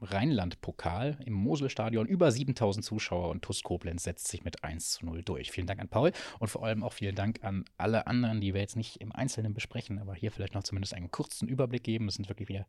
Rheinland-Pokal 0.01 1.19
im 1.25 1.33
Moselstadion. 1.33 2.07
Über 2.07 2.31
7000 2.31 2.85
Zuschauer 2.85 3.31
und 3.31 3.43
TuS 3.43 3.63
Koblenz 3.63 4.05
setzt 4.05 4.29
sich 4.29 4.45
mit 4.45 4.63
1 4.63 4.91
zu 4.91 5.07
0 5.07 5.23
durch. 5.23 5.51
Vielen 5.51 5.67
Dank 5.67 5.81
an 5.81 5.89
Paul 5.89 6.13
und 6.39 6.49
vor 6.49 6.65
allem 6.65 6.83
auch 6.83 6.93
vielen 6.93 7.15
Dank 7.15 7.43
an 7.43 7.65
alle 7.79 8.07
anderen, 8.07 8.41
die 8.41 8.55
wir 8.55 8.61
jetzt 8.61 8.77
nicht 8.77 9.01
im 9.01 9.13
Einzelnen 9.13 9.55
besprechen, 9.55 9.99
aber 9.99 10.15
hier 10.15 10.31
vielleicht 10.31 10.55
noch 10.55 10.65
zumindest 10.65 10.95
einen 10.95 11.11
kurzen 11.11 11.49
Überblick 11.49 11.85
geben. 11.85 12.09
Es 12.09 12.15
sind 12.15 12.29
wirklich 12.29 12.49
wieder 12.49 12.67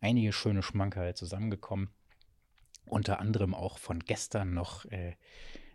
einige 0.00 0.32
schöne 0.32 0.62
Schmankerl 0.62 1.14
zusammengekommen. 1.14 1.90
Unter 2.86 3.20
anderem 3.20 3.54
auch 3.54 3.78
von 3.78 4.00
gestern 4.00 4.54
noch 4.54 4.84
äh, 4.86 5.14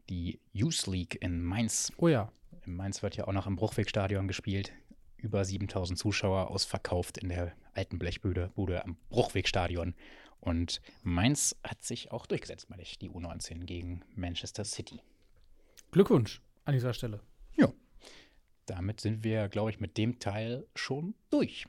die 0.10 0.40
Youth 0.54 0.88
League 0.88 1.18
in 1.22 1.44
Mainz. 1.44 1.92
Oh 1.98 2.08
ja. 2.08 2.32
In 2.66 2.76
Mainz 2.76 3.04
wird 3.04 3.16
ja 3.16 3.28
auch 3.28 3.34
noch 3.34 3.48
im 3.48 3.56
Bruchwegstadion 3.56 4.28
gespielt. 4.28 4.74
Über 5.18 5.46
7000 5.46 5.98
Zuschauer 5.98 6.50
ausverkauft 6.50 7.18
in 7.18 7.30
der 7.30 7.54
alten 7.74 8.00
Blechbude 8.00 8.52
Bude 8.56 8.84
am 8.84 8.98
Bruchwegstadion. 9.10 9.96
Und 10.40 10.82
Mainz 11.02 11.56
hat 11.64 11.84
sich 11.84 12.12
auch 12.12 12.26
durchgesetzt, 12.26 12.70
meine 12.70 12.84
ich, 12.84 13.00
die 13.00 13.10
U19 13.10 13.66
gegen 13.66 14.02
Manchester 14.16 14.64
City. 14.64 15.02
Glückwunsch 15.92 16.42
an 16.66 16.74
dieser 16.74 16.94
Stelle. 16.94 17.22
Ja. 17.56 17.72
Damit 18.66 19.02
sind 19.02 19.24
wir, 19.24 19.48
glaube 19.48 19.70
ich, 19.70 19.80
mit 19.80 19.98
dem 19.98 20.20
Teil 20.20 20.68
schon 20.76 21.16
durch. 21.30 21.66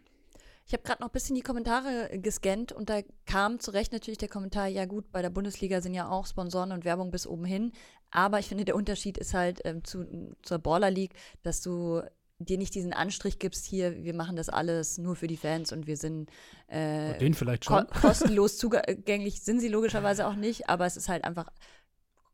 Ich 0.66 0.72
habe 0.72 0.82
gerade 0.82 1.00
noch 1.00 1.10
ein 1.10 1.12
bisschen 1.12 1.36
die 1.36 1.42
Kommentare 1.42 2.18
gescannt 2.18 2.72
und 2.72 2.90
da 2.90 3.02
kam 3.24 3.60
zu 3.60 3.70
Recht 3.70 3.92
natürlich 3.92 4.18
der 4.18 4.28
Kommentar, 4.28 4.66
ja 4.66 4.84
gut, 4.84 5.12
bei 5.12 5.22
der 5.22 5.30
Bundesliga 5.30 5.80
sind 5.80 5.94
ja 5.94 6.08
auch 6.08 6.26
Sponsoren 6.26 6.72
und 6.72 6.84
Werbung 6.84 7.12
bis 7.12 7.24
oben 7.26 7.44
hin. 7.44 7.72
Aber 8.10 8.40
ich 8.40 8.46
finde, 8.46 8.64
der 8.64 8.74
Unterschied 8.74 9.16
ist 9.16 9.32
halt 9.32 9.60
ähm, 9.64 9.84
zu, 9.84 10.34
zur 10.42 10.58
Baller 10.58 10.90
League, 10.90 11.14
dass 11.42 11.60
du 11.60 12.02
dir 12.38 12.58
nicht 12.58 12.74
diesen 12.74 12.92
Anstrich 12.92 13.38
gibst, 13.38 13.64
hier, 13.66 14.04
wir 14.04 14.14
machen 14.14 14.36
das 14.36 14.48
alles 14.48 14.98
nur 14.98 15.16
für 15.16 15.26
die 15.26 15.36
Fans 15.36 15.72
und 15.72 15.86
wir 15.86 15.96
sind 15.96 16.30
äh, 16.68 17.16
Den 17.18 17.34
vielleicht 17.34 17.66
ko 17.66 17.78
schon. 17.78 17.86
kostenlos 18.00 18.58
zugänglich, 18.58 19.42
sind 19.42 19.60
sie 19.60 19.68
logischerweise 19.68 20.26
auch 20.26 20.36
nicht, 20.36 20.68
aber 20.68 20.86
es 20.86 20.96
ist 20.96 21.08
halt 21.08 21.24
einfach 21.24 21.50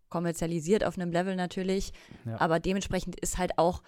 kommerzialisiert 0.08 0.84
auf 0.84 0.98
einem 0.98 1.10
Level 1.10 1.36
natürlich. 1.36 1.92
Ja. 2.26 2.40
Aber 2.40 2.60
dementsprechend 2.60 3.18
ist 3.20 3.38
halt 3.38 3.58
auch 3.58 3.82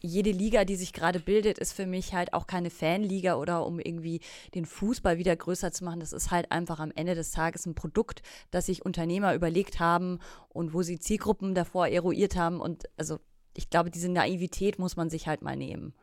jede 0.00 0.30
Liga, 0.30 0.64
die 0.64 0.76
sich 0.76 0.92
gerade 0.92 1.20
bildet, 1.20 1.58
ist 1.58 1.72
für 1.72 1.86
mich 1.86 2.14
halt 2.14 2.32
auch 2.32 2.46
keine 2.46 2.70
Fanliga 2.70 3.36
oder 3.36 3.66
um 3.66 3.78
irgendwie 3.78 4.20
den 4.54 4.64
Fußball 4.64 5.18
wieder 5.18 5.36
größer 5.36 5.72
zu 5.72 5.84
machen. 5.84 6.00
Das 6.00 6.12
ist 6.12 6.30
halt 6.30 6.50
einfach 6.50 6.80
am 6.80 6.90
Ende 6.94 7.14
des 7.14 7.32
Tages 7.32 7.66
ein 7.66 7.74
Produkt, 7.74 8.22
das 8.50 8.66
sich 8.66 8.84
Unternehmer 8.84 9.34
überlegt 9.34 9.78
haben 9.78 10.18
und 10.48 10.74
wo 10.74 10.82
sie 10.82 10.98
Zielgruppen 10.98 11.54
davor 11.54 11.86
eruiert 11.86 12.36
haben. 12.36 12.60
Und 12.60 12.84
also 12.96 13.20
ich 13.54 13.70
glaube, 13.70 13.90
diese 13.90 14.10
Naivität 14.10 14.78
muss 14.78 14.96
man 14.96 15.10
sich 15.10 15.26
halt 15.26 15.42
mal 15.42 15.56
nehmen. 15.56 15.94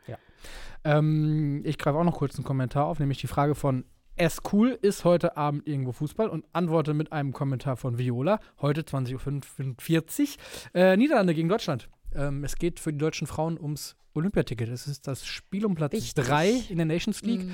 Ähm, 0.83 1.61
ich 1.65 1.77
greife 1.77 1.97
auch 1.97 2.03
noch 2.03 2.17
kurz 2.17 2.35
einen 2.35 2.45
Kommentar 2.45 2.85
auf, 2.85 2.99
nämlich 2.99 3.19
die 3.19 3.27
Frage 3.27 3.55
von 3.55 3.85
S. 4.15 4.41
Cool, 4.51 4.77
ist 4.81 5.05
heute 5.05 5.37
Abend 5.37 5.67
irgendwo 5.67 5.91
Fußball? 5.91 6.29
Und 6.29 6.45
antworte 6.53 6.93
mit 6.93 7.11
einem 7.11 7.33
Kommentar 7.33 7.77
von 7.77 7.97
Viola, 7.97 8.39
heute 8.61 8.81
20.45 8.81 10.37
Uhr. 10.73 10.81
Äh, 10.81 10.97
Niederlande 10.97 11.33
gegen 11.33 11.49
Deutschland. 11.49 11.89
Ähm, 12.15 12.43
es 12.43 12.55
geht 12.55 12.79
für 12.79 12.91
die 12.91 12.97
deutschen 12.97 13.27
Frauen 13.27 13.59
ums 13.59 13.95
Olympiaticket. 14.13 14.69
Es 14.69 14.87
ist 14.87 15.07
das 15.07 15.25
Spiel 15.25 15.65
um 15.65 15.75
Platz 15.75 15.93
Wichtig. 15.93 16.13
3 16.15 16.49
in 16.69 16.77
der 16.77 16.85
Nations 16.85 17.21
League. 17.21 17.45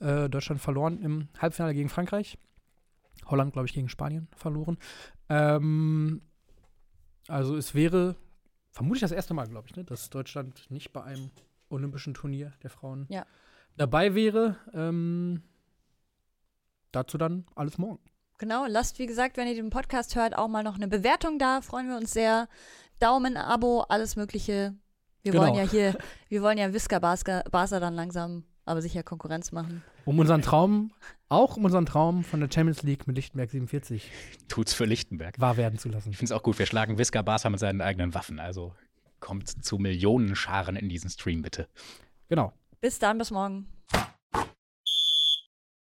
Mhm. 0.00 0.06
Äh, 0.06 0.28
Deutschland 0.30 0.60
verloren 0.60 0.98
im 1.02 1.28
Halbfinale 1.38 1.74
gegen 1.74 1.90
Frankreich. 1.90 2.38
Holland, 3.26 3.52
glaube 3.52 3.66
ich, 3.66 3.74
gegen 3.74 3.88
Spanien 3.88 4.28
verloren. 4.34 4.78
Ähm, 5.28 6.22
also 7.28 7.56
es 7.56 7.74
wäre 7.74 8.16
vermutlich 8.76 9.00
das 9.00 9.10
erste 9.12 9.32
Mal, 9.32 9.46
glaube 9.48 9.66
ich, 9.68 9.74
ne, 9.74 9.84
dass 9.84 10.10
Deutschland 10.10 10.70
nicht 10.70 10.92
bei 10.92 11.02
einem 11.02 11.30
olympischen 11.70 12.12
Turnier 12.12 12.52
der 12.62 12.68
Frauen 12.70 13.06
Ja. 13.08 13.24
dabei 13.76 14.14
wäre. 14.14 14.56
Ähm, 14.74 15.42
dazu 16.92 17.18
dann 17.18 17.46
alles 17.54 17.78
morgen. 17.78 17.98
Genau, 18.38 18.66
lasst, 18.68 18.98
wie 18.98 19.06
gesagt, 19.06 19.38
wenn 19.38 19.48
ihr 19.48 19.54
den 19.54 19.70
Podcast 19.70 20.14
hört, 20.14 20.36
auch 20.36 20.48
mal 20.48 20.62
noch 20.62 20.74
eine 20.76 20.88
Bewertung 20.88 21.38
da. 21.38 21.62
Freuen 21.62 21.88
wir 21.88 21.96
uns 21.96 22.12
sehr. 22.12 22.48
Daumen, 22.98 23.36
Abo, 23.38 23.80
alles 23.88 24.14
Mögliche. 24.16 24.74
Wir 25.22 25.32
Genau. 25.32 25.44
wollen 25.44 25.54
ja 25.54 25.62
hier, 25.62 25.96
wir 26.28 26.42
wollen 26.42 26.58
ja 26.58 26.72
Visca 26.72 26.98
Barca, 26.98 27.42
Barca 27.50 27.80
dann 27.80 27.94
langsam, 27.94 28.44
aber 28.66 28.82
sicher 28.82 29.02
Konkurrenz 29.02 29.52
machen. 29.52 29.82
Um 30.04 30.18
unseren 30.18 30.42
Traum, 30.42 30.92
auch 31.28 31.56
um 31.56 31.64
unseren 31.64 31.86
Traum 31.86 32.24
von 32.24 32.40
der 32.40 32.48
Champions 32.52 32.82
League 32.82 33.06
mit 33.06 33.16
Lichtenberg 33.16 33.50
47 33.50 34.10
Tut's 34.48 34.74
für 34.74 34.84
Lichtenberg. 34.84 35.40
wahr 35.40 35.56
werden 35.56 35.78
zu 35.78 35.88
lassen. 35.88 36.10
Ich 36.10 36.16
finde 36.16 36.32
es 36.32 36.38
auch 36.38 36.42
gut. 36.42 36.58
Wir 36.58 36.66
schlagen 36.66 36.98
Visca 36.98 37.22
Barca 37.22 37.50
mit 37.50 37.60
seinen 37.60 37.80
eigenen 37.80 38.14
Waffen. 38.14 38.38
Also 38.38 38.74
kommt 39.20 39.64
zu 39.64 39.78
Millionenscharen 39.78 40.76
in 40.76 40.88
diesen 40.88 41.10
Stream, 41.10 41.42
bitte. 41.42 41.68
Genau. 42.28 42.52
Bis 42.80 42.98
dann, 42.98 43.18
bis 43.18 43.30
morgen. 43.30 43.66